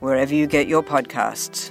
wherever 0.00 0.34
you 0.34 0.46
get 0.46 0.66
your 0.66 0.82
podcasts. 0.82 1.70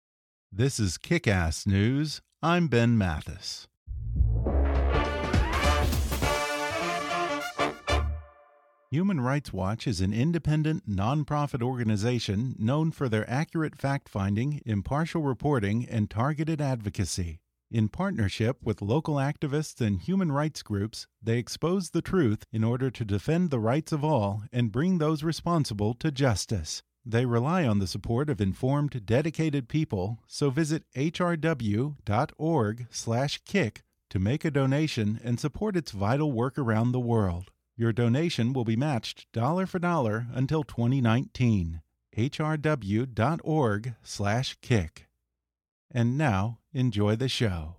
This 0.53 0.81
is 0.81 0.97
Kick 0.97 1.29
Ass 1.29 1.65
News. 1.65 2.19
I'm 2.43 2.67
Ben 2.67 2.97
Mathis. 2.97 3.69
Human 8.89 9.21
Rights 9.21 9.53
Watch 9.53 9.87
is 9.87 10.01
an 10.01 10.11
independent, 10.11 10.89
nonprofit 10.89 11.61
organization 11.63 12.57
known 12.59 12.91
for 12.91 13.07
their 13.07 13.27
accurate 13.29 13.77
fact 13.77 14.09
finding, 14.09 14.61
impartial 14.65 15.21
reporting, 15.21 15.87
and 15.89 16.09
targeted 16.09 16.59
advocacy. 16.59 17.39
In 17.71 17.87
partnership 17.87 18.57
with 18.61 18.81
local 18.81 19.15
activists 19.15 19.79
and 19.79 20.01
human 20.01 20.33
rights 20.33 20.63
groups, 20.63 21.07
they 21.23 21.37
expose 21.37 21.91
the 21.91 22.01
truth 22.01 22.43
in 22.51 22.65
order 22.65 22.91
to 22.91 23.05
defend 23.05 23.51
the 23.51 23.59
rights 23.59 23.93
of 23.93 24.03
all 24.03 24.43
and 24.51 24.69
bring 24.69 24.97
those 24.97 25.23
responsible 25.23 25.93
to 25.93 26.11
justice. 26.11 26.83
They 27.03 27.25
rely 27.25 27.65
on 27.65 27.79
the 27.79 27.87
support 27.87 28.29
of 28.29 28.39
informed, 28.39 29.05
dedicated 29.05 29.67
people, 29.67 30.19
so 30.27 30.51
visit 30.51 30.83
hrw.org/kick 30.95 31.93
to 34.09 34.19
make 34.19 34.45
a 34.45 34.51
donation 34.51 35.19
and 35.23 35.39
support 35.39 35.75
its 35.75 35.91
vital 35.91 36.31
work 36.31 36.59
around 36.59 36.91
the 36.91 36.99
world. 36.99 37.49
Your 37.75 37.91
donation 37.91 38.53
will 38.53 38.65
be 38.65 38.75
matched 38.75 39.25
dollar 39.31 39.65
for 39.65 39.79
dollar 39.79 40.27
until 40.31 40.63
2019. 40.63 41.81
hrw.org/kick. 42.15 43.07
And 45.93 46.17
now, 46.17 46.59
enjoy 46.73 47.15
the 47.15 47.29
show. 47.29 47.77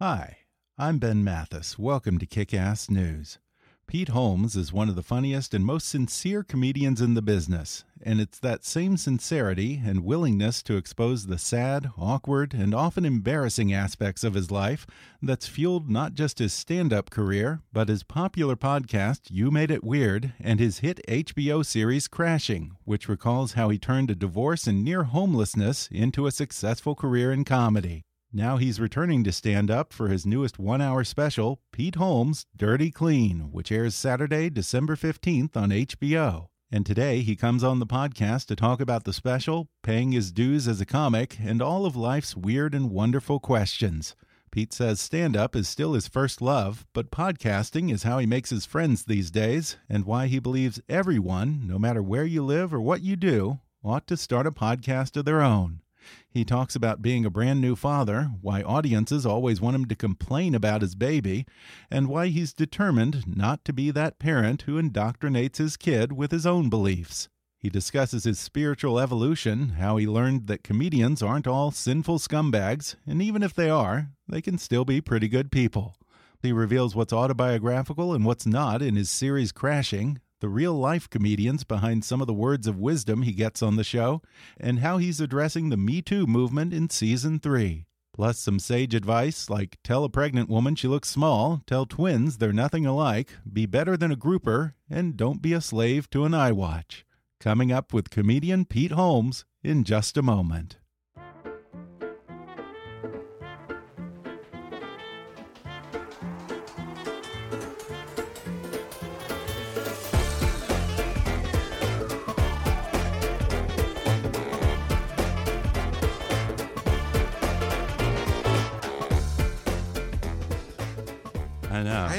Hi, 0.00 0.38
I'm 0.78 0.98
Ben 0.98 1.22
Mathis. 1.22 1.78
Welcome 1.78 2.18
to 2.18 2.26
Kick 2.26 2.54
Ass 2.54 2.88
News. 2.88 3.38
Pete 3.86 4.08
Holmes 4.08 4.56
is 4.56 4.72
one 4.72 4.88
of 4.88 4.94
the 4.96 5.02
funniest 5.02 5.52
and 5.52 5.66
most 5.66 5.86
sincere 5.86 6.42
comedians 6.42 7.00
in 7.02 7.12
the 7.12 7.20
business, 7.20 7.84
and 8.02 8.20
it's 8.20 8.38
that 8.38 8.64
same 8.64 8.96
sincerity 8.96 9.82
and 9.84 10.04
willingness 10.04 10.62
to 10.62 10.76
expose 10.76 11.26
the 11.26 11.36
sad, 11.36 11.90
awkward, 11.98 12.54
and 12.54 12.74
often 12.74 13.04
embarrassing 13.04 13.72
aspects 13.72 14.24
of 14.24 14.32
his 14.32 14.50
life 14.50 14.86
that's 15.20 15.46
fueled 15.46 15.90
not 15.90 16.14
just 16.14 16.38
his 16.38 16.54
stand 16.54 16.92
up 16.92 17.10
career, 17.10 17.60
but 17.72 17.88
his 17.88 18.02
popular 18.02 18.56
podcast, 18.56 19.30
You 19.30 19.50
Made 19.50 19.70
It 19.70 19.84
Weird, 19.84 20.32
and 20.40 20.58
his 20.58 20.78
hit 20.78 21.00
HBO 21.06 21.64
series, 21.64 22.08
Crashing, 22.08 22.76
which 22.84 23.08
recalls 23.08 23.52
how 23.52 23.68
he 23.68 23.78
turned 23.78 24.10
a 24.10 24.14
divorce 24.14 24.66
and 24.66 24.82
near 24.82 25.04
homelessness 25.04 25.88
into 25.92 26.26
a 26.26 26.32
successful 26.32 26.94
career 26.94 27.30
in 27.30 27.44
comedy. 27.44 28.02
Now 28.34 28.56
he's 28.56 28.80
returning 28.80 29.24
to 29.24 29.32
stand 29.32 29.70
up 29.70 29.92
for 29.92 30.08
his 30.08 30.24
newest 30.24 30.58
one 30.58 30.80
hour 30.80 31.04
special, 31.04 31.60
Pete 31.70 31.96
Holmes 31.96 32.46
Dirty 32.56 32.90
Clean, 32.90 33.52
which 33.52 33.70
airs 33.70 33.94
Saturday, 33.94 34.48
December 34.48 34.96
15th 34.96 35.54
on 35.54 35.68
HBO. 35.68 36.48
And 36.70 36.86
today 36.86 37.20
he 37.20 37.36
comes 37.36 37.62
on 37.62 37.78
the 37.78 37.86
podcast 37.86 38.46
to 38.46 38.56
talk 38.56 38.80
about 38.80 39.04
the 39.04 39.12
special, 39.12 39.68
paying 39.82 40.12
his 40.12 40.32
dues 40.32 40.66
as 40.66 40.80
a 40.80 40.86
comic, 40.86 41.36
and 41.44 41.60
all 41.60 41.84
of 41.84 41.94
life's 41.94 42.34
weird 42.34 42.74
and 42.74 42.90
wonderful 42.90 43.38
questions. 43.38 44.16
Pete 44.50 44.72
says 44.72 44.98
stand 44.98 45.36
up 45.36 45.54
is 45.54 45.68
still 45.68 45.92
his 45.92 46.08
first 46.08 46.40
love, 46.40 46.86
but 46.94 47.10
podcasting 47.10 47.92
is 47.92 48.04
how 48.04 48.16
he 48.16 48.24
makes 48.24 48.48
his 48.48 48.64
friends 48.64 49.04
these 49.04 49.30
days, 49.30 49.76
and 49.90 50.06
why 50.06 50.26
he 50.26 50.38
believes 50.38 50.80
everyone, 50.88 51.66
no 51.66 51.78
matter 51.78 52.02
where 52.02 52.24
you 52.24 52.42
live 52.42 52.72
or 52.72 52.80
what 52.80 53.02
you 53.02 53.14
do, 53.14 53.60
ought 53.84 54.06
to 54.06 54.16
start 54.16 54.46
a 54.46 54.50
podcast 54.50 55.18
of 55.18 55.26
their 55.26 55.42
own. 55.42 55.81
He 56.30 56.44
talks 56.44 56.74
about 56.74 57.02
being 57.02 57.24
a 57.24 57.30
brand 57.30 57.60
new 57.60 57.76
father, 57.76 58.30
why 58.40 58.62
audiences 58.62 59.26
always 59.26 59.60
want 59.60 59.76
him 59.76 59.84
to 59.86 59.94
complain 59.94 60.54
about 60.54 60.82
his 60.82 60.94
baby, 60.94 61.46
and 61.90 62.08
why 62.08 62.28
he's 62.28 62.52
determined 62.52 63.24
not 63.26 63.64
to 63.64 63.72
be 63.72 63.90
that 63.90 64.18
parent 64.18 64.62
who 64.62 64.80
indoctrinates 64.80 65.58
his 65.58 65.76
kid 65.76 66.12
with 66.12 66.30
his 66.30 66.46
own 66.46 66.68
beliefs. 66.68 67.28
He 67.58 67.68
discusses 67.68 68.24
his 68.24 68.40
spiritual 68.40 68.98
evolution, 68.98 69.70
how 69.78 69.96
he 69.96 70.06
learned 70.06 70.48
that 70.48 70.64
comedians 70.64 71.22
aren't 71.22 71.46
all 71.46 71.70
sinful 71.70 72.18
scumbags, 72.18 72.96
and 73.06 73.22
even 73.22 73.44
if 73.44 73.54
they 73.54 73.70
are, 73.70 74.08
they 74.26 74.42
can 74.42 74.58
still 74.58 74.84
be 74.84 75.00
pretty 75.00 75.28
good 75.28 75.52
people. 75.52 75.96
He 76.42 76.50
reveals 76.50 76.96
what's 76.96 77.12
autobiographical 77.12 78.12
and 78.14 78.24
what's 78.24 78.46
not 78.46 78.82
in 78.82 78.96
his 78.96 79.10
series 79.10 79.52
Crashing, 79.52 80.20
the 80.42 80.48
real 80.48 80.74
life 80.74 81.08
comedians 81.08 81.62
behind 81.62 82.04
some 82.04 82.20
of 82.20 82.26
the 82.26 82.34
words 82.34 82.66
of 82.66 82.76
wisdom 82.76 83.22
he 83.22 83.30
gets 83.30 83.62
on 83.62 83.76
the 83.76 83.84
show, 83.84 84.20
and 84.58 84.80
how 84.80 84.98
he's 84.98 85.20
addressing 85.20 85.68
the 85.68 85.76
Me 85.76 86.02
Too 86.02 86.26
movement 86.26 86.74
in 86.74 86.90
season 86.90 87.38
three. 87.38 87.86
Plus, 88.12 88.40
some 88.40 88.58
sage 88.58 88.92
advice 88.92 89.48
like 89.48 89.78
tell 89.84 90.02
a 90.02 90.08
pregnant 90.08 90.50
woman 90.50 90.74
she 90.74 90.88
looks 90.88 91.08
small, 91.08 91.62
tell 91.64 91.86
twins 91.86 92.38
they're 92.38 92.52
nothing 92.52 92.84
alike, 92.84 93.30
be 93.50 93.66
better 93.66 93.96
than 93.96 94.10
a 94.10 94.16
grouper, 94.16 94.74
and 94.90 95.16
don't 95.16 95.40
be 95.40 95.52
a 95.52 95.60
slave 95.60 96.10
to 96.10 96.24
an 96.24 96.32
iWatch. 96.32 97.04
Coming 97.38 97.70
up 97.70 97.94
with 97.94 98.10
comedian 98.10 98.64
Pete 98.64 98.90
Holmes 98.90 99.44
in 99.62 99.84
just 99.84 100.16
a 100.16 100.22
moment. 100.22 100.78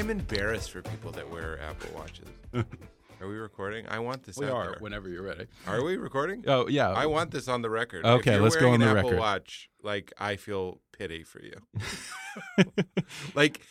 I'm 0.04 0.10
embarrassed 0.10 0.70
for 0.70 0.82
people 0.82 1.12
that 1.12 1.30
wear 1.30 1.58
Apple 1.62 1.88
Watches. 1.94 2.28
Are 3.22 3.26
we 3.26 3.36
recording? 3.36 3.88
I 3.88 4.00
want 4.00 4.22
this. 4.22 4.36
We 4.36 4.44
out 4.44 4.52
are 4.52 4.64
there. 4.72 4.76
whenever 4.80 5.08
you're 5.08 5.22
ready. 5.22 5.46
Are 5.66 5.82
we 5.82 5.96
recording? 5.96 6.44
Oh 6.46 6.68
yeah. 6.68 6.90
I 6.90 7.06
want 7.06 7.30
this 7.30 7.48
on 7.48 7.62
the 7.62 7.70
record. 7.70 8.04
Okay, 8.04 8.34
you're 8.34 8.42
let's 8.42 8.54
go 8.54 8.66
wearing 8.66 8.82
on 8.82 8.86
an 8.88 8.92
the 8.94 8.98
Apple 8.98 9.10
record. 9.12 9.20
Watch, 9.20 9.70
like 9.82 10.12
I 10.18 10.36
feel 10.36 10.82
pity 10.92 11.22
for 11.24 11.40
you. 11.42 11.54
like 13.34 13.62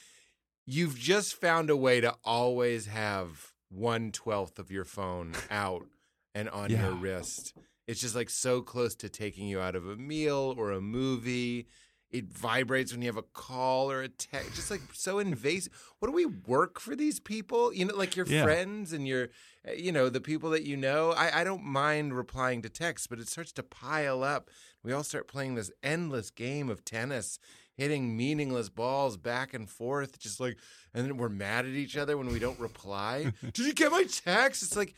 you've 0.65 0.97
just 0.97 1.39
found 1.39 1.69
a 1.69 1.77
way 1.77 2.01
to 2.01 2.15
always 2.23 2.87
have 2.87 3.51
one 3.69 4.11
twelfth 4.11 4.57
of 4.57 4.71
your 4.71 4.85
phone 4.85 5.33
out 5.51 5.85
and 6.33 6.49
on 6.49 6.71
your 6.71 6.79
Yeah. 6.79 6.97
wrist. 6.99 7.53
It's 7.85 8.01
just 8.01 8.15
like 8.15 8.31
so 8.31 8.63
close 8.63 8.95
to 8.95 9.07
taking 9.09 9.47
you 9.47 9.59
out 9.61 9.75
of 9.75 9.87
a 9.87 9.95
meal 9.97 10.55
or 10.57 10.71
a 10.71 10.81
movie. 10.81 11.67
It 12.13 12.25
vibrates 12.31 12.91
when 12.93 13.01
you 13.01 13.07
have 13.07 13.17
a 13.17 13.23
call 13.23 13.91
or 13.91 14.01
a 14.03 14.07
text. 14.07 14.53
Just 14.53 14.69
like 14.71 14.81
so 14.93 15.17
invasive. 15.19 15.73
What 15.99 16.07
do 16.07 16.13
we 16.13 16.27
work 16.27 16.79
for 16.79 16.95
these 16.95 17.19
people? 17.19 17.73
You 17.73 17.85
know, 17.85 17.95
like 17.95 18.15
your 18.15 18.27
Yeah. 18.27 18.43
friends 18.43 18.93
and 18.93 19.07
your, 19.07 19.29
uh, 19.67 19.71
you 19.71 19.91
know, 19.91 20.09
the 20.09 20.21
people 20.21 20.51
that 20.51 20.61
you 20.63 20.77
know. 20.77 21.11
I, 21.11 21.41
I 21.41 21.43
don't 21.43 21.63
mind 21.63 22.15
replying 22.15 22.61
to 22.61 22.69
texts, 22.69 23.07
but 23.07 23.17
it 23.19 23.27
starts 23.27 23.51
to 23.53 23.63
pile 23.63 24.23
up. 24.23 24.49
We 24.83 24.93
all 24.93 25.03
start 25.03 25.27
playing 25.27 25.55
this 25.55 25.71
endless 25.81 26.29
game 26.29 26.69
of 26.69 26.85
tennis, 26.85 27.39
hitting 27.75 28.15
meaningless 28.15 28.69
balls 28.69 29.17
back 29.17 29.53
and 29.55 29.67
forth, 29.67 30.19
just 30.19 30.39
like, 30.39 30.57
and 30.93 31.05
then 31.05 31.17
we're 31.17 31.29
mad 31.29 31.65
at 31.65 31.71
each 31.71 31.97
other 31.97 32.15
when 32.15 32.27
we 32.27 32.37
don't 32.37 32.59
reply. 32.59 33.33
Did 33.41 33.57
you 33.65 33.73
get 33.73 33.91
my 33.91 34.03
text? 34.03 34.61
It's 34.61 34.75
like, 34.77 34.93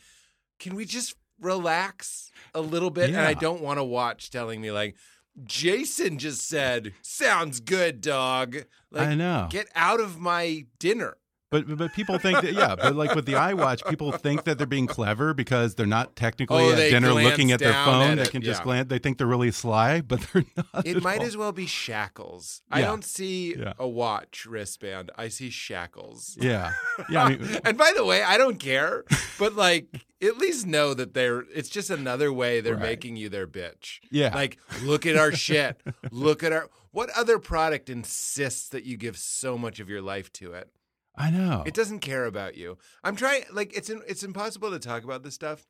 can 0.58 0.74
we 0.74 0.84
just 0.84 1.14
relax 1.40 2.30
a 2.54 2.60
little 2.60 2.90
bit? 2.90 3.08
And 3.10 3.18
I 3.18 3.34
don't 3.34 3.62
want 3.62 3.78
to 3.78 3.84
watch 3.84 4.30
telling 4.30 4.60
me 4.60 4.70
like. 4.70 4.96
Jason 5.44 6.18
just 6.18 6.48
said, 6.48 6.94
"Sounds 7.02 7.60
good, 7.60 8.00
dog." 8.00 8.64
Like, 8.90 9.08
I 9.08 9.14
know. 9.14 9.48
Get 9.50 9.68
out 9.74 10.00
of 10.00 10.18
my 10.18 10.66
dinner. 10.78 11.16
But 11.50 11.76
but 11.78 11.92
people 11.94 12.18
think 12.18 12.40
that 12.40 12.52
yeah, 12.54 12.74
but 12.74 12.96
like 12.96 13.14
with 13.14 13.24
the 13.24 13.34
iWatch, 13.34 13.88
people 13.88 14.10
think 14.10 14.42
that 14.44 14.58
they're 14.58 14.66
being 14.66 14.88
clever 14.88 15.32
because 15.32 15.76
they're 15.76 15.86
not 15.86 16.16
technically 16.16 16.64
Oh, 16.64 16.72
at 16.72 16.90
dinner 16.90 17.12
looking 17.14 17.52
at 17.52 17.60
their 17.60 17.72
phone. 17.72 18.18
at 18.18 18.24
They 18.24 18.30
can 18.30 18.42
just 18.42 18.60
yeah. 18.60 18.64
glance. 18.64 18.88
They 18.88 18.98
think 18.98 19.18
they're 19.18 19.28
really 19.28 19.52
sly, 19.52 20.00
but 20.00 20.20
they're 20.32 20.44
not. 20.74 20.84
It 20.86 21.02
might 21.04 21.20
all. 21.20 21.26
as 21.26 21.36
well 21.36 21.52
be 21.52 21.66
shackles. 21.66 22.62
I 22.70 22.80
don't 22.80 23.04
see 23.04 23.54
Yeah. 23.56 23.74
a 23.78 23.86
watch 23.86 24.44
wristband. 24.44 25.12
I 25.16 25.28
see 25.28 25.50
shackles. 25.50 26.36
Yeah, 26.40 26.72
yeah. 27.08 27.24
I 27.24 27.28
mean, 27.36 27.58
and 27.64 27.78
by 27.78 27.92
the 27.96 28.04
way, 28.04 28.22
I 28.24 28.38
don't 28.38 28.58
care, 28.58 29.04
but 29.38 29.54
like 29.54 29.86
at 30.20 30.38
least 30.38 30.66
know 30.66 30.94
that 30.94 31.14
they're 31.14 31.44
it's 31.54 31.68
just 31.68 31.90
another 31.90 32.32
way 32.32 32.60
they're 32.60 32.74
Right. 32.74 32.82
making 32.82 33.14
you 33.16 33.28
their 33.28 33.46
bitch. 33.46 34.00
Yeah. 34.10 34.34
Like 34.34 34.58
look 34.82 35.06
at 35.06 35.16
our 35.16 35.30
shit. 35.30 35.80
Look 36.10 36.42
at 36.42 36.52
our 36.52 36.68
what 36.90 37.10
other 37.10 37.38
product 37.38 37.88
insists 37.88 38.68
that 38.70 38.84
you 38.84 38.96
give 38.96 39.16
so 39.16 39.56
much 39.56 39.78
of 39.80 39.88
your 39.88 40.02
life 40.02 40.32
to 40.34 40.52
it? 40.54 40.70
I 41.16 41.30
know. 41.30 41.62
It 41.66 41.74
doesn't 41.74 42.00
care 42.00 42.24
about 42.26 42.56
you. 42.56 42.78
I'm 43.02 43.16
trying 43.16 43.44
like 43.52 43.76
it's 43.76 43.88
it's 43.90 44.22
impossible 44.22 44.70
to 44.70 44.78
talk 44.78 45.02
about 45.04 45.22
this 45.22 45.34
stuff, 45.34 45.66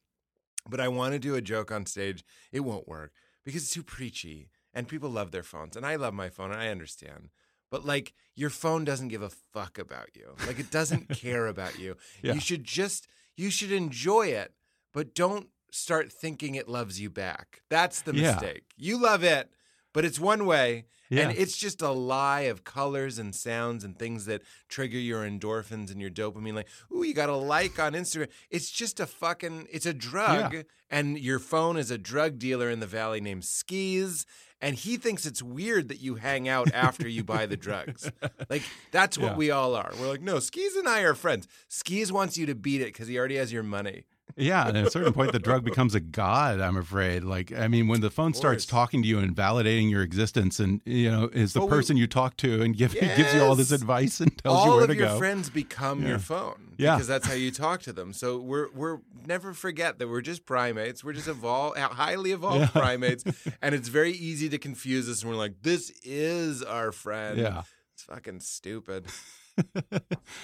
but 0.68 0.80
I 0.80 0.88
want 0.88 1.12
to 1.12 1.18
do 1.18 1.34
a 1.34 1.40
joke 1.40 1.70
on 1.70 1.86
stage. 1.86 2.24
It 2.52 2.60
won't 2.60 2.88
work 2.88 3.12
because 3.44 3.62
it's 3.62 3.70
too 3.72 3.82
preachy 3.84 4.50
and 4.74 4.88
people 4.88 5.08
love 5.08 5.30
their 5.30 5.42
phones 5.44 5.76
and 5.76 5.86
I 5.86 5.96
love 5.96 6.14
my 6.14 6.28
phone 6.28 6.50
and 6.50 6.60
I 6.60 6.68
understand. 6.68 7.28
But 7.70 7.84
like 7.84 8.12
your 8.34 8.50
phone 8.50 8.84
doesn't 8.84 9.08
give 9.08 9.22
a 9.22 9.30
fuck 9.30 9.78
about 9.78 10.10
you. 10.14 10.34
Like 10.46 10.58
it 10.58 10.70
doesn't 10.70 11.08
care 11.10 11.46
about 11.46 11.78
you. 11.78 11.96
Yeah. 12.22 12.34
You 12.34 12.40
should 12.40 12.64
just 12.64 13.06
you 13.36 13.50
should 13.50 13.72
enjoy 13.72 14.28
it, 14.28 14.52
but 14.92 15.14
don't 15.14 15.48
start 15.70 16.12
thinking 16.12 16.54
it 16.54 16.68
loves 16.68 17.00
you 17.00 17.10
back. 17.10 17.62
That's 17.70 18.00
the 18.02 18.14
Yeah. 18.14 18.32
mistake. 18.32 18.64
You 18.76 18.98
love 19.00 19.22
it, 19.22 19.50
but 19.92 20.04
it's 20.04 20.18
one 20.18 20.46
way 20.46 20.86
Yeah. 21.10 21.28
and 21.28 21.38
it's 21.38 21.56
just 21.56 21.82
a 21.82 21.90
lie 21.90 22.42
of 22.42 22.64
colors 22.64 23.18
and 23.18 23.34
sounds 23.34 23.84
and 23.84 23.98
things 23.98 24.26
that 24.26 24.42
trigger 24.68 24.98
your 24.98 25.22
endorphins 25.22 25.90
and 25.90 26.00
your 26.00 26.10
dopamine. 26.10 26.54
Like, 26.54 26.68
ooh, 26.94 27.02
you 27.04 27.14
got 27.14 27.28
a 27.28 27.36
like 27.36 27.78
on 27.78 27.92
Instagram. 27.92 28.28
It's 28.50 28.70
just 28.70 28.98
a 29.00 29.06
fucking, 29.06 29.68
it's 29.70 29.86
a 29.86 29.94
drug. 29.94 30.52
Yeah. 30.54 30.62
And 30.90 31.18
your 31.18 31.38
phone 31.38 31.76
is 31.76 31.90
a 31.90 31.98
drug 31.98 32.38
dealer 32.38 32.70
in 32.70 32.80
the 32.80 32.86
valley 32.86 33.20
named 33.20 33.44
Skis. 33.44 34.26
And 34.60 34.74
he 34.74 34.96
thinks 34.96 35.26
it's 35.26 35.42
weird 35.42 35.88
that 35.88 36.00
you 36.00 36.14
hang 36.14 36.48
out 36.48 36.72
after 36.72 37.06
you 37.06 37.22
buy 37.22 37.46
the 37.46 37.56
drugs. 37.56 38.10
Like, 38.48 38.62
that's 38.92 39.18
what 39.18 39.32
Yeah. 39.32 39.36
we 39.36 39.50
all 39.50 39.74
are. 39.74 39.90
We're 40.00 40.08
like, 40.08 40.22
no, 40.22 40.38
Skis 40.38 40.76
and 40.76 40.88
I 40.88 41.00
are 41.00 41.14
friends. 41.14 41.46
Skis 41.68 42.12
wants 42.12 42.38
you 42.38 42.46
to 42.46 42.54
beat 42.54 42.80
it 42.80 42.86
because 42.86 43.08
he 43.08 43.18
already 43.18 43.36
has 43.36 43.52
your 43.52 43.64
money. 43.64 44.04
Yeah, 44.36 44.68
and 44.68 44.76
at 44.76 44.86
a 44.86 44.90
certain 44.90 45.12
point, 45.14 45.32
the 45.32 45.38
drug 45.38 45.64
becomes 45.64 45.94
a 45.94 46.00
god. 46.00 46.60
I'm 46.60 46.76
afraid. 46.76 47.24
Like, 47.24 47.52
I 47.52 47.68
mean, 47.68 47.88
when 47.88 48.00
the 48.02 48.10
phone 48.10 48.34
starts 48.34 48.66
talking 48.66 49.00
to 49.00 49.08
you 49.08 49.18
and 49.18 49.34
validating 49.34 49.90
your 49.90 50.02
existence, 50.02 50.60
and 50.60 50.80
you 50.84 51.10
know, 51.10 51.30
is 51.32 51.52
the 51.54 51.60
Well, 51.60 51.68
we- 51.68 51.76
person 51.76 51.96
you 51.96 52.06
talk 52.06 52.36
to 52.38 52.60
and 52.60 52.76
give, 52.76 52.92
gives 53.00 53.32
you 53.34 53.42
all 53.42 53.54
this 53.54 53.70
advice 53.72 54.20
and 54.20 54.36
tells 54.38 54.58
all 54.58 54.66
you 54.66 54.72
where 54.72 54.82
of 54.82 54.88
to 54.90 54.96
your 54.96 55.06
go. 55.08 55.18
friends 55.18 55.48
become 55.48 56.02
Yeah. 56.02 56.08
your 56.08 56.18
phone 56.18 56.74
Yeah. 56.76 56.96
because 56.96 57.06
that's 57.06 57.26
how 57.26 57.32
you 57.34 57.50
talk 57.50 57.80
to 57.82 57.92
them 57.94 58.12
so 58.12 58.38
we're 58.38 58.68
we're 58.74 58.98
never 59.26 59.54
forget 59.54 59.98
that 59.98 60.08
we're 60.08 60.20
just 60.20 60.44
primates 60.44 61.02
we're 61.02 61.14
just 61.14 61.28
evolved 61.28 61.78
highly 61.78 62.32
evolved 62.32 62.60
Yeah. 62.60 62.66
primates 62.82 63.24
and 63.62 63.74
it's 63.74 63.88
very 63.88 64.12
easy 64.12 64.48
to 64.50 64.58
confuse 64.58 65.08
us 65.08 65.22
and 65.22 65.30
we're 65.30 65.38
like 65.38 65.62
this 65.62 65.90
is 66.02 66.62
our 66.62 66.92
friend 66.92 67.38
Yeah. 67.38 67.62
it's 67.94 68.02
fucking 68.02 68.40
stupid 68.40 69.06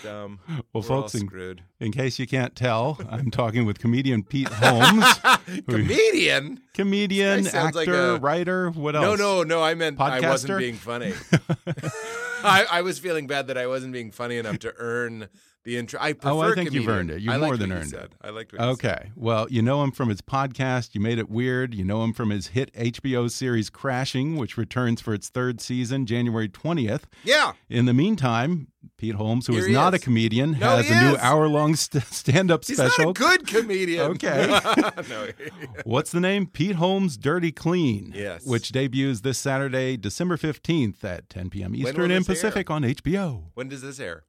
dumb 0.02 0.38
Well, 0.48 0.64
we're 0.74 0.82
folks, 0.82 1.14
in, 1.14 1.60
in 1.80 1.92
case 1.92 2.18
you 2.18 2.26
can't 2.26 2.54
tell, 2.56 2.98
I'm 3.08 3.30
talking 3.30 3.66
with 3.66 3.78
comedian 3.78 4.22
Pete 4.22 4.48
Holmes. 4.48 5.04
comedian 5.68 6.60
comedian, 6.74 7.42
This 7.44 7.52
guy 7.52 7.60
sounds 7.62 7.76
actor, 7.76 8.12
like 8.12 8.18
a- 8.18 8.22
writer. 8.22 8.70
What 8.70 8.96
else? 8.96 9.04
no 9.04 9.14
no 9.14 9.42
no 9.42 9.62
i 9.62 9.74
meant 9.74 10.00
i 10.00 10.20
wasn't 10.20 10.58
being 10.58 10.74
funny 10.76 11.12
I, 12.44 12.66
I 12.70 12.82
was 12.82 12.98
feeling 12.98 13.26
bad 13.26 13.46
that 13.48 13.58
i 13.58 13.66
wasn't 13.66 13.92
being 13.92 14.10
funny 14.10 14.36
enough 14.38 14.58
to 14.60 14.74
earn 14.78 15.28
the 15.64 15.76
intro 15.76 16.00
i 16.00 16.12
prefer 16.12 16.28
Oh, 16.30 16.40
I 16.40 16.54
think 16.54 16.72
you've 16.72 16.88
earned 16.88 17.10
it. 17.10 17.20
You've 17.20 17.38
more 17.38 17.56
than 17.56 17.70
what 17.70 17.76
you 17.76 17.82
earned 17.82 17.94
it. 17.94 18.12
i 18.20 18.30
liked 18.30 18.52
what 18.52 18.60
you 18.60 18.66
said. 18.66 18.72
Okay. 18.72 19.10
Well, 19.16 19.46
you 19.50 19.62
know 19.62 19.82
him 19.84 19.92
from 19.92 20.08
his 20.08 20.20
podcast, 20.20 20.94
You 20.94 21.00
Made 21.00 21.18
It 21.18 21.30
Weird. 21.30 21.74
You 21.74 21.84
know 21.84 22.02
him 22.02 22.12
from 22.12 22.30
his 22.30 22.48
hit 22.48 22.72
HBO 22.74 23.30
series 23.30 23.70
Crashing, 23.70 24.36
which 24.36 24.56
returns 24.56 25.00
for 25.00 25.14
its 25.14 25.28
third 25.28 25.60
season 25.60 26.06
January 26.06 26.48
20th. 26.48 27.02
yeah 27.24 27.52
In 27.68 27.86
the 27.86 27.94
meantime, 27.94 28.68
Pete 28.96 29.14
Holmes, 29.14 29.46
who 29.46 29.52
Here 29.54 29.68
is 29.68 29.68
not 29.68 29.94
a 29.94 29.98
comedian, 29.98 30.52
No, 30.58 30.76
has 30.76 30.90
a 30.90 31.00
new 31.10 31.16
hour 31.18 31.46
long 31.48 31.76
st 31.76 32.02
stand 32.06 32.50
up 32.50 32.64
He's 32.64 32.76
special. 32.78 33.06
not 33.06 33.16
a 33.16 33.20
good 33.20 33.46
comedian. 33.46 34.10
Okay. 34.12 34.46
no. 35.08 35.28
What's 35.84 36.10
the 36.10 36.20
name? 36.20 36.46
Pete 36.46 36.76
Holmes 36.76 37.16
Dirty 37.16 37.52
Clean. 37.52 38.12
Yes. 38.16 38.44
Which 38.44 38.72
debuts 38.72 39.20
this 39.20 39.38
Saturday, 39.38 39.96
December 39.96 40.36
15th 40.36 41.04
at 41.04 41.28
10 41.28 41.50
p.m. 41.50 41.74
Eastern 41.76 42.10
and 42.10 42.24
this 42.24 42.28
air? 42.42 42.50
Pacific 42.50 42.70
on 42.70 42.82
HBO. 42.82 43.44
When 43.54 43.68
does 43.68 43.82
this 43.82 44.00
air? 44.00 44.24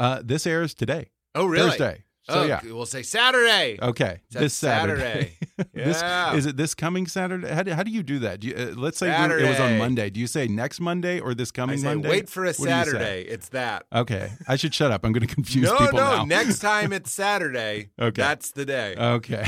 Uh, 0.00 0.22
this 0.24 0.46
airs 0.46 0.72
today. 0.74 1.10
Oh, 1.34 1.44
really? 1.44 1.68
Thursday. 1.70 2.04
So, 2.22 2.40
oh, 2.40 2.44
yeah. 2.44 2.60
We'll 2.64 2.86
say 2.86 3.02
Saturday. 3.02 3.78
Okay, 3.82 4.20
That's 4.30 4.42
this 4.42 4.54
Saturday. 4.54 5.36
this 5.74 6.00
Yeah. 6.00 6.34
is 6.34 6.46
it. 6.46 6.56
This 6.56 6.74
coming 6.74 7.06
Saturday. 7.06 7.48
How 7.52 7.62
do, 7.62 7.72
how 7.72 7.82
do 7.82 7.90
you 7.90 8.02
do 8.02 8.18
that? 8.20 8.40
Do 8.40 8.48
you, 8.48 8.54
uh, 8.54 8.72
let's 8.76 8.98
say 8.98 9.08
we- 9.08 9.42
it 9.42 9.48
was 9.48 9.60
on 9.60 9.76
Monday. 9.78 10.08
Do 10.10 10.20
you 10.20 10.26
say 10.26 10.46
next 10.48 10.80
Monday 10.80 11.18
or 11.20 11.34
this 11.34 11.50
I 11.54 11.56
coming 11.56 11.78
say 11.78 11.88
Monday? 11.88 12.08
wait 12.08 12.28
for 12.30 12.44
a 12.44 12.48
What 12.48 12.58
you? 12.60 12.64
Saturday. 12.66 13.22
It's 13.22 13.50
that. 13.50 13.84
Okay, 13.92 14.30
I 14.48 14.56
should 14.56 14.74
shut 14.74 14.90
up. 14.90 15.04
I'm 15.04 15.12
going 15.12 15.26
to 15.26 15.34
confuse 15.34 15.66
no, 15.66 15.76
people 15.76 15.98
no. 15.98 16.16
now. 16.18 16.24
Next 16.24 16.58
time 16.70 16.92
it's 16.94 17.12
Saturday. 17.12 17.90
Okay. 18.00 18.22
That's 18.22 18.52
the 18.52 18.64
day. 18.64 18.94
Okay, 18.96 19.46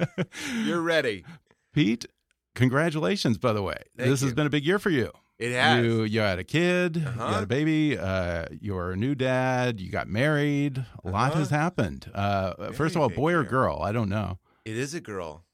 You're 0.64 0.82
ready. 0.82 1.24
Pete. 1.72 2.06
Congratulations, 2.54 3.36
by 3.38 3.52
the 3.52 3.62
way. 3.62 3.76
Thank 3.96 4.10
this 4.10 4.20
has 4.22 4.32
been 4.32 4.46
a 4.46 4.50
big 4.50 4.64
year 4.64 4.78
for 4.78 4.90
you. 4.90 5.10
It 5.38 5.52
has. 5.52 5.84
You 5.84 6.02
you 6.04 6.20
had 6.20 6.38
a 6.38 6.44
kid, 6.44 6.96
you 6.96 7.02
Uh-huh. 7.06 7.34
had 7.34 7.42
a 7.42 7.46
baby, 7.46 7.98
uh, 7.98 8.46
you're 8.60 8.92
a 8.92 8.96
new 8.96 9.14
dad, 9.14 9.80
you 9.80 9.90
got 9.90 10.06
married. 10.08 10.84
A 11.04 11.10
lot 11.10 11.32
Uh-huh. 11.32 11.40
has 11.40 11.50
happened. 11.50 12.10
Uh, 12.14 12.72
first 12.72 12.94
of 12.94 13.02
all, 13.02 13.08
boy 13.10 13.32
or 13.34 13.42
girl? 13.44 13.80
I 13.82 13.90
don't 13.92 14.08
know. 14.08 14.38
It 14.64 14.76
is 14.76 14.94
a 14.94 15.00
girl. 15.00 15.44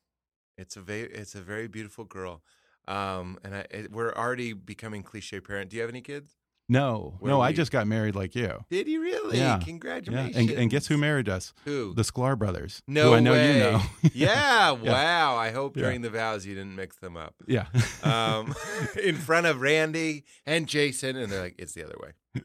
It's 0.58 0.76
a 0.76 0.82
very, 0.82 1.08
it's 1.10 1.34
a 1.34 1.40
very 1.40 1.66
beautiful 1.68 2.04
girl. 2.04 2.42
Um, 2.86 3.38
and 3.44 3.54
I, 3.54 3.66
it, 3.70 3.90
we're 3.90 4.12
already 4.12 4.52
becoming 4.52 5.02
cliche 5.02 5.40
parent. 5.40 5.70
Do 5.70 5.76
you 5.76 5.82
have 5.82 5.90
any 5.90 6.02
kids? 6.02 6.36
No, 6.70 7.16
Where 7.18 7.32
no, 7.32 7.40
I 7.40 7.52
just 7.52 7.72
got 7.72 7.88
married 7.88 8.14
like 8.14 8.36
you. 8.36 8.64
Did 8.70 8.86
you 8.86 9.02
really? 9.02 9.38
Yeah. 9.38 9.58
Congratulations. 9.58 10.34
Yeah, 10.36 10.40
and, 10.40 10.50
and 10.52 10.70
guess 10.70 10.86
who 10.86 10.96
married 10.96 11.28
us? 11.28 11.52
Who? 11.64 11.92
The 11.94 12.02
Sklar 12.02 12.38
brothers. 12.38 12.80
No 12.86 13.08
who 13.08 13.14
I 13.14 13.20
know 13.20 13.32
way. 13.32 13.54
you 13.54 13.58
know. 13.60 13.82
yeah, 14.14 14.70
wow. 14.70 15.34
I 15.36 15.50
hope 15.50 15.76
Yeah. 15.76 15.82
during 15.82 16.02
the 16.02 16.10
vows 16.10 16.46
you 16.46 16.54
didn't 16.54 16.76
mix 16.76 16.96
them 16.98 17.16
up. 17.16 17.34
yeah. 17.48 17.66
Um, 18.04 18.54
in 19.02 19.16
front 19.16 19.46
of 19.46 19.60
Randy 19.60 20.24
and 20.46 20.68
Jason, 20.68 21.16
and 21.16 21.32
they're 21.32 21.42
like, 21.42 21.56
it's 21.58 21.72
the 21.72 21.82
other 21.84 21.96
way. 22.00 22.42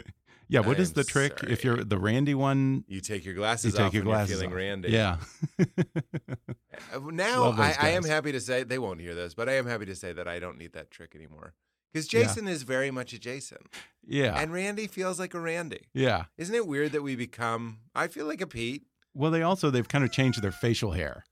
yeah. 0.48 0.62
What 0.62 0.78
I 0.78 0.82
is 0.82 0.94
the 0.94 1.04
trick? 1.04 1.44
If 1.48 1.64
you're 1.64 1.84
the 1.84 2.00
Randy 2.00 2.34
one, 2.34 2.84
You 2.88 3.02
take 3.02 3.26
your 3.26 3.36
glasses 3.36 3.74
you 3.74 3.78
take 3.78 3.86
off 3.88 3.94
your 3.94 4.04
glasses 4.06 4.42
you're 4.42 4.50
feeling 4.50 4.54
off. 4.54 4.58
Randy. 4.58 4.90
Yeah. 4.90 5.18
Uh, 6.94 7.00
Now 7.12 7.52
I, 7.52 7.76
I 7.80 7.90
am 7.92 8.04
happy 8.04 8.32
to 8.32 8.40
say 8.42 8.64
they 8.64 8.80
won't 8.80 9.00
hear 9.02 9.16
this, 9.16 9.34
but 9.34 9.48
I 9.50 9.54
am 9.54 9.66
happy 9.68 9.86
to 9.86 9.96
say 9.96 10.14
that 10.14 10.28
I 10.28 10.40
don't 10.40 10.58
need 10.58 10.74
that 10.74 10.90
trick 10.92 11.14
anymore 11.16 11.54
because 11.96 12.12
Yeah. 12.12 12.24
Jason 12.24 12.48
is 12.48 12.64
very 12.64 12.92
much 12.92 13.14
a 13.14 13.20
Jason, 13.20 13.60
yeah. 14.06 14.38
and 14.38 14.52
Randy 14.52 14.88
feels 14.88 15.18
like 15.18 15.34
a 15.34 15.40
Randy. 15.40 15.88
yeah. 15.94 16.26
Isn't 16.38 16.54
it 16.56 16.68
weird 16.68 16.92
that 16.92 17.02
we 17.02 17.16
become? 17.16 17.80
I 17.96 18.08
feel 18.10 18.26
like 18.26 18.42
a 18.42 18.48
Pete. 18.48 18.84
Well, 19.14 19.32
they 19.32 19.42
also 19.44 19.70
they've 19.72 19.88
kind 19.88 20.04
of 20.04 20.12
changed 20.12 20.42
their 20.42 20.52
facial 20.52 20.92
hair. 20.92 21.24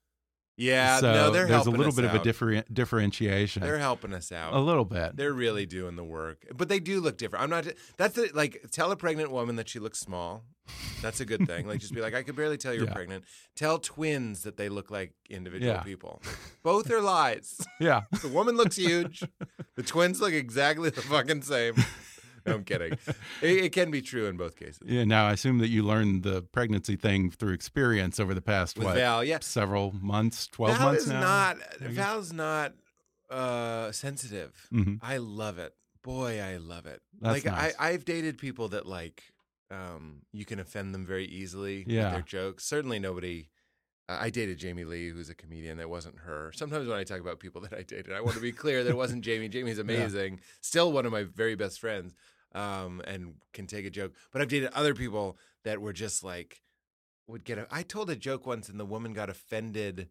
Yeah, 0.55 0.99
so 0.99 1.11
no, 1.13 1.31
they're 1.31 1.47
there's 1.47 1.65
a 1.65 1.71
little 1.71 1.91
bit 1.93 2.05
of 2.05 2.13
a 2.13 2.19
different 2.19 2.71
differentiation. 2.71 3.63
They're 3.63 3.79
helping 3.79 4.13
us 4.13 4.31
out. 4.31 4.53
a 4.53 4.59
little 4.59 4.85
bit. 4.85 5.15
They're 5.15 5.33
really 5.33 5.65
doing 5.65 5.95
the 5.95 6.03
work, 6.03 6.45
but 6.55 6.69
they 6.69 6.79
do 6.79 7.01
look 7.01 7.17
different. 7.17 7.43
I'm 7.43 7.49
not. 7.49 7.65
That's 7.97 8.15
the, 8.15 8.29
like 8.35 8.65
tell 8.71 8.91
a 8.91 8.95
pregnant 8.95 9.31
woman 9.31 9.55
that 9.55 9.67
she 9.67 9.79
looks 9.79 9.99
small. 9.99 10.43
That's 11.01 11.19
a 11.19 11.25
good 11.25 11.45
thing. 11.47 11.67
Like 11.67 11.79
just 11.79 11.93
be 11.93 12.01
like, 12.01 12.13
I 12.13 12.21
could 12.23 12.35
barely 12.35 12.57
tell 12.57 12.73
you're 12.73 12.85
Yeah. 12.87 12.93
pregnant. 12.93 13.23
Tell 13.55 13.79
twins 13.79 14.43
that 14.43 14.55
they 14.57 14.69
look 14.69 14.91
like 14.91 15.13
individual 15.29 15.73
Yeah. 15.73 15.81
people. 15.81 16.21
Both 16.61 16.89
are 16.91 17.01
lies. 17.01 17.59
Yeah. 17.79 18.01
The 18.21 18.29
woman 18.29 18.55
looks 18.55 18.75
huge. 18.77 19.23
the 19.75 19.83
twins 19.83 20.21
look 20.21 20.31
exactly 20.33 20.89
the 20.91 21.01
fucking 21.01 21.41
same. 21.41 21.75
No, 22.47 22.55
I'm 22.55 22.63
kidding. 22.63 22.93
It, 23.41 23.65
it 23.65 23.71
can 23.71 23.89
be 23.91 24.01
true 24.01 24.25
in 24.27 24.35
both 24.37 24.55
cases. 24.55 24.81
Yeah. 24.85 25.03
Now 25.05 25.27
I 25.27 25.33
assume 25.33 25.59
that 25.59 25.69
you 25.69 25.83
learned 25.83 26.23
the 26.23 26.41
pregnancy 26.41 26.95
thing 26.95 27.31
through 27.31 27.53
experience 27.53 28.19
over 28.19 28.33
the 28.33 28.41
past 28.41 28.77
With 28.77 28.87
what 28.87 28.95
Val, 28.95 29.23
yeah. 29.23 29.37
several 29.41 29.93
months, 30.01 30.47
twelve 30.47 30.77
Val 30.77 30.87
months 30.87 31.03
is 31.03 31.09
now. 31.09 31.19
not. 31.21 31.57
Val's 31.79 32.33
not 32.33 32.73
uh, 33.29 33.91
sensitive. 33.91 34.67
Mhm. 34.73 34.99
I 35.01 35.17
love 35.17 35.57
it. 35.57 35.73
Boy, 36.03 36.41
I 36.41 36.57
love 36.57 36.85
it. 36.85 37.01
That's 37.21 37.33
like 37.33 37.45
nice. 37.45 37.73
I, 37.79 37.89
I've 37.91 38.03
dated 38.05 38.37
people 38.37 38.67
that 38.69 38.85
like 38.85 39.23
um, 39.71 40.21
you 40.33 40.45
can 40.45 40.59
offend 40.59 40.93
them 40.93 41.05
very 41.05 41.25
easily 41.25 41.83
Yeah. 41.87 42.03
with 42.05 42.11
their 42.13 42.21
jokes. 42.23 42.65
Certainly, 42.65 42.99
nobody. 42.99 43.47
Uh, 44.09 44.17
I 44.19 44.29
dated 44.29 44.57
Jamie 44.57 44.83
Lee, 44.83 45.09
who's 45.09 45.29
a 45.29 45.33
comedian. 45.35 45.77
That 45.77 45.89
wasn't 45.89 46.17
her. 46.19 46.51
Sometimes 46.53 46.87
when 46.89 46.97
I 46.97 47.05
talk 47.05 47.21
about 47.21 47.39
people 47.39 47.61
that 47.61 47.73
I 47.73 47.83
dated, 47.83 48.11
I 48.11 48.19
want 48.19 48.35
to 48.35 48.41
be 48.41 48.51
clear 48.51 48.83
that 48.83 48.89
it 48.89 48.97
wasn't 48.97 49.23
Jamie. 49.23 49.47
Jamie's 49.47 49.79
amazing. 49.87 50.41
Still 50.59 50.91
one 50.91 51.05
of 51.05 51.13
my 51.13 51.23
very 51.23 51.55
best 51.55 51.79
friends, 51.79 52.13
um, 52.53 53.01
and 53.05 53.35
can 53.53 53.67
take 53.67 53.85
a 53.85 53.89
joke. 53.89 54.13
But 54.31 54.41
I've 54.41 54.49
dated 54.49 54.69
other 54.73 54.93
people 54.93 55.37
that 55.63 55.81
were 55.81 55.93
just 55.93 56.23
like 56.23 56.61
would 57.27 57.43
get. 57.43 57.57
A, 57.57 57.67
I 57.71 57.83
told 57.83 58.09
a 58.09 58.15
joke 58.15 58.45
once, 58.45 58.69
and 58.69 58.79
the 58.79 58.85
woman 58.85 59.13
got 59.13 59.29
offended 59.29 60.09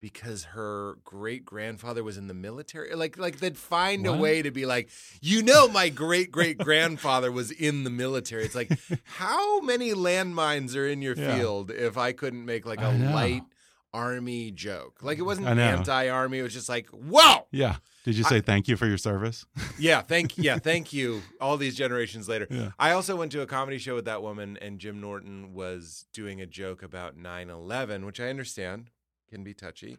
because 0.00 0.44
her 0.44 0.96
great 1.04 1.44
grandfather 1.44 2.02
was 2.02 2.16
in 2.16 2.26
the 2.26 2.32
military. 2.34 2.94
Like 2.94 3.18
like 3.18 3.38
they'd 3.38 3.58
find 3.58 4.06
a 4.06 4.12
way 4.16 4.40
to 4.40 4.50
be 4.50 4.64
like, 4.64 4.88
you 5.20 5.42
know, 5.42 5.68
my 5.68 5.90
great 5.90 6.30
great 6.32 6.56
grandfather 6.56 7.30
was 7.30 7.50
in 7.50 7.84
the 7.84 7.90
military. 7.90 8.44
It's 8.44 8.54
like, 8.54 8.70
how 9.04 9.60
many 9.60 9.92
landmines 9.92 10.74
are 10.74 10.86
in 10.88 11.02
your 11.02 11.14
Yeah. 11.16 11.36
field 11.36 11.70
if 11.70 11.98
I 11.98 12.12
couldn't 12.12 12.44
make 12.46 12.64
like 12.64 12.80
a 12.80 12.88
light 12.88 13.42
army 13.92 14.50
joke? 14.50 15.02
Like 15.02 15.18
it 15.18 15.22
wasn't 15.22 15.48
I 15.48 15.52
anti-army. 15.52 16.38
It 16.38 16.42
was 16.42 16.52
just 16.52 16.68
like, 16.68 16.86
whoa, 16.88 17.46
Yeah. 17.50 17.76
Did 18.02 18.16
you 18.16 18.24
say 18.24 18.40
thank 18.40 18.66
you 18.66 18.76
for 18.78 18.86
your 18.86 18.96
service? 18.96 19.44
yeah, 19.78 20.00
thank 20.00 20.38
yeah, 20.38 20.58
thank 20.58 20.92
you. 20.92 21.20
All 21.38 21.58
these 21.58 21.76
generations 21.76 22.28
later. 22.30 22.46
Yeah. 22.48 22.70
I 22.78 22.92
also 22.92 23.14
went 23.14 23.30
to 23.32 23.42
a 23.42 23.46
comedy 23.46 23.76
show 23.76 23.94
with 23.94 24.06
that 24.06 24.22
woman 24.22 24.56
and 24.62 24.78
Jim 24.78 25.02
Norton 25.02 25.52
was 25.52 26.06
doing 26.14 26.40
a 26.40 26.46
joke 26.46 26.82
about 26.82 27.18
9/11, 27.18 28.06
which 28.06 28.18
I 28.18 28.30
understand 28.30 28.90
can 29.28 29.44
be 29.44 29.52
touchy. 29.52 29.98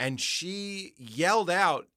And 0.00 0.18
she 0.18 0.94
yelled 0.96 1.50
out, 1.50 1.88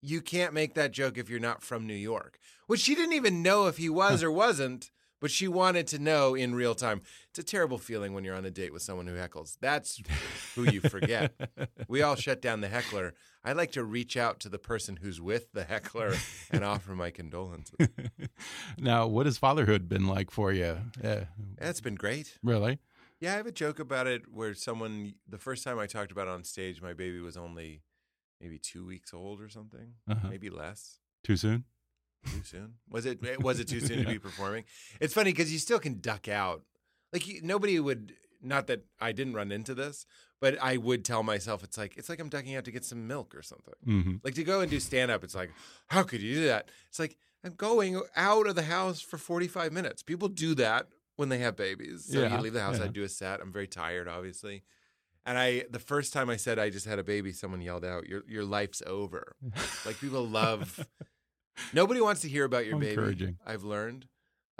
"You 0.00 0.22
can't 0.22 0.54
make 0.54 0.72
that 0.74 0.92
joke 0.92 1.18
if 1.18 1.28
you're 1.28 1.38
not 1.38 1.62
from 1.62 1.86
New 1.86 1.92
York." 1.94 2.38
Which 2.66 2.80
she 2.80 2.94
didn't 2.94 3.14
even 3.14 3.42
know 3.42 3.66
if 3.66 3.76
he 3.76 3.90
was 3.90 4.22
or 4.22 4.32
wasn't, 4.32 4.90
but 5.20 5.30
she 5.30 5.48
wanted 5.48 5.86
to 5.88 5.98
know 5.98 6.34
in 6.34 6.54
real 6.54 6.74
time. 6.74 7.02
It's 7.30 7.38
a 7.38 7.42
terrible 7.42 7.78
feeling 7.78 8.12
when 8.14 8.24
you're 8.24 8.34
on 8.36 8.44
a 8.44 8.50
date 8.50 8.72
with 8.72 8.82
someone 8.82 9.06
who 9.06 9.14
heckles. 9.14 9.56
That's 9.60 10.00
who 10.54 10.64
you 10.64 10.80
forget. 10.80 11.32
we 11.88 12.02
all 12.02 12.14
shut 12.16 12.40
down 12.42 12.60
the 12.60 12.68
heckler. 12.68 13.14
I 13.44 13.52
like 13.52 13.72
to 13.72 13.84
reach 13.84 14.16
out 14.16 14.40
to 14.40 14.48
the 14.48 14.58
person 14.58 14.96
who's 14.96 15.20
with 15.20 15.52
the 15.52 15.64
heckler 15.64 16.14
and 16.50 16.64
offer 16.64 16.92
my 16.94 17.10
condolences. 17.10 17.88
now, 18.78 19.06
what 19.06 19.26
has 19.26 19.38
fatherhood 19.38 19.88
been 19.88 20.06
like 20.06 20.30
for 20.30 20.52
you? 20.52 20.78
Uh, 21.02 21.20
That's 21.58 21.80
been 21.80 21.94
great. 21.94 22.38
really? 22.42 22.78
Yeah, 23.20 23.34
I 23.34 23.36
have 23.36 23.46
a 23.46 23.52
joke 23.52 23.80
about 23.80 24.06
it 24.06 24.22
where 24.32 24.54
someone 24.54 25.14
the 25.28 25.38
first 25.38 25.64
time 25.64 25.78
I 25.78 25.86
talked 25.86 26.12
about 26.12 26.28
it 26.28 26.30
on 26.30 26.44
stage, 26.44 26.80
my 26.80 26.92
baby 26.92 27.18
was 27.20 27.36
only 27.36 27.82
maybe 28.40 28.58
two 28.58 28.86
weeks 28.86 29.12
old 29.12 29.40
or 29.40 29.48
something, 29.48 29.94
Uh-huh. 30.08 30.28
maybe 30.28 30.50
less. 30.50 30.98
Too 31.24 31.36
soon? 31.36 31.64
Too 32.26 32.42
soon? 32.44 32.74
Was 32.90 33.06
it? 33.06 33.20
Was 33.42 33.60
it 33.60 33.68
too 33.68 33.80
soon 33.80 34.04
to 34.04 34.10
be 34.10 34.18
performing? 34.28 34.64
It's 35.00 35.14
funny 35.14 35.30
because 35.32 35.52
you 35.52 35.58
still 35.58 35.78
can 35.78 36.00
duck 36.00 36.28
out. 36.28 36.62
Like 37.12 37.26
you, 37.26 37.40
nobody 37.42 37.78
would. 37.80 38.14
Not 38.40 38.68
that 38.68 38.84
I 39.00 39.10
didn't 39.10 39.34
run 39.34 39.50
into 39.50 39.74
this, 39.74 40.06
but 40.40 40.56
I 40.62 40.76
would 40.76 41.04
tell 41.04 41.24
myself 41.24 41.64
it's 41.64 41.76
like 41.76 41.96
it's 41.96 42.08
like 42.08 42.20
I'm 42.20 42.28
ducking 42.28 42.54
out 42.54 42.64
to 42.66 42.70
get 42.70 42.84
some 42.84 43.08
milk 43.08 43.34
or 43.34 43.42
something. 43.42 43.74
hmm 43.84 44.16
Like 44.22 44.34
to 44.34 44.44
go 44.44 44.60
and 44.60 44.70
do 44.70 44.78
stand 44.78 45.10
up, 45.10 45.24
it's 45.24 45.34
like, 45.34 45.50
how 45.88 46.04
could 46.04 46.22
you 46.22 46.34
do 46.36 46.46
that? 46.46 46.68
It's 46.88 47.00
like 47.00 47.16
I'm 47.44 47.54
going 47.54 48.00
out 48.14 48.46
of 48.46 48.54
the 48.54 48.62
house 48.62 49.00
for 49.00 49.18
45 49.18 49.72
minutes. 49.72 50.02
People 50.04 50.28
do 50.28 50.54
that 50.56 50.86
when 51.16 51.28
they 51.30 51.38
have 51.38 51.56
babies. 51.56 52.06
So 52.12 52.20
Yeah, 52.20 52.36
you 52.36 52.42
leave 52.42 52.52
the 52.52 52.60
house, 52.60 52.78
yeah. 52.78 52.84
I 52.84 52.88
do 52.88 53.02
a 53.02 53.08
set. 53.08 53.40
I'm 53.40 53.52
very 53.52 53.66
tired, 53.66 54.06
obviously. 54.06 54.62
And 55.26 55.36
I 55.36 55.64
the 55.68 55.80
first 55.80 56.12
time 56.12 56.30
I 56.30 56.36
said 56.36 56.58
I 56.60 56.70
just 56.70 56.86
had 56.86 57.00
a 57.00 57.04
baby, 57.04 57.32
someone 57.32 57.60
yelled 57.60 57.84
out, 57.84 58.06
Your 58.06 58.22
your 58.28 58.44
life's 58.44 58.82
over. 58.86 59.34
like 59.84 59.98
people 59.98 60.24
love 60.28 60.86
nobody 61.72 62.00
wants 62.00 62.20
to 62.22 62.28
hear 62.28 62.44
about 62.44 62.66
your 62.66 62.78
baby. 62.78 62.90
encouraging. 62.90 63.36
I've 63.46 63.64
learned. 63.64 64.06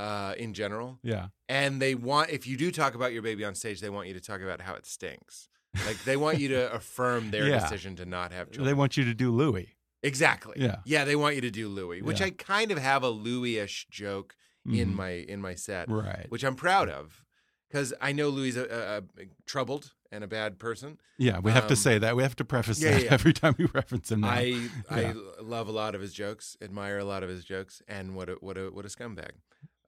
Uh, 0.00 0.33
in 0.38 0.55
general. 0.55 1.00
Yeah. 1.02 1.26
And 1.49 1.83
they 1.83 1.97
want 1.97 2.31
if 2.31 2.47
you 2.47 2.57
do 2.57 2.71
talk 2.71 2.95
about 2.95 3.12
your 3.12 3.21
baby 3.23 3.45
on 3.45 3.57
stage, 3.57 3.81
they 3.81 3.90
want 3.90 4.07
you 4.07 4.14
to 4.14 4.21
talk 4.21 4.40
about 4.40 4.61
how 4.61 4.75
it 4.76 4.87
stinks. 4.87 5.49
Like 5.87 6.05
they 6.05 6.17
want 6.17 6.38
you 6.38 6.47
to 6.50 6.73
affirm 6.78 7.33
their 7.33 7.49
Yeah. 7.49 7.59
decision 7.59 7.97
to 7.97 8.07
not 8.07 8.31
have 8.33 8.47
children. 8.52 8.67
They 8.67 8.75
want 8.75 8.97
you 8.97 9.05
to 9.07 9.12
do 9.14 9.33
Louis. 9.33 9.75
Exactly. 10.05 10.55
Yeah. 10.57 10.76
Yeah, 10.85 11.05
they 11.05 11.17
want 11.17 11.35
you 11.35 11.40
to 11.40 11.50
do 11.50 11.67
Louis, 11.69 12.00
which 12.00 12.21
Yeah. 12.21 12.26
I 12.26 12.31
kind 12.31 12.71
of 12.71 12.78
have 12.78 13.02
a 13.02 13.09
Louis-ish 13.11 13.88
joke 13.90 14.37
in 14.64 14.90
Mhm. 14.90 14.95
my 14.95 15.11
in 15.11 15.40
my 15.40 15.57
set, 15.57 15.90
Right. 15.90 16.26
which 16.28 16.45
I'm 16.45 16.55
proud 16.55 16.88
of 16.88 17.25
because 17.69 17.93
I 18.00 18.12
know 18.12 18.28
Louis 18.28 18.50
is 18.50 18.57
a, 18.57 19.02
a 19.19 19.25
troubled 19.47 19.95
and 20.10 20.24
a 20.24 20.26
bad 20.26 20.58
person. 20.58 20.98
Yeah, 21.18 21.38
we 21.40 21.50
have 21.52 21.66
to 21.66 21.72
Um, 21.74 21.76
say 21.76 21.98
that. 21.98 22.16
We 22.16 22.22
have 22.22 22.36
to 22.36 22.44
preface 22.44 22.80
yeah, 22.80 22.92
that 22.92 23.04
yeah. 23.04 23.12
every 23.12 23.32
time 23.32 23.54
we 23.58 23.66
reference 23.66 24.10
him 24.10 24.20
now. 24.20 24.28
I 24.30 24.68
I 24.90 25.14
love 25.40 25.68
a 25.68 25.72
lot 25.72 25.94
of 25.94 26.00
his 26.00 26.12
jokes, 26.12 26.56
admire 26.62 26.98
a 26.98 27.04
lot 27.04 27.22
of 27.22 27.28
his 27.28 27.44
jokes, 27.44 27.82
and 27.88 28.14
what 28.16 28.28
a 28.28 28.32
what 28.40 28.56
a 28.58 28.70
what 28.70 28.84
a 28.84 28.88
scumbag. 28.88 29.32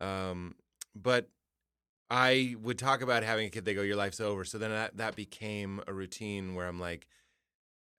Um, 0.00 0.54
but 0.94 1.28
I 2.10 2.56
would 2.60 2.78
talk 2.78 3.02
about 3.02 3.22
having 3.22 3.46
a 3.46 3.50
kid. 3.50 3.64
They 3.64 3.74
go, 3.74 3.82
"Your 3.82 3.96
life's 3.96 4.20
over." 4.20 4.44
So 4.44 4.58
then 4.58 4.70
that 4.70 4.96
that 4.96 5.16
became 5.16 5.80
a 5.86 5.92
routine 5.92 6.54
where 6.54 6.66
I'm 6.66 6.80
like, 6.80 7.06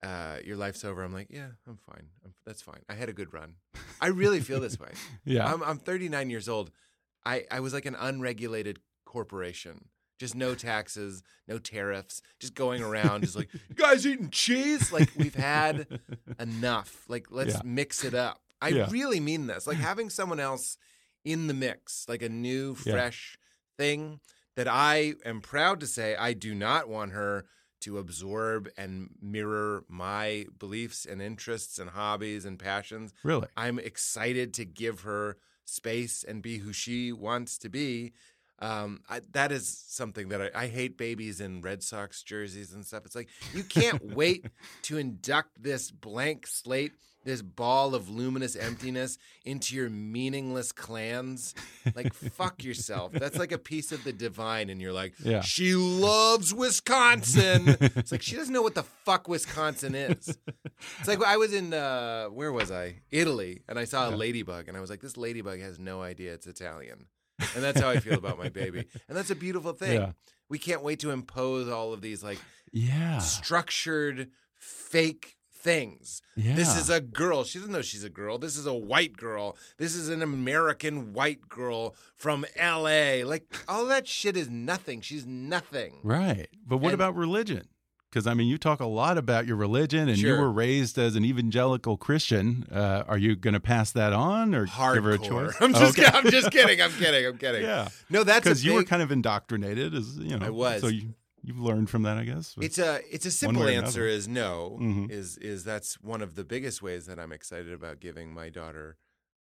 uh, 0.02 0.38
"Your 0.44 0.56
life's 0.56 0.84
over." 0.84 1.02
I'm 1.02 1.12
like, 1.12 1.28
"Yeah, 1.30 1.48
I'm 1.66 1.78
fine. 1.78 2.08
I'm, 2.24 2.34
that's 2.44 2.62
fine. 2.62 2.82
I 2.88 2.94
had 2.94 3.08
a 3.08 3.12
good 3.12 3.32
run." 3.32 3.54
I 4.00 4.08
really 4.08 4.40
feel 4.40 4.60
this 4.60 4.78
way. 4.78 4.90
yeah. 5.24 5.50
I'm, 5.52 5.62
I'm 5.62 5.78
39 5.78 6.28
years 6.28 6.48
old. 6.48 6.70
I, 7.24 7.44
I 7.52 7.60
was 7.60 7.72
like 7.72 7.86
an 7.86 7.94
unregulated 7.94 8.80
corporation. 9.06 9.88
Just 10.22 10.36
no 10.36 10.54
taxes, 10.54 11.20
no 11.48 11.58
tariffs, 11.58 12.22
just 12.38 12.54
going 12.54 12.80
around, 12.80 13.22
just 13.24 13.34
like, 13.34 13.48
you 13.68 13.74
guys 13.74 14.06
eating 14.06 14.30
cheese? 14.30 14.92
Like, 14.92 15.10
we've 15.16 15.34
had 15.34 15.84
enough. 16.38 17.04
Like, 17.08 17.26
let's 17.32 17.54
Yeah. 17.54 17.60
mix 17.64 18.04
it 18.04 18.14
up. 18.14 18.40
I 18.60 18.68
Yeah. 18.68 18.88
really 18.88 19.18
mean 19.18 19.48
this. 19.48 19.66
Like, 19.66 19.78
having 19.78 20.10
someone 20.10 20.38
else 20.38 20.76
in 21.24 21.48
the 21.48 21.54
mix, 21.54 22.08
like 22.08 22.22
a 22.22 22.28
new, 22.28 22.76
Yeah. 22.84 22.92
fresh 22.92 23.36
thing 23.76 24.20
that 24.54 24.68
I 24.68 25.14
am 25.24 25.40
proud 25.40 25.80
to 25.80 25.88
say 25.88 26.14
I 26.14 26.34
do 26.34 26.54
not 26.54 26.88
want 26.88 27.10
her 27.10 27.44
to 27.80 27.98
absorb 27.98 28.70
and 28.76 29.10
mirror 29.20 29.84
my 29.88 30.46
beliefs 30.56 31.04
and 31.04 31.20
interests 31.20 31.80
and 31.80 31.90
hobbies 31.90 32.44
and 32.44 32.60
passions. 32.60 33.12
really? 33.24 33.48
I'm 33.56 33.80
excited 33.80 34.54
to 34.54 34.64
give 34.64 35.00
her 35.00 35.36
space 35.64 36.22
and 36.22 36.42
be 36.42 36.58
who 36.58 36.72
she 36.72 37.10
wants 37.12 37.56
to 37.58 37.68
be. 37.68 38.12
Um, 38.62 39.00
I, 39.10 39.20
that 39.32 39.50
is 39.50 39.66
something 39.88 40.28
that 40.28 40.40
I, 40.40 40.50
I 40.64 40.66
hate 40.68 40.96
babies 40.96 41.40
in 41.40 41.60
Red 41.62 41.82
Sox 41.82 42.22
jerseys 42.22 42.72
and 42.72 42.86
stuff. 42.86 43.04
It's 43.04 43.16
like 43.16 43.28
you 43.52 43.64
can't 43.64 44.14
wait 44.14 44.46
to 44.82 44.98
induct 44.98 45.62
this 45.62 45.90
blank 45.90 46.46
slate, 46.46 46.92
this 47.24 47.42
ball 47.42 47.94
of 47.94 48.08
luminous 48.08 48.54
emptiness 48.54 49.18
into 49.44 49.74
your 49.74 49.90
meaningless 49.90 50.70
clans. 50.70 51.54
Like 51.96 52.14
fuck 52.14 52.62
yourself. 52.62 53.10
That's 53.12 53.36
like 53.36 53.50
a 53.50 53.58
piece 53.58 53.90
of 53.90 54.04
the 54.04 54.12
divine, 54.12 54.70
and 54.70 54.80
you're 54.80 54.92
like, 54.92 55.14
Yeah. 55.24 55.40
she 55.40 55.74
loves 55.74 56.54
Wisconsin. 56.54 57.76
it's 57.80 58.12
like 58.12 58.22
she 58.22 58.36
doesn't 58.36 58.54
know 58.54 58.62
what 58.62 58.74
the 58.76 58.82
fuck 58.84 59.26
Wisconsin 59.28 59.94
is. 59.96 60.38
It's 61.00 61.08
like 61.08 61.22
I 61.24 61.36
was 61.36 61.52
in 61.52 61.74
uh, 61.74 62.26
where 62.26 62.52
was 62.52 62.70
I? 62.70 63.00
Italy, 63.10 63.62
and 63.68 63.76
I 63.78 63.84
saw 63.84 64.08
a 64.08 64.14
ladybug, 64.14 64.68
and 64.68 64.76
I 64.76 64.80
was 64.80 64.90
like, 64.90 65.00
this 65.00 65.16
ladybug 65.16 65.60
has 65.60 65.78
no 65.80 66.00
idea 66.02 66.32
it's 66.34 66.46
Italian, 66.46 67.06
and 67.38 67.62
that's 67.62 67.80
how 67.80 67.88
I 67.88 67.98
feel 67.98 68.14
about 68.14 68.38
my 68.38 68.48
baby, 68.48 68.84
and 69.08 69.16
that's 69.16 69.30
a 69.30 69.34
beautiful 69.34 69.72
thing. 69.72 70.00
Yeah. 70.00 70.12
We 70.48 70.58
can't 70.58 70.82
wait 70.82 71.00
to 71.00 71.10
impose 71.10 71.68
all 71.68 71.92
of 71.92 72.00
these 72.02 72.22
like 72.22 72.38
Yeah. 72.72 73.18
structured 73.18 74.28
fake 74.56 75.36
things. 75.52 76.22
This 76.36 76.76
is 76.76 76.90
a 76.90 77.00
girl. 77.00 77.44
She 77.44 77.58
doesn't 77.58 77.72
know 77.72 77.82
she's 77.82 78.02
a 78.04 78.10
girl. 78.10 78.36
This 78.38 78.56
is 78.56 78.66
a 78.66 78.74
white 78.74 79.16
girl. 79.16 79.56
This 79.78 79.94
is 79.94 80.08
an 80.08 80.20
American 80.22 81.12
white 81.12 81.48
girl 81.48 81.94
from 82.16 82.44
LA. 82.60 83.22
Like 83.24 83.44
all 83.68 83.86
that 83.86 84.08
shit 84.08 84.36
is 84.36 84.50
nothing. 84.50 85.00
She's 85.00 85.24
nothing. 85.24 86.00
Right. 86.02 86.48
But 86.66 86.78
what 86.78 86.88
And- 86.88 86.94
about 86.94 87.14
religion? 87.16 87.68
Because 88.12 88.26
I 88.26 88.34
mean, 88.34 88.46
you 88.46 88.58
talk 88.58 88.80
a 88.80 88.86
lot 88.86 89.16
about 89.16 89.46
your 89.46 89.56
religion, 89.56 90.06
and 90.10 90.18
you 90.18 90.32
were 90.36 90.52
raised 90.52 90.98
as 90.98 91.16
an 91.16 91.24
evangelical 91.24 91.96
Christian. 91.96 92.66
Uh, 92.70 93.04
are 93.08 93.16
you 93.16 93.34
going 93.34 93.54
to 93.54 93.60
pass 93.60 93.90
that 93.92 94.12
on, 94.12 94.54
or 94.54 94.66
give 94.66 95.04
her 95.04 95.12
a 95.12 95.18
choice? 95.18 95.56
I'm 95.60 95.72
just, 95.72 95.98
Okay. 95.98 96.10
I'm 96.12 96.30
just 96.30 96.50
kidding. 96.50 96.82
I'm 96.82 96.92
kidding. 96.92 97.24
I'm 97.24 97.38
kidding. 97.38 97.62
Yeah. 97.62 97.88
No, 98.10 98.22
that's 98.22 98.44
a 98.46 98.50
because 98.50 98.64
you 98.66 98.74
were 98.74 98.84
kind 98.84 99.00
of 99.00 99.10
indoctrinated, 99.10 99.94
as 99.94 100.18
you 100.18 100.38
know. 100.38 100.44
I 100.44 100.50
was. 100.50 100.82
So 100.82 100.88
you 100.88 101.14
you've 101.42 101.58
learned 101.58 101.88
from 101.88 102.02
that, 102.02 102.18
I 102.18 102.24
guess. 102.24 102.54
It's 102.60 102.78
a 102.78 103.00
it's 103.10 103.24
a 103.24 103.30
simple 103.30 103.66
answer 103.66 104.06
is 104.06 104.28
no. 104.28 104.78
Mhm. 104.78 105.10
Is 105.10 105.38
is 105.38 105.64
that's 105.64 105.94
one 106.02 106.20
of 106.20 106.34
the 106.34 106.44
biggest 106.44 106.82
ways 106.82 107.06
that 107.06 107.18
I'm 107.18 107.32
excited 107.32 107.72
about 107.72 107.98
giving 107.98 108.34
my 108.34 108.50
daughter 108.50 108.98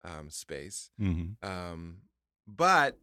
um, 0.02 0.28
space. 0.28 0.90
Mhm. 1.00 1.36
Um, 1.44 1.98
but 2.48 2.98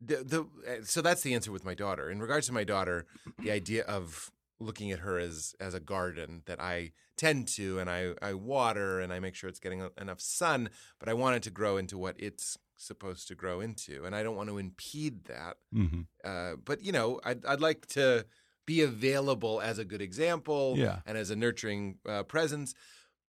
the 0.00 0.16
the 0.16 0.40
uh, 0.70 0.84
so 0.84 1.00
that's 1.00 1.22
the 1.22 1.32
answer 1.34 1.50
with 1.52 1.64
my 1.64 1.74
daughter. 1.74 2.10
In 2.10 2.20
regards 2.20 2.46
to 2.48 2.52
my 2.52 2.64
daughter, 2.64 3.06
the 3.38 3.50
idea 3.50 3.82
of 3.84 4.30
looking 4.60 4.90
at 4.92 5.00
her 5.00 5.18
as 5.18 5.54
as 5.60 5.74
a 5.74 5.80
garden 5.80 6.42
that 6.46 6.60
I 6.60 6.92
tend 7.16 7.48
to 7.48 7.78
and 7.78 7.88
I 7.90 8.14
I 8.22 8.34
water 8.34 9.00
and 9.00 9.12
I 9.12 9.20
make 9.20 9.34
sure 9.34 9.48
it's 9.48 9.60
getting 9.60 9.88
enough 10.00 10.20
sun, 10.20 10.70
but 10.98 11.08
I 11.08 11.14
want 11.14 11.36
it 11.36 11.42
to 11.44 11.50
grow 11.50 11.76
into 11.76 11.96
what 11.98 12.16
it's 12.18 12.56
supposed 12.76 13.26
to 13.28 13.34
grow 13.34 13.60
into, 13.60 14.04
and 14.04 14.14
I 14.14 14.22
don't 14.22 14.36
want 14.36 14.48
to 14.50 14.58
impede 14.58 15.24
that. 15.24 15.56
Mhm. 15.74 16.06
Uh, 16.24 16.56
but 16.64 16.80
you 16.82 16.92
know, 16.92 17.20
I'd 17.24 17.44
I'd 17.44 17.60
like 17.60 17.86
to 17.88 18.26
be 18.66 18.82
available 18.82 19.60
as 19.60 19.78
a 19.78 19.84
good 19.84 20.02
example 20.02 20.74
Yeah. 20.76 21.00
and 21.06 21.16
as 21.16 21.30
a 21.30 21.36
nurturing 21.36 21.98
uh, 22.06 22.22
presence. 22.24 22.74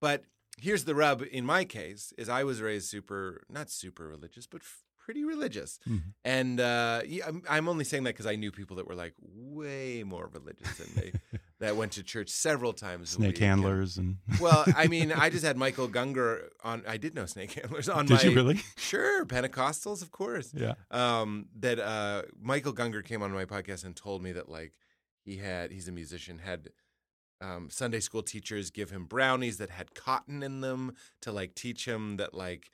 But 0.01 0.24
here's 0.57 0.83
the 0.83 0.93
rub 0.95 1.21
in 1.31 1.45
my 1.45 1.63
case 1.63 2.12
is 2.17 2.27
I 2.27 2.43
was 2.43 2.62
raised 2.62 2.89
super 2.89 3.43
not 3.50 3.69
super 3.71 4.07
religious, 4.07 4.45
but 4.48 4.62
f- 4.62 4.83
pretty 5.09 5.25
religious. 5.25 5.79
Mhm. 5.89 6.01
And 6.23 6.59
uh, 6.59 7.01
yeah, 7.07 7.25
I'm, 7.27 7.41
I'm 7.49 7.67
only 7.67 7.83
saying 7.83 8.03
that 8.03 8.11
because 8.13 8.27
I 8.27 8.35
knew 8.35 8.51
people 8.51 8.75
that 8.77 8.87
were 8.87 8.93
like 8.93 9.13
way 9.23 10.03
more 10.03 10.29
religious 10.31 10.71
than 10.77 10.89
me 11.03 11.11
that 11.59 11.75
went 11.75 11.93
to 11.93 12.03
church 12.03 12.29
several 12.29 12.73
times. 12.73 13.09
snake 13.09 13.39
handlers 13.39 13.97
and. 13.97 14.17
Well, 14.39 14.63
I 14.75 14.85
mean, 14.95 15.11
I 15.11 15.31
just 15.31 15.43
had 15.43 15.57
Michael 15.57 15.87
Gungor 15.89 16.49
on. 16.63 16.83
I 16.87 16.97
did 16.97 17.15
know 17.15 17.25
snake 17.25 17.53
handlers 17.53 17.89
on 17.89 18.05
Did 18.05 18.17
my. 18.23 18.29
you 18.29 18.35
really? 18.35 18.59
Sure, 18.77 19.25
Pentecostals, 19.25 20.03
of 20.03 20.11
course 20.11 20.53
Yeah. 20.53 20.75
um, 20.91 21.47
that 21.59 21.79
uh, 21.79 22.21
Michael 22.39 22.73
Gungor 22.73 23.03
came 23.03 23.23
on 23.23 23.31
my 23.31 23.45
podcast 23.45 23.83
and 23.85 23.95
told 23.95 24.21
me 24.21 24.31
that 24.33 24.47
like 24.47 24.73
he 25.25 25.37
had 25.37 25.71
he's 25.71 25.87
a 25.87 25.91
musician 25.91 26.37
had 26.37 26.69
um, 27.41 27.69
Sunday 27.71 27.99
school 28.01 28.21
teachers 28.21 28.69
give 28.69 28.91
him 28.91 29.05
brownies 29.05 29.57
that 29.57 29.69
had 29.71 29.95
cotton 29.95 30.43
in 30.43 30.61
them 30.61 30.93
to 31.21 31.31
like 31.31 31.55
teach 31.55 31.85
him 31.85 32.17
that 32.17 32.33
like 32.33 32.69